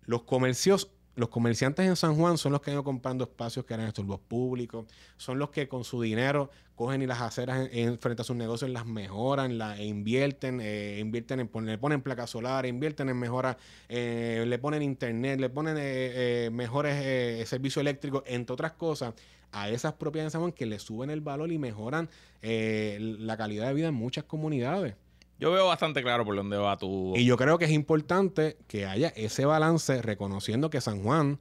los 0.06 0.22
comercios, 0.22 0.90
los 1.14 1.28
comerciantes 1.28 1.86
en 1.86 1.94
San 1.94 2.16
Juan 2.16 2.38
son 2.38 2.52
los 2.52 2.62
que 2.62 2.70
han 2.70 2.76
ido 2.76 2.84
comprando 2.84 3.24
espacios 3.24 3.66
que 3.66 3.74
eran 3.74 3.86
estorbos 3.86 4.18
públicos, 4.20 4.86
son 5.18 5.38
los 5.38 5.50
que 5.50 5.68
con 5.68 5.84
su 5.84 6.00
dinero 6.00 6.48
cogen 6.74 7.02
y 7.02 7.06
las 7.06 7.20
aceras 7.20 7.68
en, 7.70 7.78
en- 7.78 7.98
frente 7.98 8.22
a 8.22 8.24
sus 8.24 8.34
negocios 8.34 8.70
las 8.70 8.86
mejoran, 8.86 9.58
la 9.58 9.76
e 9.78 9.84
invierten, 9.84 10.60
eh, 10.62 10.98
invierten 11.00 11.40
en 11.40 11.48
pon- 11.48 11.66
le 11.66 11.76
ponen 11.76 12.00
placas 12.00 12.30
solares, 12.30 12.70
invierten 12.70 13.10
en 13.10 13.18
mejoras, 13.18 13.56
eh, 13.90 14.42
le 14.46 14.58
ponen 14.58 14.80
internet, 14.82 15.38
le 15.38 15.50
ponen 15.50 15.76
eh, 15.78 16.48
mejores 16.50 17.46
servicios 17.46 17.82
eléctricos, 17.82 18.22
entre 18.26 18.54
otras 18.54 18.72
cosas, 18.72 19.12
a 19.52 19.68
esas 19.68 19.92
propiedades 19.94 20.28
de 20.28 20.32
San 20.32 20.40
Juan 20.42 20.52
que 20.52 20.64
le 20.64 20.78
suben 20.78 21.10
el 21.10 21.20
valor 21.20 21.52
y 21.52 21.58
mejoran 21.58 22.08
la 22.40 23.36
calidad 23.36 23.66
de 23.68 23.74
vida 23.74 23.88
en 23.88 23.94
muchas 23.94 24.24
comunidades. 24.24 24.94
Yo 25.40 25.50
veo 25.50 25.66
bastante 25.66 26.02
claro 26.02 26.24
por 26.24 26.36
dónde 26.36 26.56
va 26.56 26.76
tu. 26.76 27.14
Y 27.16 27.24
yo 27.24 27.36
creo 27.36 27.58
que 27.58 27.64
es 27.64 27.70
importante 27.72 28.58
que 28.68 28.86
haya 28.86 29.08
ese 29.16 29.44
balance 29.46 30.00
reconociendo 30.02 30.70
que 30.70 30.80
San 30.80 31.02
Juan, 31.02 31.40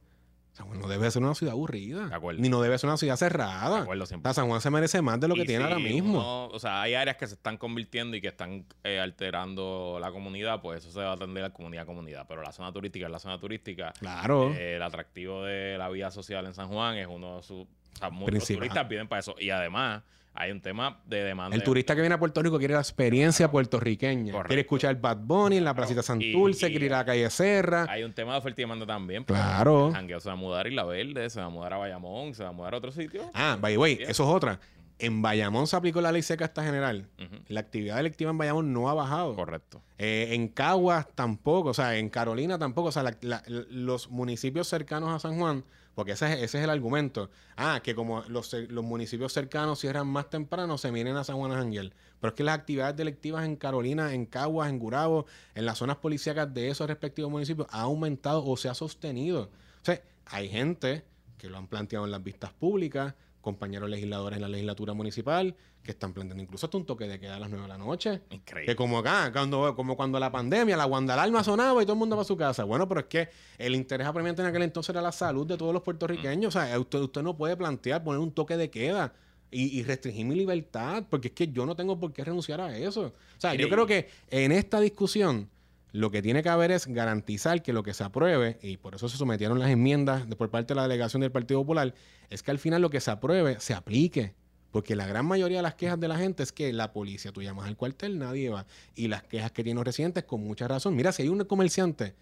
San 0.52 0.66
Juan 0.66 0.80
no 0.80 0.88
debe 0.88 1.08
ser 1.10 1.22
una 1.22 1.34
ciudad 1.34 1.52
aburrida. 1.52 2.08
De 2.08 2.14
acuerdo. 2.14 2.40
Ni 2.40 2.48
no 2.48 2.60
debe 2.60 2.76
ser 2.78 2.88
una 2.88 2.96
ciudad 2.96 3.16
cerrada. 3.16 3.76
De 3.76 3.82
acuerdo, 3.82 4.02
O 4.04 4.06
siempre. 4.06 4.28
sea, 4.30 4.34
San 4.42 4.48
Juan 4.48 4.60
se 4.60 4.70
merece 4.70 5.00
más 5.02 5.20
de 5.20 5.28
lo 5.28 5.34
que 5.34 5.42
Y 5.42 5.46
tiene 5.46 5.64
si 5.64 5.70
ahora 5.72 5.78
mismo. 5.84 6.10
uno- 6.18 6.46
o 6.48 6.58
sea, 6.58 6.82
hay 6.82 6.94
áreas 6.94 7.16
que 7.16 7.26
se 7.26 7.34
están 7.34 7.56
convirtiendo 7.56 8.16
y 8.16 8.20
que 8.20 8.28
están 8.28 8.64
eh, 8.84 8.98
alterando 8.98 9.98
la 10.00 10.10
comunidad, 10.10 10.60
pues 10.60 10.82
eso 10.84 10.92
se 10.92 11.00
va 11.00 11.10
a 11.10 11.14
atender 11.14 11.44
a 11.44 11.50
comunidad 11.52 11.84
a 11.84 11.86
comunidad. 11.86 12.24
Pero 12.28 12.42
la 12.42 12.52
zona 12.52 12.72
turística 12.72 13.06
es 13.06 13.12
la 13.12 13.18
zona 13.18 13.38
turística. 13.38 13.92
Claro. 14.00 14.52
Eh, 14.54 14.76
el 14.76 14.82
atractivo 14.82 15.44
de 15.44 15.78
la 15.78 15.88
vida 15.88 16.10
social 16.10 16.46
en 16.46 16.54
San 16.54 16.68
Juan 16.68 16.96
es 16.96 17.06
uno 17.06 17.36
de 17.36 17.42
sus. 17.42 17.60
O 17.62 17.66
sea, 17.98 18.10
muchos 18.10 18.46
turistas 18.46 18.88
vienen 18.88 19.08
para 19.08 19.20
eso. 19.20 19.34
Y 19.38 19.50
además, 19.50 20.02
hay 20.34 20.50
un 20.52 20.60
tema 20.60 21.00
de 21.06 21.24
demanda. 21.24 21.54
el 21.56 21.62
turista 21.62 21.94
que 21.94 22.00
viene 22.00 22.14
a 22.14 22.18
Puerto 22.18 22.42
Rico 22.42 22.58
quiere 22.58 22.74
la 22.74 22.80
experiencia 22.80 23.50
puertorriqueña. 23.50 24.32
Correcto. 24.32 24.48
Quiere 24.48 24.62
escuchar 24.62 25.00
Bad 25.00 25.18
Bunny 25.18 25.56
en 25.58 25.64
la 25.64 25.70
Claro. 25.72 25.76
placita 25.86 26.02
Santurce, 26.02 26.68
quiere 26.70 26.86
ir 26.86 26.94
a 26.94 26.98
la 26.98 27.04
calle 27.04 27.28
Serra. 27.30 27.86
Hay 27.88 28.02
un 28.04 28.12
tema 28.12 28.32
de 28.32 28.38
oferta 28.38 28.60
y 28.60 28.64
demanda 28.64 28.86
también. 28.86 29.24
Claro. 29.24 29.88
El 29.88 29.94
jangueo 29.94 30.20
se 30.20 30.28
va 30.28 30.32
a 30.34 30.36
mudar 30.36 30.66
a 30.66 30.68
Isla 30.68 30.84
Verde, 30.84 31.28
se 31.30 31.40
va 31.40 31.46
a 31.46 31.50
mudar 31.50 31.72
a 31.74 31.76
Bayamón, 31.78 32.34
se 32.34 32.42
va 32.42 32.50
a 32.50 32.52
mudar 32.52 32.74
a 32.74 32.78
otro 32.78 32.92
sitio. 32.92 33.22
Ah, 33.34 33.58
by 33.60 33.74
the 33.74 33.78
way, 33.78 33.94
eso 34.00 34.08
es 34.08 34.20
otra. 34.20 34.60
En 35.02 35.22
Bayamón 35.22 35.66
se 35.66 35.74
aplicó 35.76 36.00
la 36.02 36.12
ley 36.12 36.20
seca 36.22 36.44
esta 36.44 36.62
general. 36.62 37.08
La 37.48 37.60
actividad 37.60 37.98
electiva 37.98 38.30
en 38.30 38.36
Bayamón 38.38 38.72
no 38.72 38.88
ha 38.90 38.94
bajado. 38.94 39.34
Correcto. 39.34 39.80
Eh, 39.98 40.28
en 40.32 40.48
Caguas 40.48 41.08
tampoco, 41.14 41.70
o 41.70 41.74
sea, 41.74 41.96
en 41.96 42.10
Carolina 42.10 42.58
tampoco, 42.58 42.88
o 42.88 42.92
sea, 42.92 43.02
la- 43.02 43.16
la- 43.22 43.42
los 43.48 44.10
municipios 44.10 44.68
cercanos 44.68 45.08
a 45.10 45.18
San 45.18 45.38
Juan, 45.38 45.64
porque 46.00 46.12
ese 46.12 46.32
es, 46.32 46.38
ese 46.44 46.56
es 46.56 46.64
el 46.64 46.70
argumento. 46.70 47.28
Ah, 47.58 47.82
que 47.84 47.94
como 47.94 48.22
los, 48.22 48.54
los 48.54 48.82
municipios 48.82 49.34
cercanos 49.34 49.80
cierran 49.80 50.06
más 50.06 50.30
temprano, 50.30 50.78
se 50.78 50.90
vienen 50.90 51.14
a 51.18 51.24
San 51.24 51.36
Juan 51.36 51.52
janguear. 51.52 51.92
Pero 52.18 52.30
es 52.30 52.34
que 52.34 52.42
las 52.42 52.54
actividades 52.58 52.96
delictivas 52.96 53.44
en 53.44 53.54
Carolina, 53.54 54.14
en 54.14 54.24
Caguas, 54.24 54.70
en 54.70 54.78
Gurabo, 54.78 55.26
en 55.54 55.66
las 55.66 55.76
zonas 55.76 55.98
policíacas 55.98 56.54
de 56.54 56.70
esos 56.70 56.86
respectivos 56.86 57.30
municipios, 57.30 57.68
ha 57.70 57.82
aumentado 57.82 58.42
o 58.46 58.56
se 58.56 58.70
ha 58.70 58.74
sostenido. 58.74 59.50
O 59.82 59.84
sea, 59.84 60.00
hay 60.24 60.48
gente 60.48 61.04
que 61.36 61.50
lo 61.50 61.58
han 61.58 61.66
planteado 61.66 62.06
en 62.06 62.12
las 62.12 62.24
vistas 62.24 62.54
públicas, 62.54 63.14
compañeros 63.42 63.90
legisladores 63.90 64.38
en 64.38 64.40
la 64.40 64.48
legislatura 64.48 64.94
municipal, 64.94 65.54
que 65.82 65.92
están 65.92 66.12
planteando 66.12 66.42
incluso 66.42 66.66
hasta 66.66 66.76
un 66.76 66.84
toque 66.84 67.08
de 67.08 67.18
queda 67.18 67.36
a 67.36 67.38
las 67.40 67.50
9 67.50 67.62
de 67.62 67.68
la 67.68 67.78
noche. 67.78 68.20
Que 68.28 68.36
Increíble. 68.36 68.76
como 68.76 68.98
acá, 68.98 69.32
cuando, 69.32 69.74
como 69.74 69.96
cuando 69.96 70.18
la 70.20 70.30
pandemia, 70.30 70.76
la 70.76 70.84
guandalarma 70.84 71.42
sonaba 71.42 71.82
y 71.82 71.86
todo 71.86 71.94
el 71.94 71.98
mundo 71.98 72.16
va 72.16 72.22
a 72.22 72.24
su 72.24 72.36
casa. 72.36 72.64
Bueno, 72.64 72.86
pero 72.86 73.00
es 73.00 73.06
que 73.06 73.28
el 73.58 73.74
interés 73.74 74.06
apremiante 74.06 74.42
en 74.42 74.48
aquel 74.48 74.62
entonces 74.62 74.90
era 74.90 75.00
la 75.00 75.12
salud 75.12 75.46
de 75.46 75.56
todos 75.56 75.72
los 75.72 75.82
puertorriqueños. 75.82 76.54
O 76.54 76.60
sea, 76.60 76.78
usted, 76.78 76.98
usted 76.98 77.22
no 77.22 77.36
puede 77.36 77.56
plantear 77.56 78.04
poner 78.04 78.20
un 78.20 78.32
toque 78.32 78.56
de 78.56 78.70
queda 78.70 79.12
y, 79.50 79.78
y 79.78 79.82
restringir 79.82 80.26
mi 80.26 80.34
libertad, 80.34 81.04
porque 81.08 81.28
es 81.28 81.34
que 81.34 81.48
yo 81.48 81.66
no 81.66 81.74
tengo 81.74 81.98
por 81.98 82.12
qué 82.12 82.24
renunciar 82.24 82.60
a 82.60 82.76
eso. 82.76 83.06
O 83.06 83.40
sea, 83.40 83.54
yo 83.54 83.68
creo 83.68 83.86
que 83.86 84.08
en 84.30 84.52
esta 84.52 84.80
discusión 84.80 85.48
lo 85.92 86.10
que 86.10 86.22
tiene 86.22 86.42
que 86.42 86.48
haber 86.48 86.70
es 86.70 86.86
garantizar 86.86 87.62
que 87.62 87.72
lo 87.72 87.82
que 87.82 87.94
se 87.94 88.04
apruebe, 88.04 88.58
y 88.62 88.76
por 88.76 88.94
eso 88.94 89.08
se 89.08 89.16
sometieron 89.16 89.58
las 89.58 89.70
enmiendas 89.70 90.28
de, 90.28 90.36
por 90.36 90.50
parte 90.50 90.68
de 90.68 90.76
la 90.76 90.82
delegación 90.82 91.20
del 91.22 91.32
Partido 91.32 91.60
Popular, 91.60 91.94
es 92.28 92.42
que 92.42 92.50
al 92.50 92.58
final 92.58 92.82
lo 92.82 92.90
que 92.90 93.00
se 93.00 93.10
apruebe 93.10 93.58
se 93.60 93.74
aplique. 93.74 94.34
Porque 94.70 94.94
la 94.96 95.06
gran 95.06 95.26
mayoría 95.26 95.58
de 95.58 95.62
las 95.62 95.74
quejas 95.74 95.98
de 95.98 96.06
la 96.08 96.16
gente 96.16 96.42
es 96.42 96.52
que 96.52 96.72
la 96.72 96.92
policía, 96.92 97.32
tú 97.32 97.42
llamas 97.42 97.66
al 97.66 97.76
cuartel, 97.76 98.18
nadie 98.18 98.50
va. 98.50 98.66
Y 98.94 99.08
las 99.08 99.22
quejas 99.24 99.50
que 99.52 99.64
tienen 99.64 99.76
los 99.76 99.84
residentes, 99.84 100.24
con 100.24 100.42
mucha 100.42 100.68
razón. 100.68 100.94
Mira, 100.94 101.10
si 101.12 101.22
hay 101.22 101.28
un 101.28 101.42
comerciante 101.44 102.14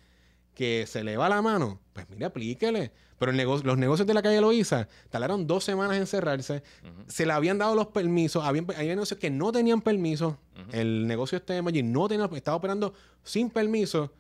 que 0.55 0.87
se 0.89 1.05
le 1.05 1.17
va 1.17 1.29
la 1.29 1.41
mano, 1.43 1.79
pues 1.93 2.09
mira, 2.11 2.29
aplíquele. 2.29 2.91
Pero 3.19 3.33
el 3.33 3.37
negocio- 3.37 3.67
los 3.67 3.77
negocios 3.79 4.07
de 4.07 4.15
la 4.15 4.23
calle 4.23 4.41
Loíza 4.41 4.89
tardaron 5.11 5.47
dos 5.47 5.65
semanas 5.65 5.97
en 5.97 6.07
cerrarse. 6.07 6.63
Se 7.09 7.27
le 7.27 7.33
habían 7.33 7.59
dado 7.59 7.75
los 7.75 7.89
permisos. 7.89 8.45
Habían, 8.45 8.65
había 8.77 8.95
negocios 8.95 9.19
que 9.21 9.29
no 9.31 9.51
tenían 9.53 9.81
permiso. 9.83 10.39
El 10.73 11.07
negocio 11.07 11.39
este 11.39 11.53
de 11.55 11.63
Maggi 11.63 11.83
no 11.83 12.07
tenía, 12.09 12.29
estaba 12.33 12.57
operando 12.57 12.95
sin 13.25 13.51
permiso. 13.51 14.13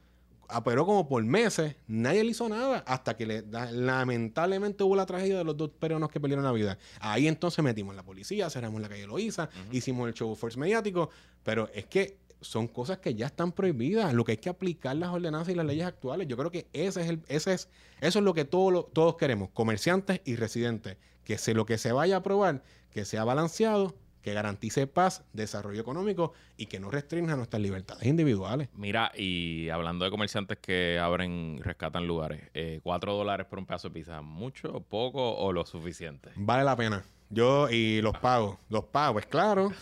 Operó 0.54 0.86
como 0.86 1.06
por 1.08 1.22
meses. 1.24 1.76
Nadie 1.86 2.24
le 2.24 2.30
hizo 2.30 2.48
nada. 2.48 2.82
Hasta 2.86 3.16
que 3.16 3.26
le, 3.26 3.44
lamentablemente 3.72 4.82
hubo 4.84 4.96
la 4.96 5.06
tragedia 5.06 5.38
de 5.38 5.44
los 5.44 5.56
dos 5.56 5.70
peruanos 5.78 6.08
que 6.10 6.20
perdieron 6.20 6.44
la 6.44 6.52
vida. 6.52 6.78
Ahí 7.00 7.28
entonces 7.28 7.62
metimos 7.64 7.94
la 7.94 8.02
policía, 8.02 8.48
cerramos 8.50 8.80
la 8.80 8.88
calle 8.88 9.06
Loíza, 9.06 9.48
Ujú. 9.66 9.76
hicimos 9.76 10.08
el 10.08 10.14
show 10.14 10.34
force 10.34 10.58
mediático. 10.58 11.10
Pero 11.42 11.68
es 11.74 11.86
que 11.86 12.18
son 12.40 12.68
cosas 12.68 12.98
que 12.98 13.14
ya 13.14 13.26
están 13.26 13.52
prohibidas. 13.52 14.14
Lo 14.14 14.24
que 14.24 14.32
hay 14.32 14.38
que 14.38 14.48
aplicar 14.48 14.96
las 14.96 15.10
ordenanzas 15.10 15.52
y 15.52 15.56
las 15.56 15.66
leyes 15.66 15.86
actuales. 15.86 16.28
Yo 16.28 16.36
creo 16.36 16.50
que 16.50 16.68
ese 16.72 17.00
es 17.02 17.08
el, 17.08 17.20
ese 17.28 17.52
es, 17.54 17.68
eso 18.00 18.18
es 18.20 18.24
lo 18.24 18.32
que 18.32 18.44
todos 18.44 18.72
lo- 18.72 18.84
todos 18.84 19.16
queremos, 19.16 19.50
comerciantes 19.50 20.20
y 20.24 20.36
residentes. 20.36 20.96
Que 21.24 21.36
se, 21.36 21.52
lo 21.52 21.66
que 21.66 21.76
se 21.76 21.92
vaya 21.92 22.14
a 22.14 22.18
aprobar, 22.20 22.62
que 22.90 23.04
sea 23.04 23.22
balanceado, 23.24 23.94
que 24.22 24.32
garantice 24.32 24.86
paz, 24.86 25.24
desarrollo 25.32 25.80
económico 25.80 26.32
y 26.56 26.66
que 26.66 26.80
no 26.80 26.90
restrinja 26.90 27.36
nuestras 27.36 27.62
libertades 27.62 28.04
individuales. 28.06 28.68
Mira, 28.74 29.12
y 29.16 29.68
hablando 29.68 30.04
de 30.04 30.10
comerciantes 30.10 30.58
que 30.58 30.98
abren, 30.98 31.60
rescatan 31.62 32.06
lugares, 32.06 32.42
eh, 32.54 32.80
¿cuatro 32.82 33.14
dólares 33.14 33.46
por 33.46 33.58
un 33.58 33.66
pedazo 33.66 33.88
de 33.88 33.94
pizza? 33.94 34.20
¿Mucho, 34.20 34.80
poco 34.80 35.36
o 35.36 35.52
lo 35.52 35.64
suficiente? 35.64 36.30
Vale 36.36 36.64
la 36.64 36.76
pena. 36.76 37.04
Yo 37.30 37.68
y 37.68 38.00
los 38.00 38.16
pago. 38.18 38.58
Los 38.70 38.84
pago, 38.84 39.14
pues 39.14 39.26
claro. 39.26 39.72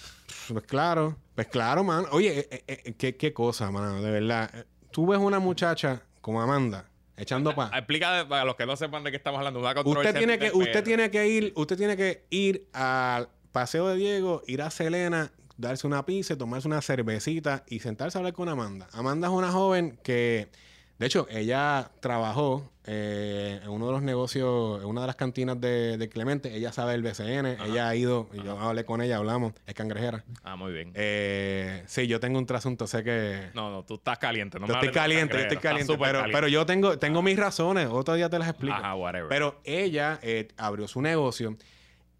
Pues 0.48 0.64
claro. 0.64 1.16
Pues 1.34 1.46
claro, 1.48 1.84
man. 1.84 2.06
Oye, 2.10 2.48
eh, 2.50 2.64
eh, 2.66 2.94
qué, 2.98 3.16
qué 3.16 3.32
cosa, 3.32 3.70
mano, 3.70 4.02
de 4.02 4.10
verdad. 4.10 4.50
Tú 4.90 5.06
ves 5.06 5.18
una 5.18 5.38
muchacha 5.38 6.02
como 6.20 6.40
Amanda 6.40 6.88
echando 7.16 7.54
pan. 7.54 7.70
Explica 7.74 8.26
para 8.28 8.44
los 8.44 8.56
que 8.56 8.66
no 8.66 8.76
sepan 8.76 9.04
de 9.04 9.10
qué 9.10 9.16
estamos 9.16 9.38
hablando. 9.38 9.60
Una 9.60 9.80
Usted 9.82 10.16
tiene 10.16 10.38
que, 10.38 10.50
usted 10.52 10.84
tiene 10.84 11.10
que 11.10 11.28
ir, 11.28 11.52
usted 11.56 11.76
tiene 11.76 11.96
que 11.96 12.26
ir 12.30 12.68
al 12.72 13.28
paseo 13.56 13.88
de 13.88 13.96
Diego, 13.96 14.42
ir 14.46 14.60
a 14.60 14.68
Selena, 14.68 15.32
darse 15.56 15.86
una 15.86 16.04
pizza, 16.04 16.36
tomarse 16.36 16.68
una 16.68 16.82
cervecita 16.82 17.64
y 17.66 17.78
sentarse 17.78 18.18
a 18.18 18.20
hablar 18.20 18.34
con 18.34 18.50
Amanda. 18.50 18.86
Amanda 18.92 19.28
es 19.28 19.32
una 19.32 19.50
joven 19.50 19.98
que 20.02 20.50
De 20.98 21.06
hecho, 21.06 21.26
ella 21.30 21.90
trabajó 22.00 22.70
eh, 22.84 23.58
en 23.62 23.70
uno 23.70 23.86
de 23.86 23.92
los 23.92 24.02
negocios, 24.02 24.82
en 24.82 24.86
una 24.86 25.00
de 25.00 25.06
las 25.06 25.16
cantinas 25.16 25.58
de, 25.58 25.96
de 25.96 26.08
Clemente. 26.10 26.54
Ella 26.54 26.70
sabe 26.70 26.92
el 26.96 27.02
BCN. 27.02 27.46
Ella 27.64 27.88
ha 27.88 27.96
ido, 27.96 28.28
y 28.34 28.42
yo 28.42 28.58
hablé 28.58 28.84
con 28.84 29.00
ella, 29.00 29.16
hablamos. 29.16 29.54
Es 29.66 29.72
cangrejera. 29.72 30.22
Ah, 30.44 30.56
muy 30.56 30.72
bien. 30.74 30.92
Eh, 30.94 31.82
sí, 31.86 32.06
yo 32.06 32.20
tengo 32.20 32.38
un 32.38 32.44
trasunto, 32.44 32.86
sé 32.86 33.02
que. 33.04 33.48
no, 33.54 33.70
no, 33.70 33.84
tú 33.84 33.94
estás 33.94 34.18
caliente. 34.18 34.60
No 34.60 34.66
yo 34.66 34.74
me 34.74 34.80
estoy 34.80 34.92
caliente, 34.92 35.34
yo 35.34 35.40
estoy 35.40 35.56
caliente. 35.56 35.94
Pero, 35.94 36.18
caliente. 36.18 36.32
pero 36.34 36.48
yo 36.48 36.66
tengo, 36.66 36.98
tengo 36.98 37.22
mis 37.22 37.38
razones. 37.38 37.88
Otro 37.90 38.12
día 38.12 38.28
te 38.28 38.38
las 38.38 38.50
explico. 38.50 38.76
Ajá, 38.76 38.94
whatever. 38.96 39.28
Pero 39.30 39.62
ella 39.64 40.18
eh, 40.22 40.48
abrió 40.58 40.86
su 40.88 41.00
negocio 41.00 41.56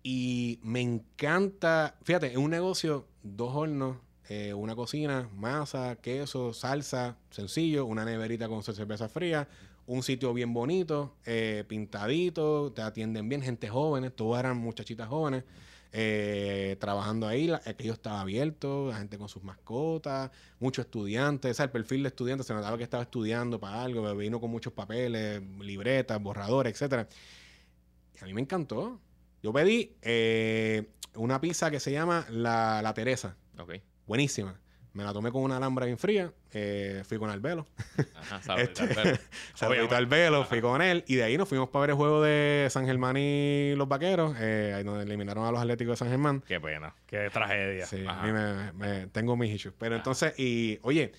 y 0.08 0.60
me 0.62 0.80
encanta. 0.82 1.96
Fíjate, 2.04 2.28
es 2.28 2.36
un 2.36 2.50
negocio, 2.50 3.08
dos 3.24 3.52
hornos, 3.56 3.96
eh, 4.28 4.54
una 4.54 4.76
cocina, 4.76 5.28
masa, 5.34 5.96
queso, 5.96 6.52
salsa, 6.54 7.16
sencillo, 7.30 7.84
una 7.86 8.04
neverita 8.04 8.46
con 8.48 8.62
cerveza 8.62 9.08
fría, 9.08 9.48
un 9.88 10.04
sitio 10.04 10.32
bien 10.32 10.52
bonito, 10.54 11.16
eh, 11.24 11.64
pintadito, 11.66 12.72
te 12.72 12.82
atienden 12.82 13.28
bien, 13.28 13.42
gente 13.42 13.68
jóvenes, 13.68 14.14
todas 14.14 14.38
eran 14.40 14.56
muchachitas 14.58 15.08
jóvenes. 15.08 15.42
eh, 15.98 16.76
trabajando 16.78 17.26
ahí, 17.26 17.46
la- 17.46 17.62
aquello 17.64 17.94
estaba 17.94 18.20
abierto, 18.20 18.88
la 18.90 18.98
gente 18.98 19.16
con 19.18 19.28
sus 19.28 19.42
mascotas, 19.44 20.30
muchos 20.60 20.84
estudiantes, 20.84 21.50
o 21.52 21.54
sea, 21.54 21.64
el 21.64 21.70
perfil 21.70 22.02
de 22.02 22.08
estudiante 22.10 22.44
se 22.44 22.52
notaba 22.54 22.76
que 22.76 22.82
estaba 22.84 23.02
estudiando 23.04 23.58
para 23.58 23.82
algo, 23.82 24.14
vino 24.14 24.38
con 24.40 24.50
muchos 24.50 24.72
papeles, 24.74 25.40
libretas, 25.60 26.20
borradores, 26.22 26.72
etcétera. 26.74 27.08
Y 28.14 28.18
a 28.24 28.26
mí 28.26 28.34
me 28.34 28.40
encantó. 28.42 29.00
Yo 29.42 29.52
pedí 29.52 29.94
eh, 30.02 30.84
una 31.14 31.40
pizza 31.40 31.70
que 31.70 31.80
se 31.80 31.92
llama 31.92 32.26
La, 32.30 32.80
la 32.82 32.94
Teresa. 32.94 33.36
Ok. 33.58 33.74
Buenísima. 34.06 34.60
Me 34.92 35.04
la 35.04 35.12
tomé 35.12 35.30
con 35.30 35.42
una 35.42 35.58
alhambra 35.58 35.84
bien 35.84 35.98
fría. 35.98 36.32
eh, 36.52 37.02
fui 37.06 37.18
con 37.18 37.28
Albelo. 37.28 37.66
Ajá, 38.16 38.40
sabes. 38.40 38.70
Este, 38.80 38.86
pero- 38.94 39.18
Saludito 39.54 39.62
a 39.62 39.66
Obviamente. 39.68 39.94
Albelo, 39.94 40.44
fui 40.46 40.60
con 40.62 40.80
él. 40.80 41.04
Y 41.06 41.16
de 41.16 41.24
ahí 41.24 41.36
nos 41.36 41.46
fuimos 41.48 41.68
para 41.68 41.82
ver 41.82 41.90
el 41.90 41.96
juego 41.96 42.22
de 42.22 42.66
San 42.70 42.86
Germán 42.86 43.16
y 43.18 43.74
los 43.76 43.86
Vaqueros. 43.88 44.34
eh, 44.40 44.72
ahí 44.74 44.84
donde 44.84 45.04
eliminaron 45.04 45.44
a 45.44 45.50
los 45.52 45.60
Atléticos 45.60 45.92
de 45.92 45.96
San 45.98 46.08
Germán. 46.08 46.42
Qué 46.48 46.58
pena. 46.60 46.94
Qué 47.06 47.28
tragedia. 47.30 47.84
Sí, 47.84 48.04
a 48.08 48.22
mí 48.22 48.32
me, 48.32 48.72
me- 48.72 49.06
tengo 49.08 49.36
mis 49.36 49.54
issues. 49.54 49.74
Pero 49.78 49.96
entonces, 49.96 50.32
y 50.38 50.78
oye, 50.82 51.12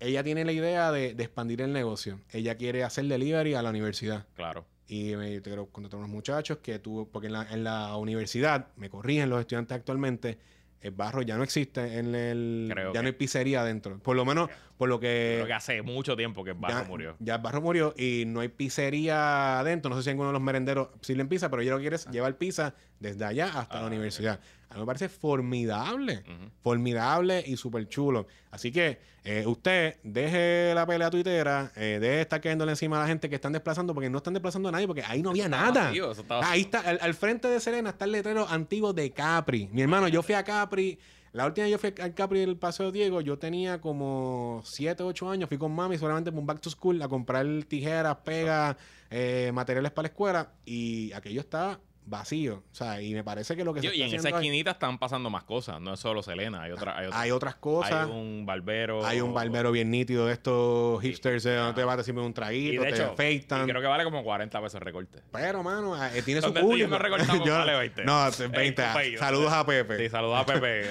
ella 0.00 0.24
tiene 0.24 0.44
la 0.44 0.50
idea 0.52 0.90
de, 0.90 1.14
de 1.14 1.22
expandir 1.22 1.60
el 1.62 1.72
negocio. 1.72 2.18
Ella 2.32 2.56
quiere 2.56 2.82
hacer 2.82 3.04
delivery 3.04 3.54
a 3.54 3.62
la 3.62 3.70
universidad. 3.70 4.26
Claro. 4.34 4.66
Y 4.88 5.14
me 5.16 5.40
quiero 5.42 5.66
contar 5.66 5.96
unos 5.98 6.08
muchachos 6.10 6.58
que 6.62 6.78
tuvo, 6.78 7.06
porque 7.06 7.26
en 7.26 7.34
la, 7.34 7.46
en 7.52 7.62
la 7.62 7.94
universidad, 7.96 8.68
me 8.76 8.88
corrigen 8.88 9.28
los 9.28 9.38
estudiantes 9.40 9.76
actualmente, 9.76 10.38
el 10.80 10.92
barro 10.92 11.22
ya 11.22 11.36
no 11.36 11.42
existe 11.42 11.98
en 11.98 12.14
el. 12.14 12.68
Creo 12.72 12.92
ya 12.94 13.00
que- 13.00 13.02
no 13.02 13.06
hay 13.08 13.12
pizzería 13.12 13.60
adentro. 13.62 13.98
Por 13.98 14.16
lo 14.16 14.24
menos, 14.24 14.48
por 14.78 14.88
lo 14.88 14.98
que. 15.00 15.32
Creo 15.36 15.46
que 15.46 15.52
hace 15.52 15.82
mucho 15.82 16.16
tiempo 16.16 16.42
que 16.44 16.50
el 16.52 16.56
barro 16.56 16.82
ya, 16.82 16.88
murió. 16.88 17.16
Ya 17.18 17.34
el 17.34 17.42
barro 17.42 17.60
murió 17.60 17.94
y 17.98 18.24
no 18.26 18.40
hay 18.40 18.48
pizzería 18.48 19.58
adentro. 19.60 19.90
No 19.90 19.96
sé 19.96 20.04
si 20.04 20.10
alguno 20.10 20.28
de 20.28 20.32
los 20.34 20.42
merenderos 20.42 20.88
sirven 21.00 21.28
pizza, 21.28 21.50
pero 21.50 21.62
yo 21.62 21.72
lo 21.72 21.76
que 21.78 21.82
quiero 21.82 21.96
es 21.96 22.06
llevar 22.10 22.36
pizza 22.38 22.74
desde 23.00 23.24
allá 23.24 23.46
hasta 23.60 23.78
Ah, 23.78 23.80
la 23.82 23.86
universidad. 23.86 24.40
A 24.70 24.74
mí 24.74 24.80
me 24.80 24.86
parece 24.86 25.08
formidable. 25.08 26.22
Formidable 26.62 27.42
y 27.46 27.56
súper 27.56 27.88
chulo. 27.88 28.26
Así 28.50 28.70
que 28.70 28.98
eh, 29.24 29.44
usted 29.46 29.96
deje 30.02 30.72
la 30.74 30.86
pelea 30.86 31.10
tuitera, 31.10 31.72
eh, 31.76 31.98
deje 32.00 32.14
de 32.16 32.20
estar 32.20 32.40
cayéndole 32.40 32.72
encima 32.72 32.98
a 32.98 33.00
la 33.02 33.06
gente 33.06 33.28
que 33.28 33.34
están 33.36 33.52
desplazando, 33.52 33.94
porque 33.94 34.10
no 34.10 34.18
están 34.18 34.34
desplazando 34.34 34.68
a 34.68 34.72
nadie, 34.72 34.86
porque 34.86 35.02
ahí 35.04 35.22
no 35.22 35.30
había 35.30 35.48
nada. 35.48 35.84
vacío, 35.86 36.10
estaba 36.12 36.44
Ah, 36.46 36.50
ahí 36.50 36.62
está, 36.62 36.80
al, 36.80 36.98
al 37.00 37.14
frente 37.14 37.48
de 37.48 37.60
Serena 37.60 37.90
está 37.90 38.04
el 38.04 38.12
letrero 38.12 38.46
antiguo 38.48 38.92
de 38.92 39.10
Capri. 39.10 39.68
Mi 39.72 39.80
hermano, 39.82 40.08
yo 40.08 40.22
fui 40.22 40.34
a 40.34 40.44
Capri. 40.44 40.98
La 41.32 41.44
última 41.46 41.64
vez 41.66 41.72
yo 41.72 41.78
fui 41.78 41.94
al 42.02 42.14
Capri 42.14 42.40
del 42.40 42.56
Paseo 42.56 42.90
Diego, 42.90 43.20
yo 43.20 43.38
tenía 43.38 43.80
como 43.80 44.62
7, 44.64 45.02
8 45.02 45.30
años. 45.30 45.48
Fui 45.48 45.58
con 45.58 45.72
mami 45.74 45.96
solamente 45.98 46.30
por 46.32 46.40
un 46.40 46.46
back 46.46 46.60
to 46.60 46.70
school 46.70 47.00
a 47.02 47.08
comprar 47.08 47.46
tijeras, 47.68 48.16
pegas, 48.24 48.76
eh, 49.10 49.50
materiales 49.54 49.92
para 49.92 50.04
la 50.04 50.08
escuela. 50.08 50.52
Y 50.64 51.12
aquello 51.12 51.40
está 51.40 51.78
vacío. 52.08 52.62
O 52.70 52.74
sea, 52.74 53.00
y 53.02 53.14
me 53.14 53.22
parece 53.24 53.56
que 53.56 53.64
lo 53.64 53.74
que 53.74 53.80
Yo- 53.80 53.90
se 53.90 53.96
y 53.96 54.02
está 54.02 54.14
en 54.14 54.20
esa 54.20 54.28
ahí- 54.28 54.34
esquinita 54.34 54.70
están 54.72 54.98
pasando 54.98 55.30
más 55.30 55.44
cosas. 55.44 55.80
No 55.80 55.94
es 55.94 56.00
solo 56.00 56.22
Selena. 56.22 56.62
Hay, 56.62 56.72
otra, 56.72 56.96
hay, 56.98 57.06
otra- 57.06 57.20
hay 57.20 57.30
otras 57.30 57.54
cosas. 57.56 58.06
Hay 58.06 58.10
un 58.10 58.44
barbero. 58.46 59.04
Hay 59.06 59.20
un 59.20 59.34
barbero 59.34 59.72
bien 59.72 59.90
nítido 59.90 60.26
de 60.26 60.32
estos 60.32 61.00
hipsters 61.02 61.42
de 61.44 61.54
donde 61.54 61.68
ajá. 61.70 61.74
te 61.74 61.84
vas 61.84 61.94
a 61.94 61.96
decirme 61.98 62.22
un 62.22 62.30
Y 62.30 62.34
traguito, 62.34 62.82
de 62.82 62.88
te 62.90 62.94
hecho, 62.94 63.12
afeitan. 63.12 63.64
y 63.64 63.70
creo 63.70 63.80
que 63.82 63.88
vale 63.88 64.04
como 64.04 64.22
40 64.24 64.58
pesos 64.60 64.74
el 64.76 64.80
recorte. 64.80 65.22
Pero, 65.32 65.62
mano, 65.62 65.94
eh, 66.06 66.22
tiene 66.22 66.40
su 66.40 66.48
y 66.48 66.54
yo 66.54 66.60
público. 66.60 66.88
nos 66.90 67.00
recortamos, 67.00 67.48
vale 67.50 67.74
20. 67.76 68.04
No, 68.04 68.30
20. 68.50 68.82
Eh, 68.82 68.86
Pepe, 68.94 69.18
Saludos 69.18 69.52
a 69.52 69.66
Pepe. 69.66 69.98
Sí, 69.98 70.08
saludos 70.08 70.38
a 70.40 70.46
Pepe. 70.46 70.86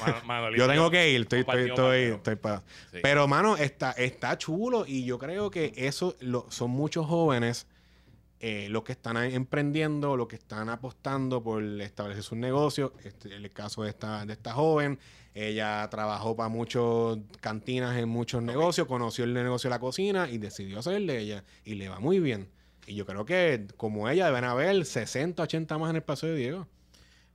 Man- 0.00 0.14
Manolito. 0.24 0.64
Yo 0.64 0.70
tengo 0.70 0.90
que 0.90 1.10
ir, 1.10 1.22
estoy, 1.22 1.40
estoy, 1.40 1.68
estoy, 1.68 2.00
estoy 2.02 2.36
pa- 2.36 2.62
Sí. 2.92 2.98
Pero, 3.02 3.26
mano, 3.28 3.56
está, 3.56 3.92
está 3.92 4.36
chulo 4.38 4.84
y 4.86 5.04
yo 5.04 5.18
creo 5.18 5.50
que 5.50 5.72
eso 5.76 6.16
lo- 6.20 6.46
son 6.50 6.70
muchos 6.70 7.06
jóvenes 7.06 7.66
eh, 8.42 8.68
los 8.70 8.84
que 8.84 8.92
están 8.92 9.18
emprendiendo, 9.18 10.16
los 10.16 10.26
que 10.26 10.36
están 10.36 10.70
apostando 10.70 11.42
por 11.42 11.62
establecer 11.62 12.22
sus 12.22 12.38
negocios. 12.38 12.92
Este, 13.04 13.34
el 13.34 13.50
caso 13.50 13.82
de 13.82 13.90
esta, 13.90 14.24
de 14.24 14.32
esta 14.32 14.54
joven, 14.54 14.98
ella 15.34 15.86
trabajó 15.90 16.34
para 16.34 16.48
muchos 16.48 17.18
cantinas 17.42 17.98
en 17.98 18.08
muchos 18.08 18.42
negocios, 18.42 18.86
conoció 18.86 19.24
el 19.24 19.34
negocio 19.34 19.68
de 19.68 19.76
la 19.76 19.80
cocina 19.80 20.30
y 20.30 20.38
decidió 20.38 20.78
hacer 20.78 20.94
el 20.94 21.06
de 21.06 21.18
ella 21.18 21.44
y 21.64 21.74
le 21.74 21.90
va 21.90 22.00
muy 22.00 22.18
bien. 22.18 22.48
Y 22.86 22.94
yo 22.94 23.04
creo 23.04 23.26
que 23.26 23.66
como 23.76 24.08
ella 24.08 24.26
deben 24.26 24.44
haber 24.44 24.86
60, 24.86 25.42
80 25.42 25.76
más 25.78 25.90
en 25.90 25.96
el 25.96 26.02
Paseo 26.02 26.30
de 26.30 26.36
Diego. 26.36 26.66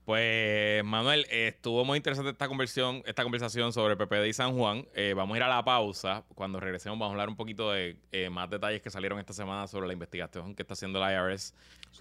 Pues, 0.05 0.83
Manuel, 0.83 1.25
eh, 1.31 1.47
estuvo 1.47 1.83
muy 1.83 1.97
interesante 1.97 2.29
esta 2.29 2.47
conversión, 2.47 3.01
esta 3.07 3.23
conversación 3.23 3.73
sobre 3.73 3.97
PPD 3.97 4.27
y 4.27 4.33
San 4.33 4.55
Juan. 4.55 4.85
Eh, 4.93 5.15
vamos 5.15 5.33
a 5.33 5.37
ir 5.37 5.43
a 5.43 5.47
la 5.47 5.65
pausa. 5.65 6.23
Cuando 6.35 6.59
regresemos, 6.59 6.99
vamos 6.99 7.09
a 7.09 7.13
hablar 7.13 7.27
un 7.27 7.35
poquito 7.35 7.71
de 7.71 7.97
eh, 8.11 8.29
más 8.29 8.47
detalles 8.51 8.83
que 8.83 8.91
salieron 8.91 9.17
esta 9.17 9.33
semana 9.33 9.65
sobre 9.65 9.87
la 9.87 9.93
investigación 9.93 10.53
que 10.53 10.61
está 10.61 10.75
haciendo 10.75 10.99
la 10.99 11.11
IRS 11.11 11.55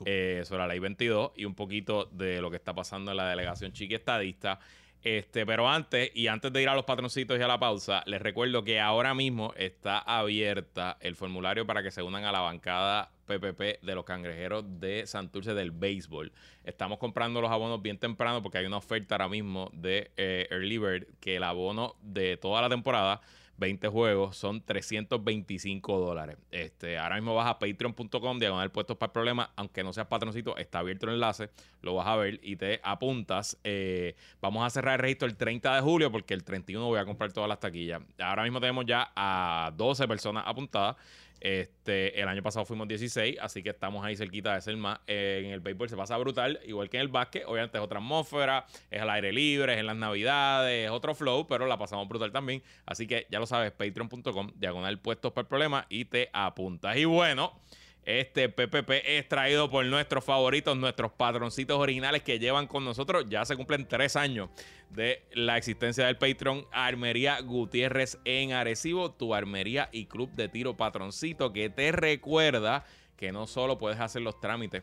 eh, 0.04 0.42
sobre 0.44 0.60
la 0.60 0.68
ley 0.68 0.80
22 0.80 1.32
y 1.34 1.46
un 1.46 1.54
poquito 1.54 2.04
de 2.12 2.42
lo 2.42 2.50
que 2.50 2.56
está 2.56 2.74
pasando 2.74 3.10
en 3.10 3.16
la 3.16 3.26
delegación 3.26 3.72
chiqui 3.72 3.94
estadista. 3.94 4.58
Este, 5.02 5.46
pero 5.46 5.66
antes, 5.66 6.10
y 6.14 6.26
antes 6.26 6.52
de 6.52 6.60
ir 6.60 6.68
a 6.68 6.74
los 6.74 6.84
patroncitos 6.84 7.38
y 7.38 7.42
a 7.42 7.48
la 7.48 7.58
pausa, 7.58 8.02
les 8.04 8.20
recuerdo 8.20 8.64
que 8.64 8.80
ahora 8.80 9.14
mismo 9.14 9.54
está 9.56 9.98
abierta 9.98 10.98
el 11.00 11.16
formulario 11.16 11.66
para 11.66 11.82
que 11.82 11.90
se 11.90 12.02
unan 12.02 12.24
a 12.24 12.32
la 12.32 12.40
bancada 12.40 13.13
PPP 13.24 13.82
de 13.82 13.94
los 13.94 14.04
cangrejeros 14.04 14.64
de 14.80 15.06
Santurce 15.06 15.54
del 15.54 15.70
béisbol. 15.70 16.32
Estamos 16.64 16.98
comprando 16.98 17.40
los 17.40 17.50
abonos 17.50 17.82
bien 17.82 17.98
temprano 17.98 18.42
porque 18.42 18.58
hay 18.58 18.66
una 18.66 18.76
oferta 18.76 19.14
ahora 19.16 19.28
mismo 19.28 19.70
de 19.72 20.10
eh, 20.16 20.46
Early 20.50 20.78
Bird 20.78 21.06
que 21.20 21.36
el 21.36 21.42
abono 21.42 21.96
de 22.02 22.36
toda 22.36 22.62
la 22.62 22.68
temporada 22.68 23.20
20 23.56 23.88
juegos 23.88 24.36
son 24.36 24.62
325 24.62 25.98
dólares. 25.98 26.36
Este, 26.50 26.98
ahora 26.98 27.16
mismo 27.16 27.34
vas 27.34 27.48
a 27.48 27.58
patreon.com, 27.58 28.38
diagonal 28.38 28.70
puestos 28.70 28.96
para 28.96 29.08
el 29.10 29.12
problema, 29.12 29.50
aunque 29.56 29.84
no 29.84 29.92
seas 29.92 30.06
patroncito, 30.06 30.56
está 30.56 30.80
abierto 30.80 31.06
el 31.06 31.14
enlace, 31.14 31.50
lo 31.82 31.94
vas 31.94 32.06
a 32.06 32.16
ver 32.16 32.40
y 32.42 32.56
te 32.56 32.80
apuntas. 32.82 33.58
Eh, 33.64 34.16
vamos 34.40 34.64
a 34.64 34.70
cerrar 34.70 34.94
el 34.94 35.00
registro 35.00 35.28
el 35.28 35.36
30 35.36 35.76
de 35.76 35.80
julio 35.80 36.10
porque 36.10 36.34
el 36.34 36.42
31 36.42 36.84
voy 36.84 36.98
a 36.98 37.04
comprar 37.04 37.32
todas 37.32 37.48
las 37.48 37.60
taquillas. 37.60 38.02
Ahora 38.18 38.42
mismo 38.42 38.60
tenemos 38.60 38.84
ya 38.86 39.12
a 39.14 39.72
12 39.76 40.08
personas 40.08 40.44
apuntadas. 40.46 40.96
Este, 41.40 42.20
el 42.20 42.28
año 42.28 42.42
pasado 42.42 42.64
fuimos 42.64 42.88
16, 42.88 43.38
así 43.40 43.62
que 43.62 43.70
estamos 43.70 44.04
ahí 44.04 44.16
cerquita 44.16 44.54
de 44.54 44.60
ser 44.60 44.76
más. 44.76 45.00
Eh, 45.06 45.42
en 45.44 45.50
el 45.50 45.60
béisbol 45.60 45.88
se 45.88 45.96
pasa 45.96 46.16
brutal, 46.16 46.60
igual 46.66 46.88
que 46.88 46.96
en 46.96 47.02
el 47.02 47.08
básquet. 47.08 47.44
Obviamente 47.46 47.78
es 47.78 47.84
otra 47.84 47.98
atmósfera, 47.98 48.66
es 48.90 49.00
al 49.00 49.10
aire 49.10 49.32
libre, 49.32 49.74
es 49.74 49.80
en 49.80 49.86
las 49.86 49.96
navidades, 49.96 50.86
es 50.86 50.90
otro 50.90 51.14
flow, 51.14 51.46
pero 51.46 51.66
la 51.66 51.76
pasamos 51.76 52.08
brutal 52.08 52.32
también. 52.32 52.62
Así 52.86 53.06
que 53.06 53.26
ya 53.30 53.38
lo 53.38 53.46
sabes, 53.46 53.72
patreon.com, 53.72 54.52
diagonal 54.56 54.98
puestos 54.98 55.32
para 55.32 55.42
el 55.42 55.48
problema 55.48 55.86
y 55.88 56.06
te 56.06 56.30
apuntas. 56.32 56.96
Y 56.96 57.04
bueno, 57.04 57.60
este 58.06 58.48
PPP 58.48 58.90
es 59.04 59.28
traído 59.28 59.70
por 59.70 59.84
nuestros 59.86 60.24
favoritos, 60.24 60.76
nuestros 60.76 61.12
patroncitos 61.12 61.78
originales 61.78 62.22
que 62.22 62.38
llevan 62.38 62.66
con 62.66 62.84
nosotros. 62.84 63.26
Ya 63.28 63.44
se 63.44 63.56
cumplen 63.56 63.86
tres 63.88 64.16
años 64.16 64.50
de 64.90 65.22
la 65.32 65.56
existencia 65.56 66.06
del 66.06 66.18
Patreon 66.18 66.66
Armería 66.72 67.40
Gutiérrez 67.40 68.18
en 68.24 68.52
Arecibo, 68.52 69.12
tu 69.12 69.34
armería 69.34 69.88
y 69.92 70.06
club 70.06 70.30
de 70.32 70.48
tiro 70.48 70.76
patroncito 70.76 71.52
que 71.52 71.70
te 71.70 71.92
recuerda 71.92 72.84
que 73.16 73.32
no 73.32 73.46
solo 73.46 73.78
puedes 73.78 74.00
hacer 74.00 74.22
los 74.22 74.40
trámites 74.40 74.82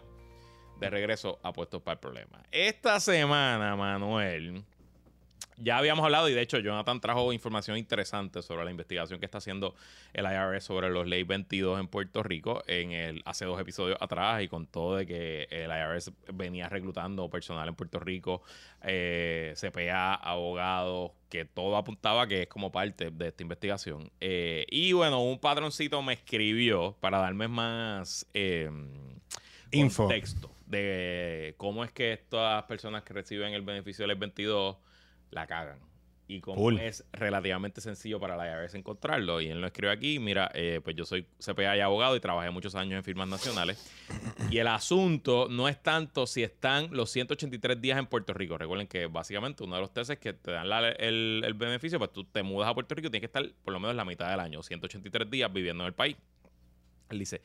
de 0.80 0.90
regreso 0.90 1.40
a 1.44 1.54
Puestos 1.54 1.82
para 1.82 1.94
el 1.94 2.00
Problema. 2.00 2.44
Esta 2.52 3.00
semana, 3.00 3.76
Manuel 3.76 4.64
ya 5.58 5.78
habíamos 5.78 6.04
hablado 6.04 6.28
y 6.28 6.34
de 6.34 6.42
hecho 6.42 6.60
Jonathan 6.60 7.00
trajo 7.00 7.32
información 7.32 7.78
interesante 7.78 8.42
sobre 8.42 8.66
la 8.66 8.72
investigación 8.72 9.20
que 9.20 9.26
está 9.26 9.38
haciendo 9.38 9.76
el 10.14 10.26
IRS 10.26 10.64
sobre 10.64 10.90
los 10.90 11.08
ley 11.08 11.24
22 11.24 11.80
en 11.80 11.88
Puerto 11.88 12.24
Rico 12.24 12.64
en 12.68 12.92
el 12.92 13.22
hace 13.26 13.46
dos 13.46 13.60
episodios 13.60 13.98
atrás 14.02 14.42
y 14.42 14.48
con 14.48 14.68
todo 14.68 14.98
de 14.98 15.06
que 15.06 15.48
el 15.50 15.70
IRS 15.72 16.12
venía 16.34 16.68
reclutando 16.68 17.30
personal 17.30 17.68
en 17.68 17.76
Puerto 17.76 18.00
Rico, 18.00 18.42
eh, 18.82 19.54
CPA, 19.56 20.16
abogados, 20.16 21.12
que 21.30 21.46
todo 21.46 21.78
apuntaba 21.78 22.28
que 22.28 22.44
es 22.44 22.48
como 22.48 22.72
parte 22.72 23.12
de 23.12 23.28
esta 23.28 23.44
investigación. 23.44 24.12
Eh, 24.20 24.66
y 24.70 24.94
bueno, 24.94 25.24
un 25.24 25.40
patroncito 25.40 26.02
me 26.02 26.14
escribió 26.14 26.96
para 27.00 27.20
darme 27.20 27.48
más 27.48 28.26
eh, 28.34 28.70
contexto 29.96 30.52
de 30.66 31.54
cómo 31.58 31.84
es 31.84 31.92
que 31.92 32.14
estas 32.14 32.64
personas 32.64 33.04
que 33.04 33.14
reciben 33.14 33.54
el 33.54 33.62
beneficio 33.62 34.04
del 34.04 34.10
ley 34.10 34.20
22 34.20 34.78
la 35.36 35.46
cagan. 35.46 35.80
Y 36.28 36.42
como 36.42 36.72
es 36.72 37.06
relativamente 37.14 37.82
sencillo 37.82 38.20
para 38.20 38.36
la 38.36 38.48
IRS 38.48 38.74
encontrarlo. 38.74 39.42
Y 39.42 39.50
él 39.50 39.62
lo 39.62 39.68
escribe 39.68 39.94
aquí, 39.94 40.18
mira, 40.18 40.50
eh, 40.56 40.82
pues 40.84 40.96
yo 40.96 41.06
soy 41.06 41.28
CPA 41.38 41.78
y 41.78 41.82
abogado 41.82 42.16
y 42.16 42.20
trabajé 42.20 42.50
muchos 42.50 42.74
años 42.74 42.98
en 42.98 43.04
firmas 43.04 43.28
nacionales. 43.28 43.92
Y 44.50 44.60
el 44.60 44.68
asunto 44.68 45.48
no 45.50 45.68
es 45.68 45.82
tanto 45.82 46.28
si 46.28 46.44
están 46.44 46.90
los 46.92 47.10
183 47.12 47.82
días 47.82 47.98
en 47.98 48.06
Puerto 48.06 48.34
Rico. 48.34 48.58
Recuerden 48.58 48.88
que 48.88 49.08
básicamente 49.08 49.64
uno 49.64 49.76
de 49.76 49.82
los 49.82 49.94
tests 49.94 50.18
que 50.18 50.34
te 50.34 50.52
dan 50.52 50.68
el, 51.00 51.44
el, 51.44 51.54
beneficio, 51.56 51.98
pues 52.00 52.14
tú 52.14 52.24
te 52.24 52.42
mudas 52.44 52.70
a 52.70 52.74
Puerto 52.74 52.96
Rico 52.96 53.08
y 53.08 53.12
tienes 53.12 53.30
que 53.30 53.38
estar 53.38 53.54
por 53.64 53.74
lo 53.74 53.80
menos 53.80 53.96
la 53.96 54.06
mitad 54.06 54.30
del 54.30 54.40
año, 54.40 54.64
183 54.64 55.30
días 55.30 55.52
viviendo 55.52 55.84
en 55.84 55.88
el 55.88 55.94
país. 55.94 56.16
Él 57.10 57.20
dice, 57.20 57.42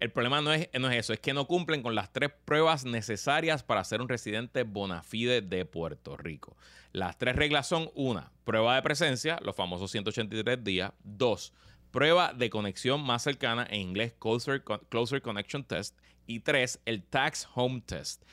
el 0.00 0.10
problema 0.10 0.40
no 0.40 0.52
es, 0.52 0.68
no 0.78 0.90
es 0.90 0.98
eso, 0.98 1.12
es 1.12 1.20
que 1.20 1.34
no 1.34 1.46
cumplen 1.46 1.82
con 1.82 1.94
las 1.94 2.12
tres 2.12 2.30
pruebas 2.44 2.84
necesarias 2.84 3.62
para 3.62 3.84
ser 3.84 4.00
un 4.00 4.08
residente 4.08 4.62
bona 4.64 5.02
fide 5.02 5.42
de 5.42 5.64
Puerto 5.64 6.16
Rico. 6.16 6.56
Las 6.92 7.18
tres 7.18 7.36
reglas 7.36 7.68
son 7.68 7.88
una, 7.94 8.32
prueba 8.44 8.74
de 8.74 8.82
presencia, 8.82 9.38
los 9.42 9.54
famosos 9.54 9.92
183 9.92 10.64
días. 10.64 10.92
Dos, 11.04 11.52
prueba 11.92 12.32
de 12.32 12.50
conexión 12.50 13.00
más 13.00 13.22
cercana, 13.22 13.64
en 13.70 13.80
inglés 13.80 14.14
Closer, 14.18 15.22
Connection 15.22 15.64
Test. 15.64 15.96
Y 16.26 16.40
tres, 16.40 16.80
el 16.84 17.04
Tax 17.04 17.48
Home 17.54 17.82
Test. 17.86 18.24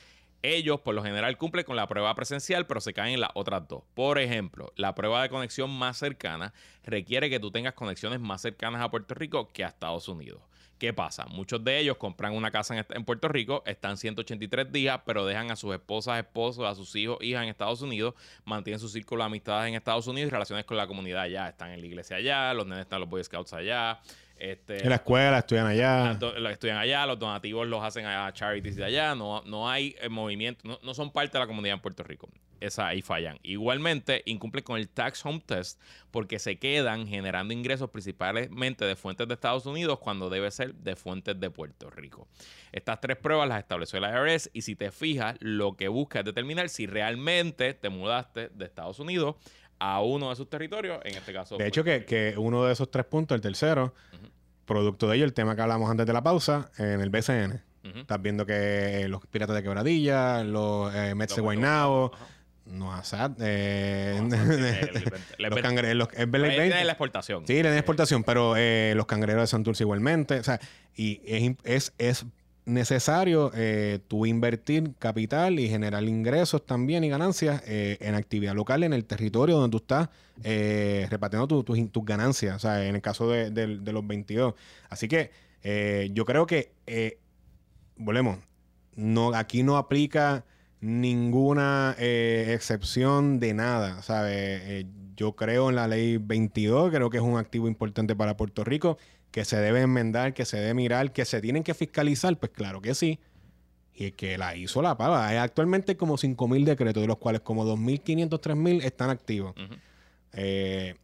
Ellos 0.41 0.81
por 0.81 0.95
lo 0.95 1.03
general 1.03 1.37
cumplen 1.37 1.65
con 1.65 1.75
la 1.75 1.87
prueba 1.87 2.13
presencial, 2.15 2.65
pero 2.65 2.81
se 2.81 2.93
caen 2.93 3.15
en 3.15 3.21
las 3.21 3.31
otras 3.35 3.67
dos. 3.67 3.83
Por 3.93 4.17
ejemplo, 4.17 4.71
la 4.75 4.95
prueba 4.95 5.21
de 5.21 5.29
conexión 5.29 5.69
más 5.69 5.97
cercana 5.97 6.53
requiere 6.83 7.29
que 7.29 7.39
tú 7.39 7.51
tengas 7.51 7.73
conexiones 7.73 8.19
más 8.19 8.41
cercanas 8.41 8.81
a 8.81 8.89
Puerto 8.89 9.13
Rico 9.13 9.49
que 9.49 9.63
a 9.63 9.67
Estados 9.67 10.07
Unidos. 10.07 10.41
¿Qué 10.77 10.93
pasa? 10.93 11.25
Muchos 11.25 11.63
de 11.63 11.79
ellos 11.79 11.97
compran 11.97 12.33
una 12.33 12.51
casa 12.51 12.85
en, 12.89 13.03
Puerto 13.03 13.27
Rico, 13.27 13.63
están 13.65 13.97
183 13.97 14.71
días, 14.71 15.01
pero 15.05 15.25
dejan 15.25 15.49
a 15.49 15.55
sus 15.55 15.73
esposas, 15.73 16.19
esposos, 16.19 16.65
a 16.65 16.75
sus 16.75 16.95
hijos, 16.95 17.17
hijas 17.21 17.43
en 17.43 17.49
Estados 17.49 17.81
Unidos, 17.81 18.13
mantienen 18.45 18.79
su 18.79 18.87
círculo 18.87 19.23
de 19.23 19.27
amistades 19.27 19.69
en 19.69 19.75
Estados 19.75 20.05
Unidos 20.05 20.27
y 20.27 20.31
relaciones 20.31 20.65
con 20.65 20.77
la 20.77 20.85
comunidad 20.85 21.21
allá. 21.21 21.49
Están 21.49 21.71
en 21.71 21.81
la 21.81 21.87
iglesia 21.87 22.17
allá, 22.17 22.53
los 22.53 22.67
nenes 22.67 22.83
están 22.83 22.99
los 22.99 23.09
Boy 23.09 23.23
Scouts 23.23 23.53
allá. 23.53 23.99
Este, 24.37 24.83
en 24.83 24.89
la 24.89 24.97
escuela 24.97 25.39
estudian 25.39 25.65
allá. 25.65 26.15
Los 26.37 26.51
estudian 26.51 26.77
allá, 26.77 27.07
los 27.07 27.17
donativos 27.17 27.67
los 27.67 27.83
hacen 27.83 28.05
a 28.05 28.31
charities 28.33 28.75
de 28.75 28.85
allá. 28.85 29.15
No, 29.15 29.41
no 29.45 29.67
hay 29.67 29.95
eh, 29.99 30.09
movimiento, 30.09 30.61
no, 30.63 30.79
no, 30.83 30.93
son 30.93 31.11
parte 31.11 31.33
de 31.33 31.39
la 31.39 31.47
comunidad 31.47 31.73
en 31.73 31.81
Puerto 31.81 32.03
Rico 32.03 32.29
esa 32.59 32.87
ahí 32.87 33.01
fallan. 33.01 33.39
Igualmente, 33.43 34.23
incumple 34.25 34.63
con 34.63 34.77
el 34.77 34.89
Tax 34.89 35.25
Home 35.25 35.41
Test 35.45 35.81
porque 36.11 36.39
se 36.39 36.57
quedan 36.57 37.07
generando 37.07 37.53
ingresos 37.53 37.89
principalmente 37.89 38.85
de 38.85 38.95
fuentes 38.95 39.27
de 39.27 39.33
Estados 39.33 39.65
Unidos 39.65 39.99
cuando 39.99 40.29
debe 40.29 40.49
ser 40.51 40.75
de 40.75 40.95
fuentes 40.95 41.39
de 41.39 41.49
Puerto 41.49 41.89
Rico. 41.89 42.27
Estas 42.71 43.01
tres 43.01 43.17
pruebas 43.17 43.47
las 43.47 43.59
estableció 43.59 43.99
el 43.99 44.05
IRS 44.05 44.49
y 44.53 44.61
si 44.61 44.75
te 44.75 44.91
fijas, 44.91 45.35
lo 45.39 45.75
que 45.75 45.87
busca 45.87 46.19
es 46.19 46.25
determinar 46.25 46.69
si 46.69 46.87
realmente 46.87 47.73
te 47.73 47.89
mudaste 47.89 48.49
de 48.49 48.65
Estados 48.65 48.99
Unidos 48.99 49.35
a 49.79 50.01
uno 50.01 50.29
de 50.29 50.35
sus 50.35 50.49
territorios, 50.49 50.99
en 51.03 51.15
este 51.15 51.33
caso. 51.33 51.57
De 51.57 51.67
hecho, 51.67 51.83
que, 51.83 52.33
uno 52.37 52.65
de 52.65 52.73
esos 52.73 52.89
tres 52.89 53.05
puntos, 53.05 53.35
el 53.35 53.41
tercero, 53.41 53.93
producto 54.65 55.07
de 55.07 55.17
ello, 55.17 55.25
el 55.25 55.33
tema 55.33 55.55
que 55.55 55.61
hablamos 55.61 55.89
antes 55.89 56.05
de 56.05 56.13
la 56.13 56.23
pausa, 56.23 56.71
en 56.77 57.01
el 57.01 57.09
BCN. 57.09 57.63
Estás 57.95 58.21
viendo 58.21 58.45
que 58.45 59.05
los 59.07 59.25
piratas 59.27 59.55
de 59.55 59.63
quebradilla, 59.63 60.43
los 60.43 60.93
eh, 60.93 61.15
Mets 61.15 61.35
de 61.37 61.41
Guaynabo, 61.41 62.11
no 62.69 62.93
Assad. 62.93 63.31
Eh, 63.39 64.19
los 65.39 65.61
cangreros. 65.61 66.09
Es 66.13 66.27
la 66.29 66.91
exportación. 66.91 67.45
Sí, 67.47 67.63
la 67.63 67.75
exportación, 67.75 68.23
pero 68.23 68.55
eh, 68.57 68.93
los 68.95 69.05
cangreros 69.05 69.43
de 69.43 69.47
Santurce 69.47 69.83
igualmente. 69.83 70.39
O 70.39 70.43
sea, 70.43 70.59
y 70.95 71.21
es, 71.63 71.93
es, 71.97 72.25
necesario 72.67 73.49
eh, 73.55 73.99
tú 74.09 74.25
invertir 74.25 74.91
capital 74.99 75.57
y 75.57 75.69
generar 75.69 76.03
ingresos 76.03 76.65
también 76.65 77.05
y 77.05 77.09
ganancias 77.09 77.63
eh, 77.65 77.97
en 78.01 78.13
actividad 78.13 78.53
local 78.53 78.83
en 78.83 78.91
el 78.91 79.05
territorio 79.05 79.55
donde 79.55 79.71
tú 79.71 79.77
estás 79.77 80.09
eh, 80.43 81.07
repartiendo 81.09 81.63
tus 81.63 82.05
ganancias. 82.05 82.57
O 82.57 82.59
sea, 82.59 82.85
en 82.85 82.95
el 82.95 83.01
caso 83.01 83.29
de, 83.29 83.51
de 83.51 83.93
los 83.93 84.05
22. 84.05 84.53
Así 84.89 85.07
que 85.07 85.31
yo 86.11 86.25
creo 86.25 86.45
que, 86.45 86.73
volvemos, 87.95 88.37
no, 88.95 89.33
aquí 89.33 89.63
no 89.63 89.77
aplica 89.77 90.43
ninguna 90.81 91.95
eh, 91.97 92.51
excepción 92.53 93.39
de 93.39 93.53
nada, 93.53 94.01
¿sabes? 94.03 94.61
Eh, 94.63 94.85
yo 95.15 95.35
creo 95.35 95.69
en 95.69 95.75
la 95.75 95.87
ley 95.87 96.17
22, 96.17 96.91
creo 96.91 97.09
que 97.09 97.17
es 97.17 97.23
un 97.23 97.37
activo 97.37 97.67
importante 97.67 98.15
para 98.15 98.37
Puerto 98.37 98.63
Rico, 98.63 98.97
que 99.31 99.45
se 99.45 99.57
debe 99.57 99.81
enmendar, 99.81 100.33
que 100.33 100.45
se 100.45 100.57
debe 100.57 100.73
mirar, 100.75 101.11
que 101.11 101.25
se 101.25 101.41
tienen 101.41 101.63
que 101.63 101.73
fiscalizar, 101.73 102.37
pues 102.37 102.51
claro 102.51 102.81
que 102.81 102.93
sí. 102.93 103.19
Y 103.93 104.05
el 104.05 104.13
que 104.13 104.37
la 104.37 104.55
hizo 104.55 104.83
la 104.83 104.95
paga. 104.95 105.27
Hay 105.27 105.37
actualmente 105.37 105.97
como 105.97 106.17
5.000 106.17 106.65
decretos, 106.65 107.01
de 107.01 107.07
los 107.07 107.17
cuales 107.17 107.41
como 107.41 107.65
2.500, 107.65 108.29
3.000 108.29 108.83
están 108.83 109.09
activos. 109.09 109.55
Eh, 110.33 110.95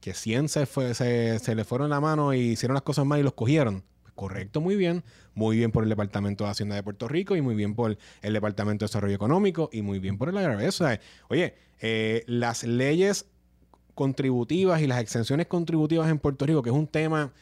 que 0.00 0.14
100 0.14 0.48
se, 0.48 0.66
fue, 0.66 0.94
se, 0.94 1.40
se 1.40 1.54
le 1.56 1.64
fueron 1.64 1.90
la 1.90 2.00
mano 2.00 2.32
y 2.32 2.40
hicieron 2.40 2.74
las 2.74 2.82
cosas 2.82 3.04
mal 3.04 3.18
y 3.18 3.24
los 3.24 3.34
cogieron. 3.34 3.82
Correcto, 4.14 4.60
muy 4.60 4.76
bien. 4.76 5.02
Muy 5.34 5.56
bien 5.56 5.72
por 5.72 5.82
el 5.82 5.90
Departamento 5.90 6.44
de 6.44 6.50
Hacienda 6.50 6.76
de 6.76 6.82
Puerto 6.82 7.08
Rico 7.08 7.36
y 7.36 7.42
muy 7.42 7.54
bien 7.54 7.74
por 7.74 7.96
el 8.22 8.32
Departamento 8.32 8.84
de 8.84 8.88
Desarrollo 8.88 9.14
Económico 9.14 9.68
y 9.72 9.82
muy 9.82 9.98
bien 9.98 10.18
por 10.18 10.28
el 10.28 10.36
IRS. 10.36 10.82
oye, 11.28 11.54
eh, 11.80 12.22
las 12.26 12.64
leyes 12.64 13.26
contributivas 13.94 14.80
y 14.80 14.86
las 14.86 15.00
exenciones 15.00 15.46
contributivas 15.46 16.08
en 16.08 16.18
Puerto 16.18 16.46
Rico, 16.46 16.62
que 16.62 16.70
es 16.70 16.76
un 16.76 16.86
tema 16.86 17.32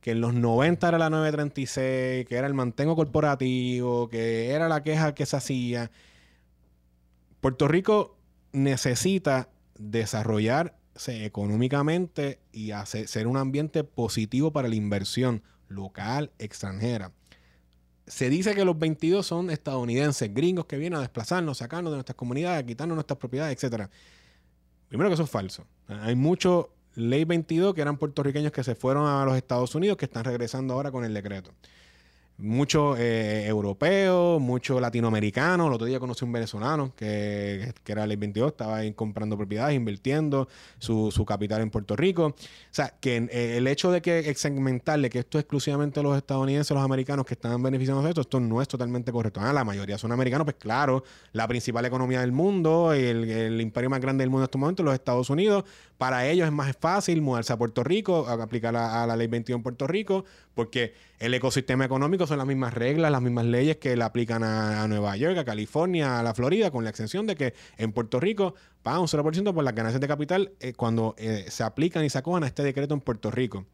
que 0.00 0.10
en 0.10 0.20
los 0.20 0.34
90 0.34 0.88
era 0.88 0.98
la 0.98 1.08
936, 1.08 2.26
que 2.26 2.36
era 2.36 2.46
el 2.46 2.52
mantengo 2.52 2.94
corporativo, 2.94 4.08
que 4.08 4.50
era 4.50 4.68
la 4.68 4.82
queja 4.82 5.14
que 5.14 5.24
se 5.24 5.36
hacía. 5.36 5.90
Puerto 7.40 7.68
Rico 7.68 8.18
necesita 8.52 9.48
desarrollarse 9.78 11.24
económicamente 11.24 12.38
y 12.52 12.72
hacer, 12.72 13.08
ser 13.08 13.26
un 13.26 13.38
ambiente 13.38 13.82
positivo 13.82 14.52
para 14.52 14.68
la 14.68 14.74
inversión 14.74 15.42
local, 15.68 16.30
extranjera. 16.38 17.12
Se 18.06 18.28
dice 18.28 18.54
que 18.54 18.64
los 18.64 18.78
22 18.78 19.26
son 19.26 19.50
estadounidenses, 19.50 20.32
gringos 20.32 20.66
que 20.66 20.76
vienen 20.76 20.98
a 20.98 21.00
desplazarnos, 21.00 21.58
sacarnos 21.58 21.92
de 21.92 21.96
nuestras 21.96 22.16
comunidades, 22.16 22.62
a 22.62 22.66
quitarnos 22.66 22.94
nuestras 22.94 23.18
propiedades, 23.18 23.62
etc. 23.62 23.88
Primero 24.88 25.08
que 25.08 25.14
eso 25.14 25.22
es 25.24 25.30
falso. 25.30 25.66
Hay 25.88 26.14
muchos 26.14 26.66
ley 26.94 27.24
22 27.24 27.74
que 27.74 27.80
eran 27.80 27.96
puertorriqueños 27.96 28.52
que 28.52 28.62
se 28.62 28.74
fueron 28.74 29.06
a 29.06 29.24
los 29.24 29.36
Estados 29.36 29.74
Unidos 29.74 29.96
que 29.96 30.04
están 30.04 30.24
regresando 30.24 30.74
ahora 30.74 30.90
con 30.90 31.04
el 31.04 31.14
decreto. 31.14 31.52
Mucho 32.36 32.96
eh, 32.96 33.46
europeo, 33.46 34.40
mucho 34.40 34.80
latinoamericano. 34.80 35.68
El 35.68 35.72
otro 35.72 35.86
día 35.86 36.00
conocí 36.00 36.24
un 36.24 36.32
venezolano 36.32 36.92
que, 36.96 37.72
que 37.84 37.92
era 37.92 38.06
ley 38.06 38.16
22, 38.16 38.52
estaba 38.52 38.78
ahí 38.78 38.92
comprando 38.92 39.36
propiedades, 39.36 39.76
invirtiendo 39.76 40.48
su, 40.78 41.10
su 41.12 41.24
capital 41.24 41.62
en 41.62 41.70
Puerto 41.70 41.94
Rico. 41.94 42.26
O 42.26 42.34
sea, 42.70 42.94
que 43.00 43.28
eh, 43.30 43.56
el 43.56 43.66
hecho 43.66 43.92
de 43.92 44.02
que 44.02 44.34
segmentarle 44.34 45.10
que 45.10 45.20
esto 45.20 45.38
es 45.38 45.42
exclusivamente 45.42 46.02
los 46.02 46.16
estadounidenses, 46.16 46.74
los 46.74 46.84
americanos 46.84 47.24
que 47.24 47.34
están 47.34 47.62
beneficiando 47.62 48.02
de 48.02 48.08
esto, 48.08 48.22
esto 48.22 48.40
no 48.40 48.60
es 48.60 48.68
totalmente 48.68 49.12
correcto. 49.12 49.40
Ah, 49.40 49.52
la 49.52 49.64
mayoría 49.64 49.96
son 49.96 50.10
americanos, 50.10 50.44
pues 50.44 50.56
claro, 50.58 51.04
la 51.32 51.46
principal 51.46 51.84
economía 51.84 52.20
del 52.20 52.32
mundo, 52.32 52.92
el, 52.92 53.30
el 53.30 53.60
imperio 53.60 53.90
más 53.90 54.00
grande 54.00 54.22
del 54.22 54.30
mundo 54.30 54.42
en 54.42 54.46
estos 54.46 54.60
momentos, 54.60 54.84
los 54.84 54.94
Estados 54.94 55.30
Unidos, 55.30 55.64
para 56.04 56.28
ellos 56.28 56.44
es 56.44 56.52
más 56.52 56.76
fácil 56.76 57.22
mudarse 57.22 57.50
a 57.54 57.56
Puerto 57.56 57.82
Rico, 57.82 58.28
aplicar 58.28 58.76
a, 58.76 59.06
la 59.06 59.16
ley 59.16 59.26
21 59.26 59.56
en 59.56 59.62
Puerto 59.62 59.86
Rico, 59.86 60.26
porque 60.52 60.92
el 61.18 61.32
ecosistema 61.32 61.86
económico 61.86 62.26
son 62.26 62.36
las 62.36 62.46
mismas 62.46 62.74
reglas, 62.74 63.10
las 63.10 63.22
mismas 63.22 63.46
leyes 63.46 63.78
que 63.78 63.96
le 63.96 64.04
aplican 64.04 64.44
a, 64.44 64.86
Nueva 64.86 65.16
York, 65.16 65.38
a 65.38 65.46
California, 65.46 66.20
a 66.20 66.22
la 66.22 66.34
Florida, 66.34 66.70
con 66.70 66.84
la 66.84 66.90
exención 66.90 67.26
de 67.26 67.36
que 67.36 67.54
en 67.78 67.92
Puerto 67.92 68.20
Rico 68.20 68.54
pagan 68.82 69.00
un 69.00 69.06
0% 69.06 69.54
por 69.54 69.64
las 69.64 69.74
ganancias 69.74 69.98
de 69.98 70.06
capital 70.06 70.52
eh, 70.60 70.74
cuando 70.74 71.14
eh, 71.16 71.46
se 71.48 71.62
aplican 71.62 72.04
y 72.04 72.10
se 72.10 72.18
acojan 72.18 72.44
a 72.44 72.48
este 72.48 72.62
decreto 72.62 72.92
en 72.92 73.00
Puerto 73.00 73.30
Rico. 73.30 73.64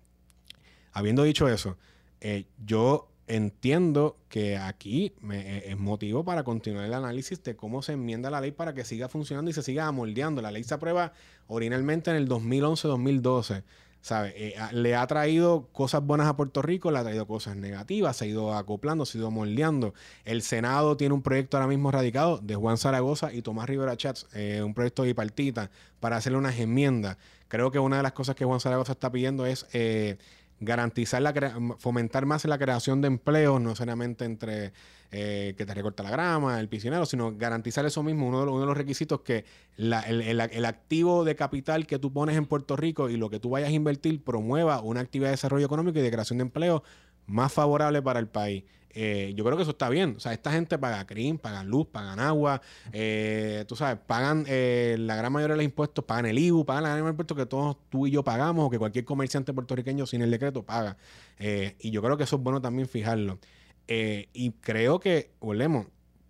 Habiendo 0.93 1.25
dicho 1.25 1.49
eso, 1.49 1.79
eh, 2.21 2.45
yo 2.65 3.10
entiendo 3.31 4.17
que 4.29 4.57
aquí 4.57 5.13
me, 5.21 5.71
es 5.71 5.79
motivo 5.79 6.25
para 6.25 6.43
continuar 6.45 6.85
el 6.85 6.95
análisis 6.95 7.43
de 7.43 7.57
cómo 7.57 7.83
se 7.83 7.93
enmienda 7.93 8.31
la 8.31 8.41
ley 8.41 8.51
para 8.51 8.75
que 8.75 8.85
siga 8.85 9.09
funcionando 9.09 9.51
y 9.51 9.55
se 9.55 9.63
siga 9.63 9.87
amoldeando. 9.87 10.43
La 10.43 10.51
ley 10.51 10.65
se 10.65 10.75
aprueba 10.75 11.13
originalmente 11.47 12.11
en 12.11 12.17
el 12.17 12.29
2011-2012. 12.29 13.63
¿sabe? 14.01 14.33
Eh, 14.37 14.55
le 14.73 14.97
ha 14.97 15.07
traído 15.07 15.69
cosas 15.73 16.03
buenas 16.03 16.27
a 16.27 16.37
Puerto 16.37 16.63
Rico, 16.63 16.91
le 16.91 16.99
ha 16.99 17.03
traído 17.03 17.27
cosas 17.27 17.57
negativas, 17.57 18.17
se 18.17 18.25
ha 18.25 18.29
ido 18.29 18.55
acoplando, 18.55 19.05
se 19.05 19.19
ha 19.19 19.21
ido 19.21 19.31
moldeando. 19.31 19.95
El 20.25 20.43
Senado 20.43 20.97
tiene 20.97 21.15
un 21.15 21.23
proyecto 21.23 21.57
ahora 21.57 21.69
mismo 21.69 21.91
radicado 21.91 22.39
de 22.39 22.55
Juan 22.55 22.79
Zaragoza 22.79 23.33
y 23.33 23.43
Tomás 23.43 23.69
Rivera 23.69 23.97
Chats, 23.97 24.27
eh, 24.33 24.63
un 24.65 24.75
proyecto 24.75 25.03
bipartita, 25.03 25.71
para 26.01 26.17
hacerle 26.17 26.39
unas 26.39 26.59
enmiendas. 26.59 27.17
Creo 27.49 27.71
que 27.71 27.79
una 27.79 27.99
de 27.99 28.03
las 28.03 28.13
cosas 28.13 28.37
que 28.37 28.45
Juan 28.45 28.61
Zaragoza 28.61 28.93
está 28.93 29.11
pidiendo 29.11 29.45
es 29.45 29.67
eh, 29.73 30.19
garantizar 30.61 31.23
la 31.23 31.33
fomentar 31.79 32.27
más 32.27 32.45
la 32.45 32.59
creación 32.59 33.01
de 33.01 33.09
empleos, 33.09 33.61
no 33.61 33.75
solamente 33.75 34.27
entre 34.27 34.73
eh, 35.11 35.55
que 35.57 35.67
te 35.67 35.75
recorta 35.75 36.03
la 36.03 36.11
grama, 36.11 36.61
el 36.61 36.69
piscinero, 36.69 37.05
sino 37.07 37.35
garantizar 37.37 37.85
eso 37.85 38.03
mismo, 38.03 38.29
uno 38.29 38.41
de 38.41 38.47
los, 38.47 38.53
uno 38.53 38.61
de 38.61 38.67
los 38.67 38.77
requisitos 38.77 39.23
que 39.23 39.45
el, 39.77 40.65
activo 40.67 41.25
de 41.25 41.35
capital 41.35 41.87
que 41.87 41.99
tú 41.99 42.13
pones 42.13 42.37
en 42.37 42.47
Puerto 42.47 42.77
Rico 42.77 43.09
y 43.09 43.17
lo 43.17 43.31
que 43.31 43.41
tú 43.41 43.51
vayas 43.51 43.71
a 43.71 43.73
invertir 43.73 44.23
promueva 44.23 44.81
una 44.83 45.01
actividad 45.01 45.31
de 45.31 45.33
desarrollo 45.33 45.67
económico 45.67 45.99
y 45.99 46.03
de 46.03 46.11
creación 46.11 46.39
de 46.39 46.43
empleo 46.43 46.85
más 47.31 47.53
favorable 47.53 48.03
para 48.03 48.21
el 48.21 48.29
país. 48.29 48.65
Eh, 48.93 49.33
yo 49.37 49.45
creo 49.45 49.57
que 49.57 49.63
eso 49.63 49.71
está 49.71 49.89
bien. 49.89 50.15
O 50.17 50.21
sea, 50.21 50.33
esta 50.33 50.51
gente 50.51 50.77
paga 50.77 51.07
CRIM, 51.07 51.39
pagan 51.39 51.69
luz, 51.69 51.87
pagan 51.87 52.19
agua, 52.19 52.61
eh, 52.93 53.65
tú 53.69 53.77
sabes, 53.77 54.01
pagan 54.05 54.45
eh, 54.49 54.97
la 54.99 55.15
gran 55.15 55.33
mayoría 55.33 55.55
de 55.55 55.59
los 55.59 55.65
impuestos, 55.65 56.05
pagan 56.05 56.27
el 56.27 56.39
IBU, 56.39 56.65
pagan 56.65 56.83
la 56.83 56.89
gran 56.89 56.99
mayoría 56.99 57.11
de 57.11 57.13
impuestos 57.13 57.37
que 57.37 57.47
todos 57.47 57.77
tú 57.89 58.07
y 58.07 58.11
yo 58.11 58.25
pagamos 58.25 58.67
o 58.67 58.71
que 58.71 58.79
cualquier 58.79 59.05
comerciante 59.05 59.53
puertorriqueño 59.53 60.07
sin 60.07 60.23
el 60.23 60.31
decreto 60.31 60.65
paga. 60.65 60.97
y 61.39 61.91
yo 61.91 62.03
creo 62.03 62.17
que 62.17 62.25
eso 62.25 62.37
es 62.37 62.43
bueno 62.43 62.61
también 62.61 62.89
fijarlo. 62.89 63.39
y 63.87 64.51
creo 64.61 64.99
que, 64.99 65.31
volvemos, 65.41 65.87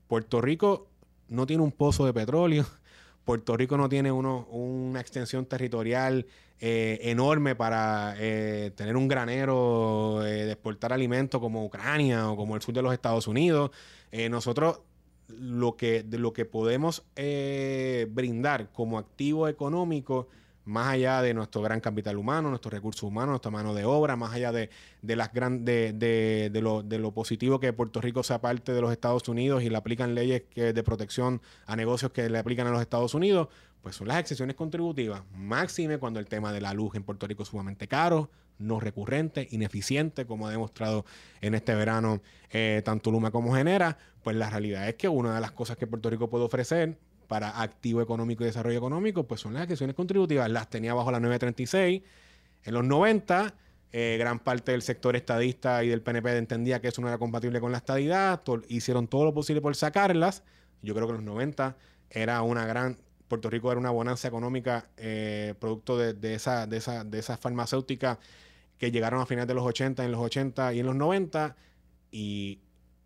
Puerto 0.07 0.40
Rico 0.40 0.88
no 1.28 1.46
tiene 1.46 1.62
un 1.62 1.72
pozo 1.72 2.05
de 2.05 2.12
petróleo. 2.12 2.66
Puerto 3.24 3.57
Rico 3.57 3.76
no 3.76 3.88
tiene 3.88 4.12
uno, 4.12 4.46
una 4.51 5.01
extensión 5.01 5.46
territorial 5.46 6.26
eh, 6.62 6.98
enorme 7.11 7.54
para 7.54 8.14
eh, 8.18 8.70
tener 8.74 8.94
un 8.94 9.08
granero 9.08 10.22
eh, 10.26 10.44
de 10.44 10.52
exportar 10.52 10.92
alimentos 10.92 11.40
como 11.40 11.64
Ucrania 11.64 12.30
o 12.30 12.36
como 12.36 12.54
el 12.54 12.61
sur 12.61 12.74
de 12.74 12.82
los 12.82 12.92
Estados 12.92 13.26
Unidos. 13.26 13.70
nosotros 14.28 14.80
lo 15.28 15.76
que, 15.76 16.04
lo 16.11 16.34
que 16.34 16.44
podemos 16.44 17.04
brindar 17.16 18.70
como 18.72 18.98
activo 18.98 19.48
económico 19.48 20.28
más 20.64 20.88
allá 20.88 21.22
de 21.22 21.34
nuestro 21.34 21.62
gran 21.62 21.80
capital 21.80 22.16
humano, 22.16 22.50
nuestros 22.50 22.72
recursos 22.72 23.02
humanos, 23.02 23.30
nuestra 23.30 23.50
mano 23.50 23.74
de 23.74 23.84
obra, 23.84 24.16
más 24.16 24.32
allá 24.32 24.52
de, 24.52 24.70
las 25.02 25.32
gran, 25.32 25.64
de, 25.64 25.92
de, 25.92 26.61
lo, 26.61 26.82
de, 26.82 26.98
lo, 26.98 27.12
positivo 27.12 27.58
que 27.58 27.72
Puerto 27.72 28.00
Rico 28.00 28.22
sea 28.22 28.40
parte 28.40 28.72
de 28.72 28.80
los 28.80 28.92
Estados 28.92 29.28
Unidos 29.28 29.62
y 29.62 29.70
le 29.70 29.76
aplican 29.76 30.14
leyes 30.14 30.42
que, 30.50 30.72
de 30.72 30.82
protección 30.82 31.40
a 31.66 31.76
negocios 31.76 32.12
que 32.12 32.28
le 32.28 32.38
aplican 32.38 32.66
a 32.66 32.70
los 32.70 32.80
Estados 32.80 33.14
Unidos, 33.14 33.48
pues 33.83 33.97
son 33.97 34.09
las 34.09 34.18
excepciones 34.18 34.57
contributivas. 34.57 35.22
Máxime 35.35 35.99
cuando 35.99 36.20
el 36.20 36.26
tema 36.26 36.53
de 36.53 36.61
la 36.61 36.74
luz 36.74 36.95
en 36.95 37.03
Puerto 37.03 37.26
Rico 37.26 37.43
es 37.43 37.49
sumamente 37.49 37.89
caro, 37.89 38.31
no 38.59 38.78
recurrente, 38.78 39.49
ineficiente, 39.51 40.26
como 40.26 40.47
ha 40.47 40.51
demostrado 40.51 41.05
en 41.41 41.55
este 41.55 41.74
verano 41.74 42.20
eh, 42.51 42.83
tanto 42.85 43.11
Luma 43.11 43.31
como 43.31 43.55
Genera, 43.55 43.97
pues 44.22 44.37
la 44.37 44.51
realidad 44.51 44.89
es 44.89 44.97
que 44.97 45.09
una 45.09 45.35
de 45.35 45.41
las 45.41 45.53
cosas 45.53 45.76
que 45.76 45.87
Puerto 45.87 46.11
Rico 46.11 46.28
puede 46.28 46.45
ofrecer 46.45 46.99
para 47.31 47.62
activo 47.62 48.03
económico 48.03 48.43
y 48.43 48.47
desarrollo 48.47 48.76
económico, 48.76 49.22
pues 49.22 49.41
son 49.41 49.55
las 49.55 49.62
excepciones 49.62 49.95
contributivas. 49.95 50.51
Las 50.51 50.68
tenía 50.68 50.95
bajo 50.95 51.12
la 51.12 51.20
936. 51.20 52.03
En 52.64 52.74
los 52.74 52.85
90, 52.85 53.55
eh, 53.93 54.16
gran 54.18 54.41
parte 54.41 54.72
del 54.72 54.83
sector 54.83 55.14
estadista 55.14 55.85
y 55.85 55.89
del 55.89 56.03
PNP 56.03 56.37
entendía 56.37 56.81
que 56.81 56.89
eso 56.89 57.01
no 57.01 57.07
era 57.07 57.18
compatible 57.18 57.61
con 57.61 57.70
la 57.70 57.78
estadidad. 57.78 58.43
hicieron 58.68 59.07
todo 59.07 59.24
lo 59.24 59.33
posible 59.33 59.61
por 59.61 59.76
sacarlas. 59.76 60.43
Yo 60.83 60.93
creo 60.93 61.07
que 61.07 61.12
en 61.12 61.16
los 61.18 61.24
90 61.24 61.76
era 62.11 62.43
una 62.43 62.66
gran... 62.66 62.99
Puerto 63.31 63.49
Rico 63.49 63.70
era 63.70 63.81
una 63.81 63.91
bonanza 63.91 64.26
económica 64.26 64.91
eh, 64.97 65.55
producto 65.61 65.97
de, 65.97 66.35
esa, 66.35 66.64
esas 66.64 67.39
farmacéuticas 67.39 68.18
que 68.76 68.91
llegaron 68.91 69.20
a 69.20 69.26
finales 69.26 69.47
de 69.47 69.55
los 69.55 69.64
80, 69.64 70.05
en 70.05 70.11
los 70.11 70.20
80 70.20 70.74
y 70.74 70.81
en 70.81 70.87
los 70.87 70.97
90. 70.97 71.57
Y 72.11 72.59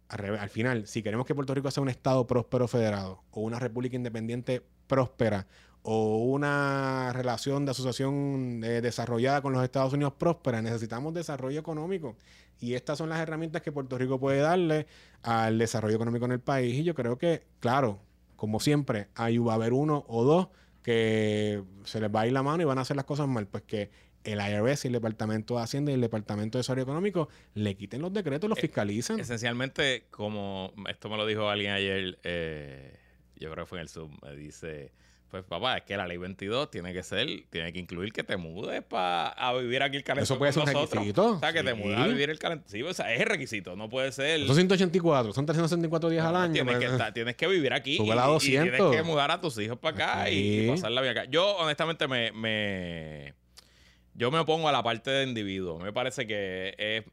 al, 0.08 0.48
final, 0.48 0.86
si 0.86 1.02
queremos 1.02 1.26
que 1.26 1.34
Puerto 1.34 1.54
Rico 1.54 1.70
sea 1.70 1.82
un 1.82 1.90
Estado 1.90 2.26
próspero 2.26 2.66
federado 2.66 3.22
o 3.32 3.42
una 3.42 3.58
república 3.58 3.96
independiente 3.96 4.62
próspera 4.86 5.46
o 5.82 6.16
una 6.24 7.12
relación 7.12 7.66
de 7.66 7.72
asociación 7.72 8.62
eh, 8.64 8.80
desarrollada 8.80 9.42
con 9.42 9.52
los 9.52 9.62
Estados 9.62 9.92
Unidos 9.92 10.14
próspera, 10.14 10.62
necesitamos 10.62 11.12
desarrollo 11.12 11.60
económico. 11.60 12.16
Y 12.58 12.72
estas 12.72 12.96
son 12.96 13.10
las 13.10 13.20
herramientas 13.20 13.60
que 13.60 13.72
Puerto 13.72 13.98
Rico 13.98 14.18
puede 14.18 14.38
darle 14.38 14.86
al 15.22 15.58
desarrollo 15.58 15.96
económico 15.96 16.24
en 16.24 16.32
el 16.32 16.40
país. 16.40 16.76
Y 16.76 16.84
yo 16.84 16.94
creo 16.94 17.18
que, 17.18 17.42
claro, 17.60 18.00
como 18.36 18.60
siempre, 18.60 19.08
ahí 19.14 19.38
va 19.38 19.52
a 19.52 19.56
haber 19.56 19.72
uno 19.72 20.04
o 20.08 20.24
dos 20.24 20.48
que 20.82 21.62
se 21.84 22.00
les 22.00 22.14
va 22.14 22.22
a 22.22 22.26
ir 22.26 22.32
la 22.32 22.42
mano 22.42 22.62
y 22.62 22.66
van 22.66 22.78
a 22.78 22.82
hacer 22.82 22.96
las 22.96 23.06
cosas 23.06 23.26
mal. 23.26 23.46
Pues 23.46 23.64
que 23.64 23.90
el 24.24 24.38
IRS 24.40 24.84
y 24.84 24.88
el 24.88 24.92
Departamento 24.92 25.56
de 25.56 25.62
Hacienda 25.62 25.90
y 25.90 25.94
el 25.94 26.00
Departamento 26.00 26.58
de 26.58 26.60
Desarrollo 26.60 26.84
Económico 26.84 27.28
le 27.54 27.76
quiten 27.76 28.02
los 28.02 28.12
decretos, 28.12 28.48
los 28.48 28.58
eh, 28.58 28.62
fiscalicen. 28.62 29.20
Esencialmente, 29.20 30.06
como 30.10 30.72
esto 30.88 31.08
me 31.08 31.16
lo 31.16 31.26
dijo 31.26 31.48
alguien 31.48 31.72
ayer, 31.72 32.18
eh, 32.22 32.98
yo 33.36 33.50
creo 33.50 33.64
que 33.64 33.68
fue 33.68 33.78
en 33.78 33.82
el 33.82 33.88
Zoom, 33.88 34.16
me 34.22 34.34
dice, 34.34 34.92
pues 35.34 35.46
papá, 35.46 35.78
es 35.78 35.82
que 35.82 35.96
la 35.96 36.06
ley 36.06 36.16
22 36.16 36.70
tiene 36.70 36.92
que 36.92 37.02
ser, 37.02 37.26
tiene 37.50 37.72
que 37.72 37.80
incluir 37.80 38.12
que 38.12 38.22
te 38.22 38.36
mudes 38.36 38.84
para 38.84 39.30
a 39.30 39.52
vivir 39.54 39.82
aquí 39.82 39.96
el 39.96 40.04
calentamiento. 40.04 40.32
Eso 40.32 40.38
puede 40.38 40.52
ser 40.52 40.62
un 40.62 40.90
requisito. 40.92 41.26
O 41.32 41.40
sea, 41.40 41.52
que 41.52 41.64
te 41.64 41.74
mudes 41.74 41.98
a 41.98 42.06
vivir 42.06 42.30
el 42.30 42.38
calentamiento. 42.38 42.70
Sí, 42.70 42.80
o 42.84 42.94
sea, 42.94 43.12
es 43.12 43.20
el 43.20 43.26
requisito, 43.26 43.74
no 43.74 43.88
puede 43.88 44.12
ser. 44.12 44.46
Son 44.46 44.54
184, 44.54 45.32
son 45.32 45.44
364 45.44 46.08
días 46.08 46.24
al 46.24 46.36
año. 46.36 46.52
Tienes 46.52 46.78
que, 46.78 46.88
pues. 46.88 47.14
tienes 47.14 47.34
que 47.34 47.48
vivir 47.48 47.72
aquí. 47.72 47.96
Sube 47.96 48.12
a 48.12 48.26
200. 48.26 48.44
Y, 48.44 48.70
tienes 48.70 48.96
que 48.96 49.02
mudar 49.02 49.32
a 49.32 49.40
tus 49.40 49.58
hijos 49.58 49.76
para 49.76 49.96
acá 49.96 50.30
y, 50.30 50.68
pasar 50.68 50.92
la 50.92 51.00
vida 51.00 51.10
acá. 51.10 51.24
Yo, 51.24 51.56
honestamente, 51.56 52.06
me, 52.06 52.30
me 52.30 53.34
yo 54.14 54.30
me 54.30 54.38
opongo 54.38 54.68
a 54.68 54.72
la 54.72 54.84
parte 54.84 55.10
de 55.10 55.24
individuo. 55.24 55.80
Me 55.80 55.92
parece 55.92 56.28
que 56.28 56.76
es 56.78 57.04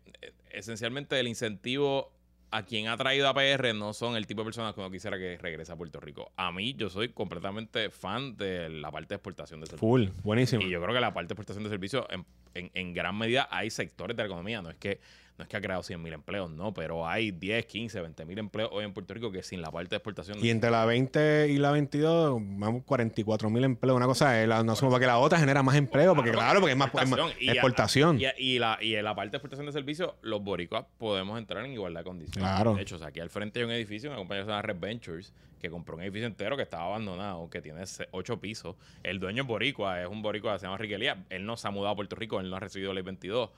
esencialmente 0.51 1.19
el 1.19 1.27
incentivo 1.27 2.13
a 2.51 2.63
quien 2.63 2.89
ha 2.89 2.97
traído 2.97 3.27
a 3.29 3.33
PR 3.33 3.73
no 3.73 3.93
son 3.93 4.15
el 4.15 4.27
tipo 4.27 4.41
de 4.41 4.45
personas 4.45 4.73
que 4.73 4.81
uno 4.81 4.91
quisiera 4.91 5.17
que 5.17 5.37
regrese 5.37 5.71
a 5.71 5.75
Puerto 5.77 5.99
Rico. 5.99 6.31
A 6.35 6.51
mí, 6.51 6.73
yo 6.73 6.89
soy 6.89 7.09
completamente 7.09 7.89
fan 7.89 8.35
de 8.35 8.69
la 8.69 8.91
parte 8.91 9.09
de 9.09 9.15
exportación 9.15 9.61
de 9.61 9.67
servicios. 9.67 9.89
Full, 9.89 10.23
buenísimo. 10.23 10.61
Y 10.61 10.69
yo 10.69 10.81
creo 10.81 10.93
que 10.93 11.01
la 11.01 11.13
parte 11.13 11.29
de 11.29 11.33
exportación 11.33 11.63
de 11.63 11.69
servicios, 11.69 12.05
en, 12.53 12.71
en 12.73 12.93
gran 12.93 13.17
medida, 13.17 13.47
hay 13.49 13.69
sectores 13.69 14.17
de 14.17 14.23
la 14.23 14.27
economía. 14.27 14.61
No 14.61 14.69
es 14.69 14.75
que 14.75 14.99
no 15.41 15.45
es 15.45 15.49
que 15.49 15.57
ha 15.57 15.61
creado 15.61 15.81
100 15.81 15.99
mil 15.99 16.13
empleos, 16.13 16.51
no, 16.51 16.71
pero 16.71 17.07
hay 17.07 17.31
10, 17.31 17.65
15, 17.65 17.99
20 17.99 18.25
mil 18.25 18.37
empleos 18.37 18.69
hoy 18.71 18.85
en 18.85 18.93
Puerto 18.93 19.11
Rico 19.15 19.31
que 19.31 19.41
sin 19.41 19.59
la 19.59 19.71
parte 19.71 19.89
de 19.89 19.95
exportación. 19.95 20.37
Y 20.39 20.51
entre 20.51 20.69
la 20.69 20.85
20 20.85 21.47
y 21.49 21.57
la 21.57 21.71
22, 21.71 22.39
vamos 22.39 22.83
44 22.83 23.49
mil 23.49 23.63
empleos. 23.63 23.97
Una 23.97 24.05
cosa 24.05 24.39
es, 24.39 24.47
la, 24.47 24.63
no 24.63 24.75
somos 24.75 24.93
para 24.93 24.99
que 24.99 25.07
la 25.07 25.17
otra 25.17 25.39
genera 25.39 25.63
más 25.63 25.75
empleo, 25.75 26.13
porque 26.15 26.29
claro, 26.29 26.59
porque 26.59 26.73
es 26.73 26.77
más, 26.77 26.91
exportación. 27.39 28.19
Y, 28.37 28.59
la, 28.59 28.77
y 28.79 28.93
en 28.93 29.03
la 29.03 29.15
parte 29.15 29.31
de 29.31 29.37
exportación 29.37 29.65
de 29.65 29.71
servicios, 29.71 30.13
los 30.21 30.43
boricuas 30.43 30.85
podemos 30.99 31.39
entrar 31.39 31.65
en 31.65 31.71
igualdad 31.71 32.01
de 32.01 32.05
condiciones. 32.05 32.47
Claro. 32.47 32.75
De 32.75 32.83
hecho, 32.83 33.03
aquí 33.03 33.19
al 33.19 33.31
frente 33.31 33.61
hay 33.61 33.65
un 33.65 33.71
edificio, 33.71 34.11
una 34.11 34.19
compañía 34.19 34.43
se 34.43 34.49
llama 34.51 34.61
Red 34.61 34.79
Ventures, 34.79 35.33
que 35.59 35.71
compró 35.71 35.95
un 35.95 36.03
edificio 36.03 36.27
entero 36.27 36.55
que 36.55 36.63
estaba 36.63 36.85
abandonado, 36.85 37.49
que 37.49 37.61
tiene 37.61 37.81
8 38.11 38.39
pisos. 38.39 38.75
El 39.01 39.19
dueño 39.19 39.41
es 39.41 39.47
boricua, 39.47 40.03
es 40.03 40.07
un 40.07 40.21
boricua 40.21 40.53
que 40.53 40.59
se 40.59 40.67
llama 40.67 40.77
Riquelía. 40.77 41.25
Él 41.31 41.47
no 41.47 41.57
se 41.57 41.67
ha 41.67 41.71
mudado 41.71 41.93
a 41.93 41.95
Puerto 41.95 42.15
Rico, 42.15 42.39
él 42.39 42.49
no 42.49 42.57
ha 42.57 42.59
recibido 42.59 42.93
ley 42.93 43.01
22, 43.01 43.49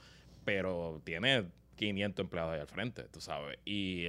pero 0.45 1.01
tiene 1.03 1.45
500 1.75 2.23
empleados 2.23 2.53
ahí 2.53 2.59
al 2.59 2.67
frente, 2.67 3.03
tú 3.03 3.21
sabes. 3.21 3.57
Y 3.65 4.05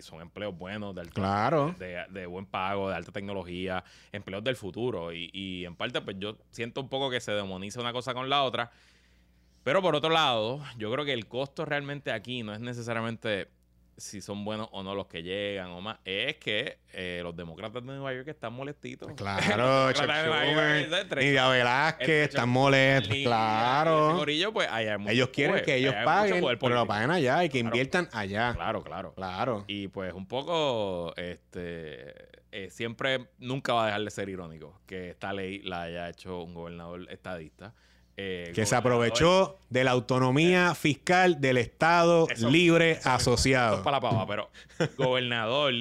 son 0.00 0.20
empleos 0.20 0.56
buenos, 0.56 0.94
de, 0.94 1.02
claro. 1.02 1.74
de, 1.78 2.26
buen 2.26 2.46
pago, 2.46 2.88
de 2.88 2.96
alta 2.96 3.12
tecnología, 3.12 3.84
empleos 4.12 4.42
del 4.44 4.56
futuro. 4.56 5.12
Y, 5.12 5.64
en 5.64 5.76
parte, 5.76 6.00
pues 6.00 6.16
yo 6.18 6.38
siento 6.50 6.80
un 6.80 6.88
poco 6.88 7.10
que 7.10 7.20
se 7.20 7.32
demoniza 7.32 7.80
una 7.80 7.92
cosa 7.92 8.14
con 8.14 8.28
la 8.28 8.42
otra. 8.42 8.70
Pero 9.62 9.80
por 9.80 9.94
otro 9.94 10.10
lado, 10.10 10.62
yo 10.76 10.92
creo 10.92 11.04
que 11.04 11.14
el 11.14 11.26
costo 11.26 11.64
realmente 11.64 12.12
aquí 12.12 12.42
no 12.42 12.52
es 12.52 12.60
necesariamente 12.60 13.48
si 13.96 14.20
son 14.20 14.44
buenos 14.44 14.68
o 14.72 14.82
no 14.82 14.94
los 14.94 15.06
que 15.06 15.22
llegan 15.22 15.70
o 15.70 15.80
más, 15.80 15.98
es 16.04 16.36
que 16.36 16.78
eh, 16.92 17.20
los 17.22 17.34
demócratas 17.36 17.82
de 17.82 17.86
Nueva 17.86 18.12
York 18.12 18.28
están 18.28 18.52
molestitos. 18.52 19.12
Claro, 19.16 19.92
Chuck 19.92 20.04
Schumer, 20.04 20.88
Nidia 21.18 21.48
Velázquez, 21.48 22.28
están 22.28 22.48
molestos. 22.48 23.16
Claro. 23.22 24.08
ese 24.10 24.18
corillo, 24.18 24.52
pues 24.52 24.68
allá 24.70 24.96
Ellos 25.08 25.28
quieren 25.28 25.52
poder, 25.54 25.64
que 25.64 25.76
ellos 25.76 25.94
paguen, 26.04 26.44
pero 26.60 26.74
lo 26.74 26.86
paguen 26.86 27.10
allá 27.10 27.44
y 27.44 27.48
que 27.48 27.60
Claro. 27.60 27.76
inviertan 27.76 28.08
allá. 28.12 28.52
Claro, 28.54 28.82
claro. 28.82 29.14
Claro. 29.14 29.64
Y 29.68 29.88
pues 29.88 30.12
un 30.12 30.26
poco, 30.26 31.14
este, 31.16 32.14
eh, 32.52 32.70
siempre, 32.70 33.28
nunca 33.38 33.72
va 33.74 33.84
a 33.84 33.86
dejar 33.86 34.02
de 34.02 34.10
ser 34.10 34.28
irónico 34.28 34.80
que 34.86 35.10
esta 35.10 35.32
ley 35.32 35.60
la 35.62 35.82
haya 35.82 36.08
hecho 36.08 36.42
un 36.42 36.54
gobernador 36.54 37.06
estadista. 37.10 37.74
Eh, 38.16 38.52
Que 38.54 38.66
se 38.66 38.76
aprovechó 38.76 39.58
de 39.70 39.84
la 39.84 39.90
autonomía 39.92 40.74
fiscal 40.74 41.40
del 41.40 41.56
Estado 41.58 42.26
Eso- 42.28 42.50
libre 42.50 42.98
asociado. 43.04 43.76
es 43.76 43.82
para 43.82 43.96
la 43.96 44.00
pava, 44.00 44.26
pero 44.26 44.50
gobernador 44.96 45.72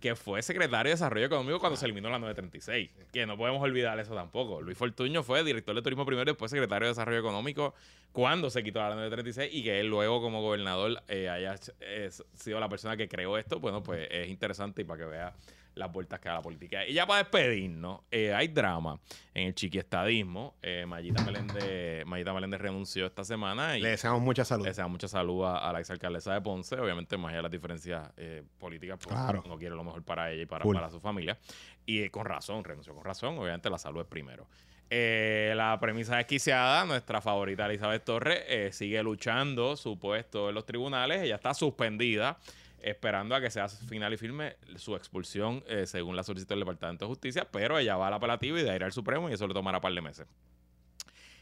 que 0.00 0.14
fue 0.14 0.42
secretario 0.42 0.90
de 0.90 0.94
Desarrollo 0.94 1.26
Económico 1.26 1.58
cuando 1.58 1.76
se 1.76 1.84
eliminó 1.84 2.08
la 2.08 2.18
936. 2.20 2.90
Que 3.12 3.26
no 3.26 3.36
podemos 3.36 3.60
olvidar 3.62 3.98
eso 3.98 4.14
tampoco. 4.14 4.60
Luis 4.62 4.78
Fortuño 4.78 5.22
fue 5.24 5.42
director 5.42 5.74
de 5.74 5.82
turismo 5.82 6.06
primero 6.06 6.30
y 6.30 6.32
después 6.34 6.50
secretario 6.52 6.86
de 6.86 6.90
Desarrollo 6.92 7.18
Económico 7.18 7.74
cuando 8.12 8.48
se 8.48 8.62
quitó 8.62 8.78
la 8.78 8.90
936 8.90 9.50
y 9.52 9.62
que 9.64 9.80
él 9.80 9.88
luego 9.88 10.20
como 10.22 10.40
gobernador 10.40 11.02
eh, 11.08 11.28
haya 11.28 11.56
eh, 11.80 12.10
sido 12.34 12.60
la 12.60 12.68
persona 12.68 12.96
que 12.96 13.08
creó 13.08 13.36
esto. 13.38 13.58
Bueno, 13.58 13.82
pues 13.82 14.06
es 14.10 14.28
interesante 14.28 14.82
y 14.82 14.84
para 14.84 15.00
que 15.04 15.10
vea 15.10 15.32
las 15.78 15.90
vueltas 15.92 16.20
que 16.20 16.28
da 16.28 16.34
la 16.36 16.42
política. 16.42 16.86
Y 16.86 16.92
ya 16.92 17.06
para 17.06 17.18
despedirnos, 17.22 18.00
eh, 18.10 18.34
hay 18.34 18.48
drama 18.48 18.98
en 19.34 19.46
el 19.48 19.54
chiquiestadismo. 19.54 20.56
Eh, 20.62 20.84
Mayita, 20.86 21.22
Meléndez, 21.24 22.04
Mayita 22.06 22.32
Meléndez 22.34 22.60
renunció 22.60 23.06
esta 23.06 23.24
semana 23.24 23.78
y 23.78 23.80
Le 23.80 23.90
deseamos 23.90 24.20
mucha 24.20 24.44
salud. 24.44 24.64
le 24.64 24.70
deseamos 24.70 24.92
mucha 24.92 25.08
salud 25.08 25.44
a, 25.44 25.58
a 25.58 25.72
la 25.72 25.80
exalcaldesa 25.80 26.34
de 26.34 26.40
Ponce. 26.40 26.74
Obviamente, 26.76 27.16
más 27.16 27.28
allá 27.30 27.38
de 27.38 27.42
las 27.42 27.52
diferencias 27.52 28.10
eh, 28.16 28.42
políticas, 28.58 28.98
pues 29.02 29.14
Claro. 29.14 29.42
no 29.46 29.56
quiere 29.56 29.74
lo 29.74 29.84
mejor 29.84 30.02
para 30.02 30.30
ella 30.30 30.42
y 30.42 30.46
para, 30.46 30.64
para 30.64 30.90
su 30.90 31.00
familia. 31.00 31.38
Y 31.86 32.02
eh, 32.02 32.10
con 32.10 32.24
razón, 32.26 32.64
renunció 32.64 32.94
con 32.94 33.04
razón. 33.04 33.38
Obviamente, 33.38 33.70
la 33.70 33.78
salud 33.78 34.00
es 34.02 34.06
primero. 34.06 34.46
Eh, 34.90 35.52
la 35.54 35.78
premisa 35.78 36.16
desquiciada, 36.16 36.84
nuestra 36.86 37.20
favorita 37.20 37.66
Elizabeth 37.66 38.04
Torres, 38.04 38.42
eh, 38.48 38.70
sigue 38.72 39.02
luchando 39.02 39.76
su 39.76 39.98
puesto 39.98 40.48
en 40.48 40.54
los 40.54 40.64
tribunales. 40.64 41.20
Ella 41.22 41.34
está 41.34 41.52
suspendida, 41.52 42.38
esperando 42.82 43.34
a 43.34 43.40
que 43.40 43.50
sea 43.50 43.68
final 43.68 44.12
y 44.12 44.16
firme 44.16 44.56
su 44.76 44.94
expulsión, 44.96 45.64
eh, 45.68 45.86
según 45.86 46.16
la 46.16 46.22
solicitud 46.22 46.50
del 46.50 46.60
Departamento 46.60 47.04
de 47.04 47.08
Justicia. 47.08 47.48
Pero 47.50 47.78
ella 47.78 47.96
va 47.96 48.08
al 48.08 48.14
apelativo 48.14 48.58
y 48.58 48.62
de 48.62 48.70
ahí 48.70 48.78
al 48.82 48.92
Supremo, 48.92 49.28
y 49.30 49.32
eso 49.34 49.46
le 49.46 49.54
tomará 49.54 49.78
un 49.78 49.82
par 49.82 49.92
de 49.92 50.00
meses. 50.00 50.26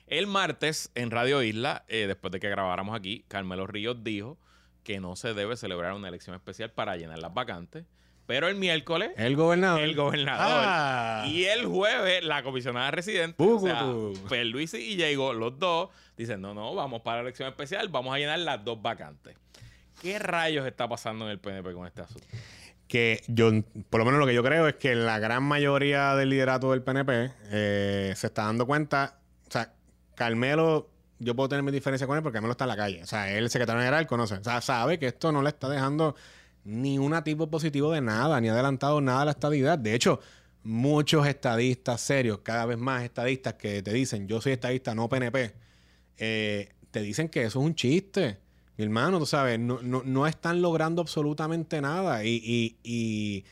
El 0.07 0.27
martes 0.27 0.91
en 0.95 1.11
Radio 1.11 1.43
Isla, 1.43 1.85
eh, 1.89 2.07
después 2.07 2.31
de 2.33 2.39
que 2.41 2.49
grabáramos 2.49 2.97
aquí, 2.97 3.25
Carmelo 3.29 3.67
Ríos 3.67 4.05
dijo 4.05 4.39
que 4.85 5.01
no 5.01 5.17
se 5.17 5.35
debe 5.35 5.57
celebrar 5.57 5.95
una 5.95 6.09
elección 6.09 6.37
especial 6.37 6.71
para 6.71 6.97
llenar 6.97 7.19
las 7.19 7.35
vacantes. 7.35 7.85
Pero 8.27 8.49
el 8.49 8.57
miércoles, 8.57 9.11
El 9.17 9.37
gobernador. 9.37 9.81
el 9.83 9.95
gobernador 9.95 10.63
Ah. 10.67 11.25
y 11.29 11.45
el 11.45 11.65
jueves, 11.67 12.25
la 12.25 12.43
comisionada 12.43 12.91
residente, 12.91 13.41
Uh, 13.41 13.55
o 13.55 13.61
sea, 14.29 14.41
y 14.81 14.97
Diego, 14.97 15.33
los 15.33 15.59
dos, 15.61 15.91
dicen, 16.17 16.41
no, 16.41 16.53
no, 16.53 16.75
vamos 16.75 17.03
para 17.03 17.19
la 17.19 17.23
elección 17.23 17.49
especial, 17.49 17.89
vamos 17.89 18.13
a 18.15 18.19
llenar 18.19 18.41
las 18.41 18.65
dos 18.65 18.83
vacantes. 18.83 19.37
¿Qué 20.01 20.19
rayos 20.19 20.67
está 20.67 20.89
pasando 20.89 21.25
en 21.27 21.33
el 21.33 21.39
PNP 21.39 21.73
con 21.73 21.87
este 21.87 22.03
asunto? 22.03 22.27
que 22.89 23.23
yo, 23.27 23.51
por 23.91 23.99
lo 23.99 24.05
menos 24.05 24.21
lo 24.21 24.27
que 24.27 24.35
yo 24.35 24.45
creo 24.45 24.69
es 24.69 24.77
que 24.77 24.95
la 24.95 25.19
gran 25.19 25.43
mayoría 25.43 26.15
del 26.15 26.31
liderato 26.31 26.71
del 26.71 26.83
PNP 26.83 27.33
eh, 27.51 28.13
se 28.17 28.29
está 28.29 28.45
dando 28.45 28.67
cuenta, 28.67 29.19
o 29.49 29.51
sea, 29.51 29.75
Carmelo, 30.15 30.89
yo 31.19 31.35
puedo 31.35 31.49
tener 31.49 31.65
mi 31.65 31.73
diferencia 31.73 32.07
con 32.07 32.17
él 32.17 32.23
porque 32.23 32.35
Carmelo 32.35 32.53
está 32.53 32.65
en 32.65 32.69
la 32.69 32.77
calle, 32.77 33.03
o 33.03 33.07
sea, 33.07 33.33
él, 33.33 33.45
el 33.45 33.51
secretario 33.51 33.81
general, 33.81 34.07
conoce, 34.07 34.35
o 34.35 34.45
sea, 34.45 34.61
sabe 34.61 34.99
que 34.99 35.07
esto 35.07 35.33
no 35.33 35.43
le 35.43 35.49
está 35.49 35.69
dejando 35.69 36.15
ni 36.65 36.99
un 36.99 37.21
tipo 37.23 37.49
positivo 37.49 37.93
de 37.93 38.01
nada, 38.01 38.41
ni 38.41 38.49
ha 38.49 38.53
adelantado 38.53 39.01
nada 39.01 39.23
a 39.23 39.25
la 39.25 39.31
estadidad. 39.31 39.79
De 39.79 39.95
hecho, 39.95 40.21
muchos 40.65 41.27
estadistas 41.27 42.01
serios, 42.01 42.41
cada 42.41 42.67
vez 42.67 42.77
más 42.77 43.05
estadistas 43.05 43.55
que 43.55 43.83
te 43.83 43.93
dicen, 43.93 44.27
yo 44.27 44.41
soy 44.41 44.53
estadista, 44.53 44.95
no 44.95 45.09
PNP, 45.09 45.55
eh, 46.19 46.73
te 46.91 47.01
dicen 47.03 47.29
que 47.29 47.45
eso 47.45 47.61
es 47.61 47.67
un 47.67 47.75
chiste. 47.77 48.39
Mi 48.77 48.85
hermano, 48.85 49.19
tú 49.19 49.27
sabes, 49.27 49.59
no, 49.59 49.81
no, 49.83 50.03
no 50.05 50.27
están 50.27 50.61
logrando 50.61 51.01
absolutamente 51.01 51.81
nada 51.81 52.25
y, 52.25 52.41
y, 52.45 52.77
y 52.83 53.45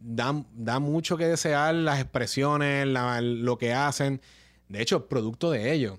da, 0.00 0.44
da 0.54 0.78
mucho 0.80 1.16
que 1.16 1.26
desear 1.26 1.74
las 1.74 2.00
expresiones, 2.00 2.86
lo 2.86 3.58
que 3.58 3.72
hacen. 3.72 4.20
De 4.68 4.82
hecho, 4.82 5.08
producto 5.08 5.50
de 5.50 5.72
ello, 5.72 5.98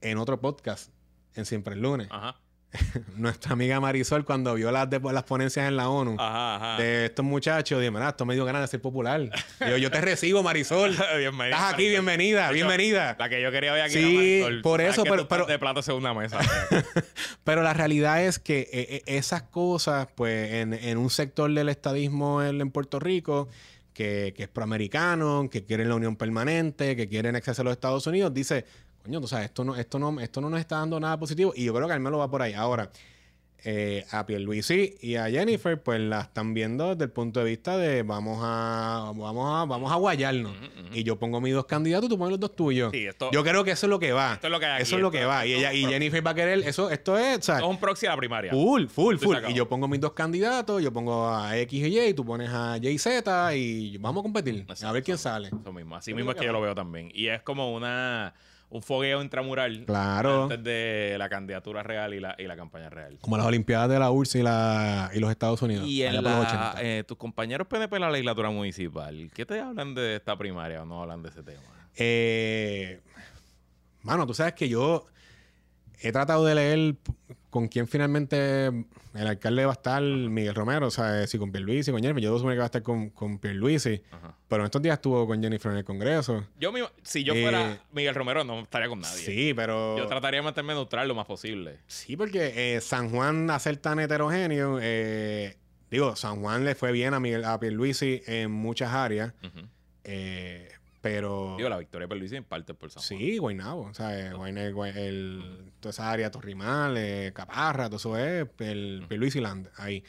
en 0.00 0.18
otro 0.18 0.40
podcast, 0.40 0.90
en 1.34 1.44
Siempre 1.44 1.74
el 1.74 1.82
Lunes, 1.82 2.08
Ajá, 2.10 2.36
nuestra 3.16 3.52
amiga 3.54 3.80
Marisol, 3.80 4.24
cuando 4.24 4.54
vio 4.54 4.70
las, 4.70 4.90
de- 4.90 5.00
las 5.00 5.22
ponencias 5.24 5.66
en 5.66 5.76
la 5.76 5.88
ONU 5.88 6.16
ajá, 6.18 6.56
ajá. 6.74 6.82
de 6.82 7.06
estos 7.06 7.24
muchachos, 7.24 7.78
dije, 7.80 7.90
mira, 7.90 8.10
esto 8.10 8.26
me 8.26 8.34
dio 8.34 8.44
ganas 8.44 8.60
de 8.62 8.68
ser 8.68 8.80
popular. 8.82 9.30
Yo 9.80 9.90
te 9.90 10.00
recibo, 10.00 10.42
Marisol. 10.42 10.90
bienvenida. 11.18 11.56
Estás 11.56 11.74
aquí, 11.74 11.88
bienvenida, 11.88 12.44
hecho, 12.46 12.54
bienvenida. 12.54 13.16
La 13.18 13.28
que 13.28 13.40
yo 13.40 13.50
quería 13.50 13.72
ver 13.72 13.82
aquí. 13.82 13.94
Sí, 13.94 14.40
Marisol. 14.42 14.62
por 14.62 14.80
eso, 14.80 15.02
pero- 15.04 15.26
pero- 15.28 15.46
de 15.46 15.58
plato 15.58 15.82
segunda 15.82 16.12
mesa. 16.12 16.38
Pero 17.44 17.62
la 17.62 17.72
realidad 17.72 18.22
es 18.24 18.38
que 18.38 18.60
eh, 18.60 18.68
eh, 18.72 19.02
esas 19.06 19.42
cosas, 19.44 20.08
pues, 20.14 20.52
en, 20.52 20.74
en 20.74 20.98
un 20.98 21.10
sector 21.10 21.52
del 21.52 21.68
estadismo 21.70 22.42
en, 22.42 22.60
en 22.60 22.70
Puerto 22.70 22.98
Rico, 23.00 23.48
que, 23.94 24.32
que 24.36 24.44
es 24.44 24.48
proamericano, 24.48 25.48
que 25.50 25.64
quieren 25.64 25.88
la 25.88 25.94
unión 25.96 26.16
permanente, 26.16 26.94
que 26.96 27.08
quieren 27.08 27.34
acceso 27.34 27.62
a 27.62 27.64
los 27.64 27.72
Estados 27.72 28.06
Unidos, 28.06 28.32
dice, 28.34 28.64
coño, 29.08 29.20
tú 29.22 29.26
sabes, 29.28 29.46
esto 29.46 29.64
no, 29.64 29.74
esto 29.74 29.98
no, 29.98 30.20
esto 30.20 30.40
no 30.42 30.50
nos 30.50 30.60
está 30.60 30.76
dando 30.76 31.00
nada 31.00 31.18
positivo. 31.18 31.52
Y 31.56 31.64
yo 31.64 31.72
creo 31.72 31.86
que 31.86 31.92
Carmelo 31.92 32.18
va 32.18 32.30
por 32.30 32.42
ahí. 32.42 32.52
Ahora, 32.52 32.90
eh, 33.64 34.04
a 34.12 34.24
Pierluisi 34.24 34.96
y 35.00 35.16
a 35.16 35.28
Jennifer, 35.30 35.82
pues 35.82 35.98
la 35.98 36.20
están 36.20 36.54
viendo 36.54 36.90
desde 36.90 37.04
el 37.04 37.10
punto 37.10 37.40
de 37.40 37.46
vista 37.46 37.76
de 37.76 38.02
vamos 38.04 38.38
a, 38.42 39.10
vamos 39.16 39.50
a, 39.50 39.64
vamos 39.64 39.90
a 39.90 39.96
guayarnos. 39.96 40.52
Ujú, 40.52 40.64
ujú. 40.88 40.94
Y 40.94 41.02
yo 41.02 41.18
pongo 41.18 41.40
mis 41.40 41.54
dos 41.54 41.64
candidatos, 41.64 42.08
tú 42.08 42.16
pones 42.18 42.32
los 42.32 42.40
dos 42.40 42.54
tuyos. 42.54 42.90
Sí, 42.92 43.06
esto- 43.06 43.30
yo 43.32 43.42
creo 43.42 43.64
que 43.64 43.70
eso 43.72 43.86
es 43.86 43.90
lo 43.90 43.98
que 43.98 44.12
va. 44.12 44.34
Esto 44.34 44.46
es 44.46 44.50
lo 44.52 44.60
que 44.60 44.66
hay 44.66 44.72
aquí, 44.74 44.82
Eso 44.82 44.96
es 44.96 45.02
lo 45.02 45.10
que 45.10 45.24
va. 45.24 45.44
Y 45.46 45.54
ella, 45.54 45.72
y 45.72 45.86
Jennifer 45.86 46.24
va 46.24 46.30
a 46.30 46.34
querer, 46.34 46.58
eso, 46.68 46.88
esto 46.90 47.18
es, 47.18 47.38
o 47.38 47.42
sea, 47.42 47.64
un 47.64 47.80
proxy 47.80 48.06
a 48.06 48.10
la 48.10 48.16
primaria. 48.18 48.52
Full, 48.52 48.86
full, 48.86 49.16
full. 49.16 49.36
Y 49.48 49.54
yo 49.54 49.66
pongo 49.68 49.88
mis 49.88 50.00
dos 50.00 50.12
candidatos, 50.12 50.80
yo 50.82 50.92
pongo 50.92 51.28
a 51.28 51.56
X 51.58 51.82
y 51.84 51.98
Y, 51.98 52.14
tú 52.14 52.24
pones 52.26 52.50
a 52.52 52.76
Y 52.80 52.86
y 52.88 52.98
Z 52.98 53.56
y 53.56 53.96
vamos 53.96 54.20
a 54.20 54.22
competir. 54.22 54.66
A 54.84 54.92
ver 54.92 55.02
quién 55.02 55.16
sale. 55.18 55.48
Eso 55.48 55.72
mismo. 55.72 55.96
Así 55.96 56.12
mismo 56.14 56.30
es 56.30 56.36
que 56.36 56.40
que 56.42 56.46
yo 56.46 56.52
lo 56.52 56.60
veo 56.60 56.74
también. 56.76 57.10
Y 57.12 57.26
es 57.26 57.40
como 57.42 57.74
una 57.74 58.34
un 58.70 58.82
fogueo 58.82 59.22
intramural 59.22 59.84
Claro. 59.86 60.42
antes 60.44 60.62
de 60.62 61.16
la 61.18 61.28
candidatura 61.28 61.82
real 61.82 62.12
y 62.12 62.20
la, 62.20 62.34
y 62.38 62.44
la 62.44 62.54
campaña 62.56 62.90
real. 62.90 63.16
Como 63.20 63.36
las 63.38 63.46
Olimpiadas 63.46 63.88
de 63.88 63.98
la 63.98 64.10
URSS 64.10 64.34
y, 64.36 64.42
la, 64.42 65.10
y 65.14 65.20
los 65.20 65.30
Estados 65.30 65.62
Unidos. 65.62 65.86
Y 65.88 66.02
en 66.02 66.22
la, 66.22 66.40
80. 66.40 66.74
eh, 66.82 67.04
tus 67.06 67.16
compañeros 67.16 67.66
PNP 67.66 67.96
en 67.96 68.02
la 68.02 68.10
legislatura 68.10 68.50
municipal, 68.50 69.30
¿qué 69.34 69.46
te 69.46 69.58
hablan 69.60 69.94
de 69.94 70.16
esta 70.16 70.36
primaria 70.36 70.82
o 70.82 70.84
no 70.84 71.00
hablan 71.02 71.22
de 71.22 71.30
ese 71.30 71.42
tema? 71.42 71.62
Eh, 71.96 73.00
mano, 74.02 74.26
tú 74.26 74.34
sabes 74.34 74.52
que 74.54 74.68
yo 74.68 75.06
he 76.00 76.12
tratado 76.12 76.44
de 76.44 76.54
leer 76.54 76.96
con 77.50 77.68
quién 77.68 77.88
finalmente 77.88 78.84
el 79.14 79.26
alcalde 79.26 79.64
va 79.64 79.72
a 79.72 79.74
estar, 79.74 80.02
Miguel 80.02 80.54
Romero, 80.54 80.86
o 80.86 80.90
sea, 80.90 81.26
si 81.26 81.38
con 81.38 81.50
Pierluisi, 81.52 81.90
con 81.90 82.00
Jennifer. 82.00 82.22
Yo 82.22 82.34
supongo 82.36 82.52
que 82.52 82.58
va 82.58 82.64
a 82.64 82.66
estar 82.66 82.82
con, 82.82 83.10
con 83.10 83.38
Pierluisi. 83.38 84.02
Ajá. 84.10 84.34
Pero 84.48 84.62
en 84.62 84.66
estos 84.66 84.80
días 84.82 84.94
estuvo 84.94 85.26
con 85.26 85.42
Jennifer 85.42 85.72
en 85.72 85.78
el 85.78 85.84
Congreso. 85.84 86.46
Yo 86.58 86.72
me- 86.72 86.82
si 87.02 87.24
yo 87.24 87.34
Eh, 87.34 87.42
fuera 87.42 87.78
Miguel 87.92 88.14
Romero, 88.14 88.44
no 88.44 88.60
estaría 88.60 88.88
con 88.88 89.00
nadie. 89.00 89.18
Sí, 89.24 89.52
pero... 89.54 89.98
Yo 89.98 90.06
trataría 90.06 90.38
de 90.40 90.44
mantenerme 90.44 90.74
neutral 90.74 91.06
lo 91.08 91.14
más 91.14 91.26
posible. 91.26 91.78
Sí, 91.86 92.16
porque 92.16 92.76
eh, 92.76 92.80
San 92.80 93.10
Juan, 93.10 93.50
a 93.50 93.58
ser 93.58 93.76
tan 93.76 93.98
heterogéneo, 94.00 94.78
eh, 94.80 95.56
digo, 95.90 96.16
San 96.16 96.40
Juan 96.40 96.64
le 96.64 96.74
fue 96.74 96.92
bien 96.92 97.14
a, 97.14 97.20
Miguel, 97.20 97.44
a 97.44 97.58
Pierluisi 97.60 98.22
en 98.26 98.50
muchas 98.50 98.92
áreas, 98.92 99.32
eh, 100.04 100.68
pero... 101.00 101.54
Digo, 101.56 101.68
la 101.68 101.78
victoria 101.78 102.06
de 102.06 102.14
Luis 102.16 102.32
en 102.32 102.44
parte 102.44 102.74
por 102.74 102.90
San 102.90 103.02
Juan. 103.02 103.18
Sí, 103.20 103.38
Guaynabo, 103.38 103.82
o 103.82 103.94
sea, 103.94 104.18
eh, 104.18 104.32
Guay- 104.34 104.96
el, 104.96 105.72
toda 105.80 105.90
esa 105.90 106.10
área, 106.10 106.30
Torrimal, 106.30 106.96
eh, 106.96 107.32
Caparra, 107.34 107.86
todo 107.86 107.96
eso 107.96 108.16
es 108.18 108.46
el 108.58 109.04
Pierluisi 109.08 109.40
Land, 109.40 109.68
ahí. 109.76 110.02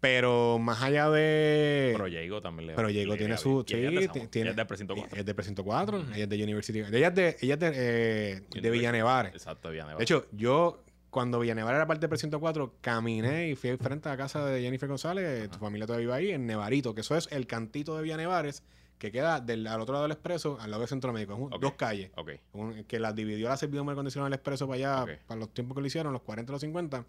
Pero 0.00 0.58
más 0.58 0.82
allá 0.82 1.08
de... 1.08 1.92
Pero 1.94 2.04
Diego 2.06 2.42
también 2.42 2.66
le 2.66 2.74
Pero 2.74 2.88
Diego 2.88 3.16
tiene 3.16 3.38
su... 3.38 3.64
ella 3.66 3.88
es 3.88 4.12
de 4.12 4.20
sí, 4.30 4.40
Ella 4.40 4.50
es 4.50 4.56
del 4.56 4.66
precinto 4.66 4.94
4. 4.94 5.10
Ella 5.12 5.20
es 5.20 5.26
de 5.26 5.34
Precinto 5.34 5.64
4, 5.64 6.04
ella 6.14 6.24
es 6.24 6.28
de 6.28 6.42
University... 6.44 6.80
Ella 6.80 7.08
es 7.08 7.14
de, 7.14 7.36
ella 7.40 7.54
es 7.54 7.60
de, 7.60 7.72
eh, 7.74 8.42
de 8.60 8.70
Villanevares. 8.70 9.32
Exacto, 9.32 9.70
Villanueva. 9.70 9.96
De 9.98 10.02
hecho, 10.04 10.26
yo 10.32 10.84
cuando 11.08 11.38
Villanevar 11.38 11.74
era 11.76 11.86
parte 11.86 12.02
del 12.02 12.10
precinto 12.10 12.38
4, 12.40 12.74
caminé 12.80 13.48
y 13.48 13.54
fui 13.54 13.76
frente 13.76 14.08
a 14.08 14.12
la 14.12 14.18
casa 14.18 14.44
de 14.44 14.60
Jennifer 14.60 14.88
González, 14.88 15.48
tu 15.48 15.58
familia 15.58 15.86
todavía 15.86 16.08
vive 16.08 16.18
ahí, 16.18 16.30
en 16.32 16.44
Nevarito, 16.44 16.92
que 16.94 17.02
eso 17.02 17.16
es 17.16 17.28
el 17.30 17.46
cantito 17.46 17.96
de 17.96 18.02
Villanevares, 18.02 18.64
que 18.98 19.10
queda 19.12 19.40
del, 19.40 19.66
al 19.66 19.80
otro 19.80 19.92
lado 19.92 20.04
del 20.04 20.12
expreso, 20.12 20.56
al 20.60 20.70
lado 20.70 20.80
del 20.80 20.88
Centro 20.88 21.12
Médico. 21.12 21.34
Es 21.34 21.38
un- 21.40 21.52
Ok. 21.52 21.60
Dos 21.60 21.72
calles. 21.74 22.10
Ok. 22.16 22.30
Un- 22.52 22.84
que 22.84 22.98
las 22.98 23.14
dividió 23.14 23.48
la 23.48 23.56
servidumbre 23.56 23.92
acondicionada 23.92 24.26
del 24.30 24.34
expreso 24.34 24.66
para 24.68 25.02
allá, 25.04 25.18
para 25.26 25.40
los 25.40 25.52
tiempos 25.52 25.74
que 25.74 25.80
lo 25.80 25.86
hicieron, 25.86 26.12
los 26.12 26.22
40 26.22 26.52
los 26.52 26.60
50. 26.60 27.04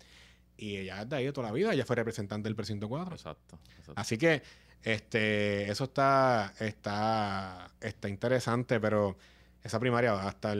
Y 0.58 0.78
ella 0.78 1.02
es 1.02 1.10
de 1.10 1.16
ahí 1.18 1.26
de 1.26 1.32
toda 1.34 1.48
la 1.48 1.54
vida, 1.54 1.74
ella 1.74 1.86
fue 1.86 1.96
representante 1.96 2.48
del 2.48 2.56
precinto 2.56 2.88
4. 2.90 3.16
Exacto. 3.16 3.60
exacto. 3.78 3.94
Así 3.96 4.18
que 4.18 4.42
este 4.84 5.70
eso 5.70 5.86
está 5.86 6.54
está 6.60 7.72
está 7.82 8.08
interesante, 8.10 8.80
pero 8.80 9.18
esa 9.64 9.80
primaria 9.80 10.14
va 10.14 10.26
a 10.26 10.30
estar 10.30 10.58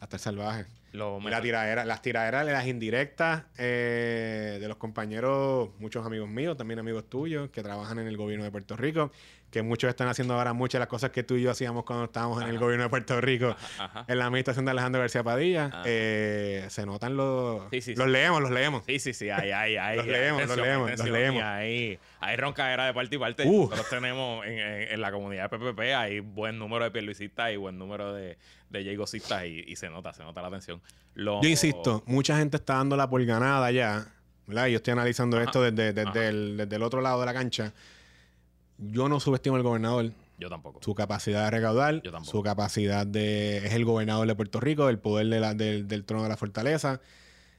hasta 0.00 0.16
el 0.16 0.20
salvaje. 0.20 0.66
Lo 0.92 1.20
la 1.20 1.42
tiradera, 1.42 1.84
las 1.84 2.00
tiraderas, 2.00 2.46
las 2.46 2.66
indirectas 2.66 3.44
eh, 3.58 4.56
de 4.60 4.68
los 4.68 4.78
compañeros, 4.78 5.68
muchos 5.78 6.06
amigos 6.06 6.28
míos, 6.30 6.56
también 6.56 6.78
amigos 6.78 7.08
tuyos, 7.10 7.50
que 7.50 7.62
trabajan 7.62 7.98
en 7.98 8.06
el 8.06 8.16
gobierno 8.16 8.44
de 8.44 8.50
Puerto 8.50 8.74
Rico, 8.76 9.12
que 9.50 9.62
muchos 9.62 9.88
están 9.88 10.08
haciendo 10.08 10.34
ahora 10.34 10.52
muchas 10.52 10.74
de 10.74 10.80
las 10.80 10.88
cosas 10.88 11.10
que 11.10 11.22
tú 11.22 11.34
y 11.36 11.42
yo 11.42 11.50
hacíamos 11.50 11.84
cuando 11.84 12.04
estábamos 12.04 12.42
en 12.42 12.48
el 12.48 12.58
gobierno 12.58 12.84
de 12.84 12.90
Puerto 12.90 13.18
Rico, 13.20 13.56
Ajá. 13.78 14.04
en 14.06 14.18
la 14.18 14.26
administración 14.26 14.66
de 14.66 14.72
Alejandro 14.72 15.00
García 15.00 15.22
Padilla. 15.24 15.82
Eh, 15.86 16.66
se 16.68 16.84
notan 16.84 17.16
los... 17.16 17.62
Sí, 17.70 17.80
sí, 17.80 17.94
los 17.94 18.06
sí. 18.06 18.12
leemos, 18.12 18.42
los 18.42 18.50
leemos. 18.50 18.82
Sí, 18.86 18.98
sí, 18.98 19.14
sí, 19.14 19.30
ahí, 19.30 19.50
ahí, 19.50 19.76
ahí. 19.76 19.96
Los 19.96 20.06
leemos, 20.06 20.46
los 20.46 20.56
leemos, 20.58 20.90
los 20.98 21.08
leemos. 21.08 21.42
Ahí, 21.42 21.98
hay 22.20 22.36
roncadera 22.36 22.84
de 22.86 22.92
parte 22.92 23.16
y 23.16 23.18
parte. 23.18 23.44
Uh. 23.46 23.62
Nosotros 23.62 23.88
tenemos 23.88 24.44
en, 24.46 24.58
en- 24.58 24.88
en 24.92 25.00
la 25.00 25.10
comunidad 25.10 25.50
de 25.50 25.58
PPP, 25.58 25.80
hay 25.96 26.20
buen 26.20 26.58
número 26.58 26.84
de 26.84 26.90
pierluisistas 26.90 27.50
y 27.52 27.56
buen 27.56 27.78
número 27.78 28.12
de, 28.12 28.36
de 28.68 28.84
Jaygocistas 28.84 29.46
y, 29.46 29.64
y 29.66 29.76
se 29.76 29.88
nota, 29.88 30.12
se 30.12 30.24
nota 30.24 30.42
la 30.42 30.48
atención. 30.48 30.82
Lo- 31.14 31.40
Yo 31.42 31.48
insisto, 31.48 32.02
mucha 32.06 32.36
gente 32.36 32.58
está 32.58 32.74
dándola 32.74 33.08
por 33.08 33.24
ganada 33.24 33.70
ya, 33.70 34.08
¿verdad? 34.46 34.66
Yo 34.66 34.76
estoy 34.76 34.92
analizando 34.92 35.40
esto 35.40 35.62
desde, 35.62 35.94
desde 35.94 36.08
Ajá. 36.10 36.28
el, 36.28 36.56
desde 36.58 36.76
el 36.76 36.82
otro 36.82 37.00
lado 37.00 37.20
de 37.20 37.26
la 37.26 37.32
cancha. 37.32 37.72
Yo 38.78 39.08
no 39.08 39.20
subestimo 39.20 39.56
al 39.56 39.62
gobernador. 39.62 40.12
Yo 40.38 40.48
tampoco. 40.48 40.80
su 40.82 40.94
capacidad 40.94 41.44
de 41.46 41.50
recaudar, 41.50 41.94
Yo 42.02 42.12
tampoco. 42.12 42.30
su 42.30 42.42
capacidad 42.44 43.04
de... 43.04 43.56
Es 43.66 43.72
el 43.74 43.84
gobernador 43.84 44.26
de 44.28 44.36
Puerto 44.36 44.60
Rico, 44.60 44.88
el 44.88 45.00
poder 45.00 45.26
de 45.26 45.40
la- 45.40 45.52
del, 45.54 45.88
del 45.88 46.04
trono 46.04 46.22
de 46.22 46.28
la 46.28 46.36
fortaleza. 46.36 47.00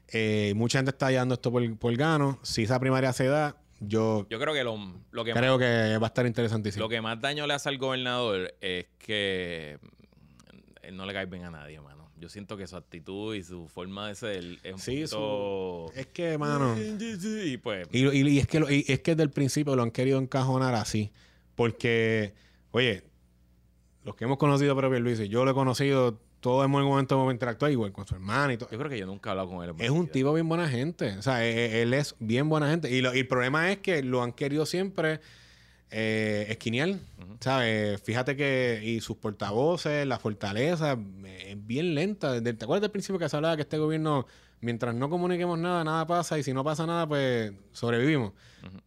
Eh, 0.07 0.53
mucha 0.55 0.79
gente 0.79 0.91
está 0.91 1.11
dando 1.11 1.33
esto 1.35 1.51
por, 1.51 1.77
por 1.77 1.93
gano. 1.97 2.39
Si 2.41 2.63
esa 2.63 2.79
primaria 2.79 3.11
se 3.11 3.25
da, 3.27 3.57
yo, 3.81 4.25
Yo 4.29 4.39
creo 4.39 4.53
que 4.53 4.63
lo, 4.63 4.77
lo 5.11 5.23
que 5.25 5.33
creo 5.33 5.57
que 5.57 5.97
va 5.97 6.07
a 6.07 6.09
estar 6.09 6.25
interesantísimo. 6.25 6.83
Lo 6.83 6.89
que 6.89 7.01
más 7.01 7.19
daño 7.19 7.45
le 7.47 7.53
hace 7.53 7.67
al 7.67 7.77
gobernador 7.77 8.53
es 8.61 8.87
que 8.97 9.77
él 10.81 10.95
no 10.95 11.05
le 11.05 11.13
cae 11.13 11.25
bien 11.25 11.43
a 11.43 11.51
nadie, 11.51 11.81
mano. 11.81 11.98
Yo 12.19 12.27
siento 12.29 12.57
que 12.57 12.67
su 12.67 12.75
actitud 12.75 13.33
y 13.33 13.43
su 13.43 13.67
forma 13.67 14.09
de 14.09 14.15
ser 14.15 14.43
es 14.63 14.73
un 14.73 14.79
Sí, 14.79 14.97
poquito... 15.03 15.91
Es 15.95 16.07
que, 16.07 16.37
mano... 16.37 16.75
Y 16.77 17.57
pues... 17.57 17.87
Y, 17.91 18.05
y- 18.07 18.27
y 18.29 18.39
es 18.39 18.47
que 18.47 18.59
lo- 18.59 18.69
y 18.69 18.83
es 18.87 18.99
que 18.99 19.11
desde 19.11 19.23
el 19.23 19.29
principio 19.31 19.75
lo 19.75 19.83
han 19.83 19.91
querido 19.91 20.19
encajonar 20.19 20.75
así. 20.75 21.11
Porque, 21.55 22.33
oye, 22.71 23.03
los 24.03 24.15
que 24.15 24.25
hemos 24.25 24.37
conocido 24.37 24.73
a 24.73 24.75
Propio 24.75 24.99
Luis, 24.99 25.19
yo 25.29 25.45
lo 25.45 25.51
he 25.51 25.53
conocido, 25.53 26.19
todos 26.39 26.65
en 26.65 26.73
algún 26.75 26.91
momento 26.91 27.15
hemos 27.15 27.33
interactuado 27.33 27.71
igual 27.71 27.91
con 27.91 28.05
su 28.07 28.15
hermana 28.15 28.53
y 28.53 28.57
todo. 28.57 28.69
Yo 28.71 28.77
creo 28.77 28.89
que 28.89 28.97
yo 28.99 29.05
nunca 29.05 29.29
he 29.29 29.31
hablado 29.31 29.49
con 29.49 29.63
él. 29.63 29.73
Es 29.79 29.89
un 29.89 30.03
vida. 30.03 30.11
tipo 30.13 30.33
bien 30.33 30.47
buena 30.47 30.67
gente. 30.69 31.17
O 31.17 31.21
sea, 31.21 31.45
e- 31.45 31.51
e- 31.77 31.81
él, 31.83 31.93
es 31.93 32.15
bien 32.19 32.47
buena 32.49 32.69
gente. 32.69 32.89
Y, 32.91 33.01
lo- 33.01 33.13
y 33.15 33.19
el 33.19 33.27
problema 33.27 33.71
es 33.71 33.79
que 33.79 34.03
lo 34.03 34.23
han 34.23 34.31
querido 34.33 34.65
siempre 34.65 35.19
eh. 35.91 36.57
¿Sabes? 37.39 38.01
Fíjate 38.01 38.35
que... 38.35 38.81
Y 38.83 38.99
sus 39.01 39.17
portavoces, 39.17 40.05
la 40.05 40.19
fortaleza, 40.19 40.97
eh, 41.25 41.47
es 41.51 41.67
bien 41.67 41.95
lenta. 41.95 42.33
Desde- 42.33 42.53
¿Te 42.53 42.65
acuerdas 42.65 42.81
del 42.81 42.91
principio 42.91 43.17
que 43.19 43.29
se 43.29 43.35
hablaba 43.35 43.55
que 43.55 43.61
este 43.61 43.77
gobierno, 43.77 44.25
mientras 44.61 44.93
no 44.93 45.09
comuniquemos 45.09 45.57
nada, 45.57 45.83
nada 45.83 46.05
pasa? 46.05 46.37
Y 46.37 46.43
si 46.43 46.53
no 46.53 46.63
pasa 46.63 46.85
nada, 46.85 47.07
pues 47.07 47.53
sobrevivimos. 47.71 48.33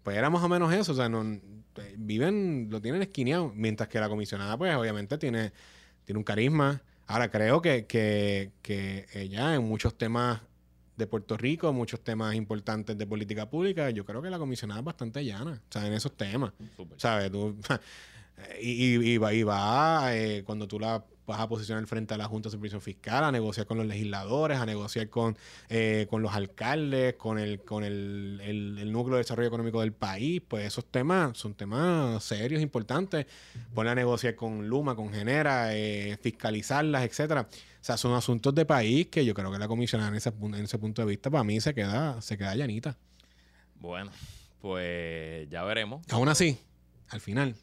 Pues 0.02 0.16
era 0.16 0.28
más 0.30 0.42
o 0.42 0.48
menos 0.48 0.72
eso. 0.72 0.92
O 0.92 0.94
sea, 0.94 1.08
no, 1.08 1.22
eh, 1.22 1.94
viven... 1.96 2.68
Lo 2.70 2.80
tienen 2.80 3.02
esquineado. 3.02 3.52
Mientras 3.54 3.88
que 3.88 3.98
la 3.98 4.08
comisionada, 4.08 4.56
pues, 4.58 4.74
obviamente 4.76 5.16
tiene, 5.18 5.52
tiene 6.04 6.18
un 6.18 6.24
carisma. 6.24 6.82
Ahora, 7.06 7.30
creo 7.30 7.60
que, 7.62 7.86
que, 7.86 8.52
que 8.62 9.06
ella 9.14 9.54
en 9.54 9.64
muchos 9.64 9.96
temas 9.96 10.40
de 10.96 11.06
Puerto 11.06 11.36
Rico, 11.36 11.72
muchos 11.72 12.00
temas 12.02 12.34
importantes 12.34 12.96
de 12.98 13.06
política 13.06 13.48
pública, 13.48 13.90
yo 13.90 14.04
creo 14.04 14.20
que 14.22 14.30
la 14.30 14.38
comisionada 14.38 14.80
es 14.80 14.84
bastante 14.84 15.24
llana, 15.24 15.52
o 15.68 15.72
sea, 15.72 15.86
en 15.86 15.92
esos 15.94 16.12
temas. 16.16 16.52
¿sabes? 16.98 17.30
Tú, 17.32 17.56
y, 18.60 18.96
y- 18.96 19.12
y 19.14 19.18
va, 19.18 19.32
y 19.32 19.42
va 19.42 20.14
eh, 20.16 20.42
cuando 20.44 20.66
tú 20.68 20.78
la 20.78 21.02
vas 21.32 21.40
a 21.40 21.48
posicionar 21.48 21.84
frente 21.86 22.14
a 22.14 22.16
la 22.16 22.26
Junta 22.26 22.48
de 22.48 22.52
Supervisión 22.52 22.80
Fiscal, 22.80 23.24
a 23.24 23.32
negociar 23.32 23.66
con 23.66 23.78
los 23.78 23.86
legisladores, 23.86 24.58
a 24.58 24.66
negociar 24.66 25.08
con, 25.08 25.36
eh, 25.68 26.06
con 26.08 26.22
los 26.22 26.32
alcaldes, 26.34 27.14
con 27.14 27.38
el 27.38 27.60
con 27.64 27.82
el, 27.84 28.40
el- 28.44 28.78
el 28.78 28.92
núcleo 28.92 29.16
de 29.16 29.22
desarrollo 29.22 29.48
económico 29.48 29.80
del 29.80 29.92
país, 29.92 30.40
pues 30.46 30.66
esos 30.66 30.84
temas 30.86 31.36
son 31.36 31.54
temas 31.54 32.22
serios, 32.22 32.62
importantes. 32.62 33.26
Poner 33.74 33.92
a 33.92 33.94
negociar 33.94 34.34
con 34.36 34.68
Luma, 34.68 34.94
con 34.94 35.12
Genera, 35.12 35.74
eh, 35.74 36.16
fiscalizarlas, 36.22 37.04
etcétera. 37.04 37.48
O 37.50 37.84
sea, 37.84 37.96
son 37.96 38.12
asuntos 38.14 38.54
de 38.54 38.64
país 38.64 39.08
que 39.08 39.24
yo 39.24 39.34
creo 39.34 39.50
que 39.50 39.58
la 39.58 39.66
comisionada 39.66 40.10
en 40.10 40.16
ese, 40.16 40.28
en 40.40 40.54
ese 40.54 40.78
punto 40.78 41.02
de 41.02 41.08
vista, 41.08 41.30
para 41.30 41.42
mí, 41.42 41.60
se 41.60 41.74
queda, 41.74 42.20
se 42.22 42.38
queda 42.38 42.54
llanita. 42.54 42.96
Bueno, 43.80 44.10
pues 44.60 45.48
ya 45.50 45.64
veremos. 45.64 46.02
Aún 46.10 46.28
así, 46.28 46.58
al 47.08 47.20
final, 47.20 47.56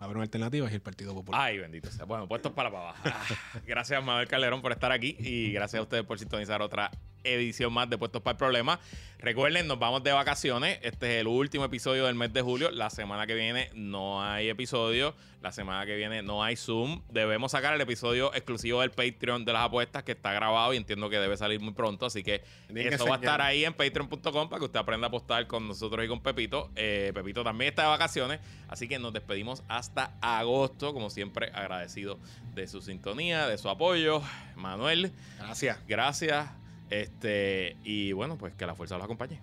va 0.00 0.02
a 0.02 0.04
haber 0.04 0.16
una 0.16 0.24
alternativa 0.24 0.70
y 0.70 0.74
el 0.74 0.80
Partido 0.80 1.14
Popular. 1.14 1.40
Ay, 1.40 1.58
bendito 1.58 1.90
sea. 1.90 2.04
Bueno, 2.04 2.28
puestos 2.28 2.52
para 2.52 2.70
para 2.70 2.90
abajo. 2.90 2.98
Ah, 3.04 3.26
gracias, 3.66 4.02
Manuel 4.04 4.28
Calderón, 4.28 4.62
por 4.62 4.72
estar 4.72 4.92
aquí 4.92 5.16
y 5.18 5.52
gracias 5.52 5.80
a 5.80 5.82
ustedes 5.82 6.04
por 6.04 6.18
sintonizar 6.18 6.62
otra 6.62 6.90
edición 7.24 7.72
más 7.72 7.88
de 7.90 7.98
Puestos 7.98 8.22
para 8.22 8.32
el 8.32 8.38
Problema. 8.38 8.80
Recuerden, 9.20 9.66
nos 9.66 9.80
vamos 9.80 10.04
de 10.04 10.12
vacaciones. 10.12 10.78
Este 10.82 11.16
es 11.16 11.20
el 11.22 11.26
último 11.26 11.64
episodio 11.64 12.06
del 12.06 12.14
mes 12.14 12.32
de 12.32 12.40
julio. 12.40 12.70
La 12.70 12.88
semana 12.88 13.26
que 13.26 13.34
viene 13.34 13.68
no 13.74 14.22
hay 14.22 14.48
episodio. 14.48 15.12
La 15.42 15.50
semana 15.50 15.84
que 15.86 15.96
viene 15.96 16.22
no 16.22 16.42
hay 16.44 16.54
Zoom. 16.54 17.02
Debemos 17.10 17.50
sacar 17.50 17.74
el 17.74 17.80
episodio 17.80 18.32
exclusivo 18.32 18.80
del 18.80 18.92
Patreon 18.92 19.44
de 19.44 19.52
las 19.52 19.62
apuestas 19.62 20.04
que 20.04 20.12
está 20.12 20.32
grabado 20.32 20.72
y 20.72 20.76
entiendo 20.76 21.10
que 21.10 21.18
debe 21.18 21.36
salir 21.36 21.60
muy 21.60 21.72
pronto. 21.72 22.06
Así 22.06 22.22
que 22.22 22.44
eso 22.74 23.06
va 23.06 23.16
a 23.16 23.18
estar 23.18 23.40
ahí 23.40 23.64
en 23.64 23.74
patreon.com 23.74 24.48
para 24.48 24.60
que 24.60 24.64
usted 24.66 24.78
aprenda 24.78 25.06
a 25.06 25.08
apostar 25.08 25.46
con 25.48 25.66
nosotros 25.66 26.04
y 26.04 26.08
con 26.08 26.20
Pepito. 26.20 26.70
Eh, 26.76 27.10
Pepito 27.12 27.42
también 27.42 27.70
está 27.70 27.82
de 27.82 27.88
vacaciones, 27.88 28.38
así 28.68 28.86
que 28.86 29.00
nos 29.00 29.12
despedimos 29.12 29.64
hasta 29.66 30.16
agosto. 30.20 30.94
Como 30.94 31.10
siempre, 31.10 31.50
agradecido 31.52 32.20
de 32.54 32.68
su 32.68 32.80
sintonía, 32.82 33.48
de 33.48 33.58
su 33.58 33.68
apoyo. 33.68 34.22
Manuel, 34.54 35.12
Gracias. 35.38 35.78
gracias. 35.88 36.48
Este, 36.90 37.76
y 37.84 38.12
bueno, 38.12 38.38
pues 38.38 38.54
que 38.54 38.66
la 38.66 38.74
fuerza 38.74 38.96
los 38.96 39.04
acompañe. 39.04 39.40